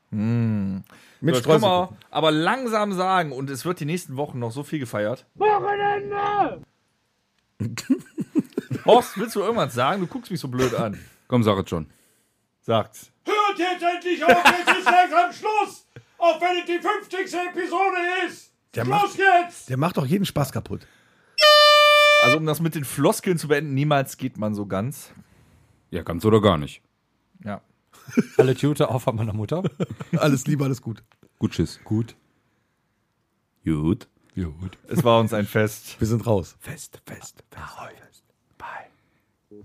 Mit 0.10 1.36
So, 1.36 1.42
können 1.44 1.62
wir 1.62 1.90
aber 2.10 2.32
langsam 2.32 2.92
sagen, 2.94 3.34
und 3.34 3.52
es 3.52 3.66
wird 3.66 3.80
die 3.80 3.86
nächsten 3.86 4.18
Wochen 4.18 4.40
noch 4.40 4.52
so 4.52 4.64
viel 4.64 4.80
gefeiert. 4.80 5.28
Wochenende! 5.36 6.62
Horst, 8.86 9.16
willst 9.20 9.36
du 9.36 9.42
irgendwas 9.42 9.76
sagen? 9.76 10.02
Du 10.02 10.08
guckst 10.08 10.32
mich 10.32 10.40
so 10.40 10.48
blöd 10.48 10.74
an. 10.74 10.98
Komm, 11.28 11.44
sag 11.44 11.60
es 11.64 11.70
schon. 11.70 11.86
Sagt's. 12.62 13.12
Hört 13.26 13.60
jetzt 13.60 13.84
endlich 13.84 14.26
auf, 14.26 14.32
jetzt 14.32 14.80
ist 14.80 14.86
langsam 14.86 15.32
Schluss! 15.32 15.86
Auch 16.24 16.40
wenn 16.40 16.60
es 16.60 16.66
die 16.66 16.80
50. 16.80 17.34
Episode 17.50 17.98
ist! 18.28 18.54
Der 18.76 18.86
Schluss 18.86 19.02
macht- 19.02 19.18
jetzt! 19.18 19.70
Der 19.70 19.78
macht 19.78 19.98
doch 19.98 20.06
jeden 20.06 20.26
Spaß 20.26 20.52
kaputt. 20.52 20.86
Also, 22.24 22.38
um 22.38 22.46
das 22.46 22.60
mit 22.60 22.76
den 22.76 22.86
Floskeln 22.86 23.40
zu 23.40 23.48
beenden, 23.48 23.74
niemals 23.74 24.18
geht 24.18 24.38
man 24.38 24.54
so 24.54 24.68
ganz. 24.68 25.12
Ja, 25.90 26.04
ganz 26.04 26.24
oder 26.24 26.40
gar 26.40 26.58
nicht. 26.60 26.84
Ja. 27.44 27.62
Alle 28.38 28.56
Tute 28.56 28.88
auf 28.90 29.02
von 29.04 29.16
meiner 29.16 29.34
Mutter. 29.34 29.64
Alles 30.18 30.46
Liebe, 30.46 30.64
alles 30.64 30.82
gut. 30.84 31.04
Gut, 31.40 31.54
tschüss. 31.54 31.80
Gut. 31.84 32.16
Gut. 33.66 34.08
Gut. 34.36 34.78
Es 34.88 35.04
war 35.04 35.20
uns 35.20 35.34
ein 35.34 35.48
Fest. 35.48 35.96
Wir 36.00 36.08
sind 36.08 36.26
raus. 36.28 36.56
Fest, 36.60 37.02
fest, 37.06 37.44
fest. 37.50 37.98
fest. 38.00 38.11